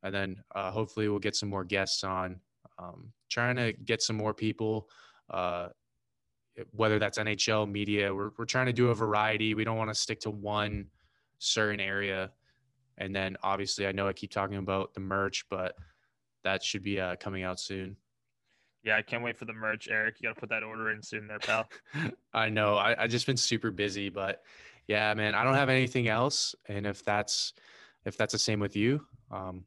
and 0.03 0.15
then 0.15 0.43
uh, 0.55 0.71
hopefully 0.71 1.09
we'll 1.09 1.19
get 1.19 1.37
some 1.37 1.49
more 1.49 1.65
guests 1.65 2.05
on. 2.05 2.41
Um, 2.79 3.13
trying 3.31 3.57
to 3.57 3.73
get 3.73 4.03
some 4.03 4.17
more 4.17 4.35
people, 4.35 4.89
uh, 5.31 5.69
whether 6.73 6.99
that's 6.99 7.19
NHL 7.19 7.71
media. 7.71 8.15
We're 8.15 8.31
we're 8.37 8.45
trying 8.45 8.67
to 8.67 8.73
do 8.73 8.89
a 8.89 8.95
variety. 8.95 9.55
We 9.55 9.65
don't 9.65 9.77
want 9.77 9.91
to 9.91 9.95
stick 9.95 10.21
to 10.21 10.31
one 10.31 10.87
certain 11.39 11.81
area. 11.81 12.31
And 12.99 13.15
then 13.15 13.37
obviously 13.43 13.87
I 13.87 13.93
know 13.93 14.07
I 14.07 14.13
keep 14.13 14.31
talking 14.31 14.57
about 14.57 14.95
the 14.95 15.01
merch, 15.01 15.47
but 15.49 15.75
that 16.45 16.63
should 16.63 16.83
be 16.83 17.01
uh, 17.01 17.17
coming 17.17 17.43
out 17.43 17.59
soon. 17.59 17.97
Yeah, 18.85 18.97
I 18.97 19.03
can't 19.03 19.23
wait 19.23 19.37
for 19.37 19.45
the 19.45 19.53
merch, 19.53 19.89
Eric. 19.89 20.17
You 20.19 20.29
got 20.29 20.35
to 20.35 20.41
put 20.41 20.49
that 20.51 20.65
order 20.65 20.91
in 20.91 21.03
soon, 21.03 21.29
there, 21.29 21.39
pal. 21.39 21.69
I 22.35 22.49
know. 22.49 22.75
I 22.75 23.05
I 23.05 23.07
just 23.07 23.27
been 23.27 23.37
super 23.37 23.71
busy, 23.71 24.09
but 24.09 24.43
yeah, 24.89 25.15
man, 25.15 25.35
I 25.35 25.45
don't 25.45 25.55
have 25.55 25.69
anything 25.69 26.09
else. 26.09 26.55
And 26.69 26.87
if 26.87 27.05
that's 27.05 27.55
if 28.05 28.17
that's 28.17 28.33
the 28.33 28.39
same 28.39 28.59
with 28.59 28.75
you, 28.77 29.07
um, 29.31 29.65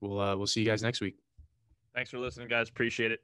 we'll 0.00 0.20
uh, 0.20 0.36
we'll 0.36 0.46
see 0.46 0.60
you 0.60 0.66
guys 0.66 0.82
next 0.82 1.00
week. 1.00 1.16
Thanks 1.94 2.10
for 2.10 2.18
listening, 2.18 2.48
guys. 2.48 2.68
Appreciate 2.68 3.12
it. 3.12 3.20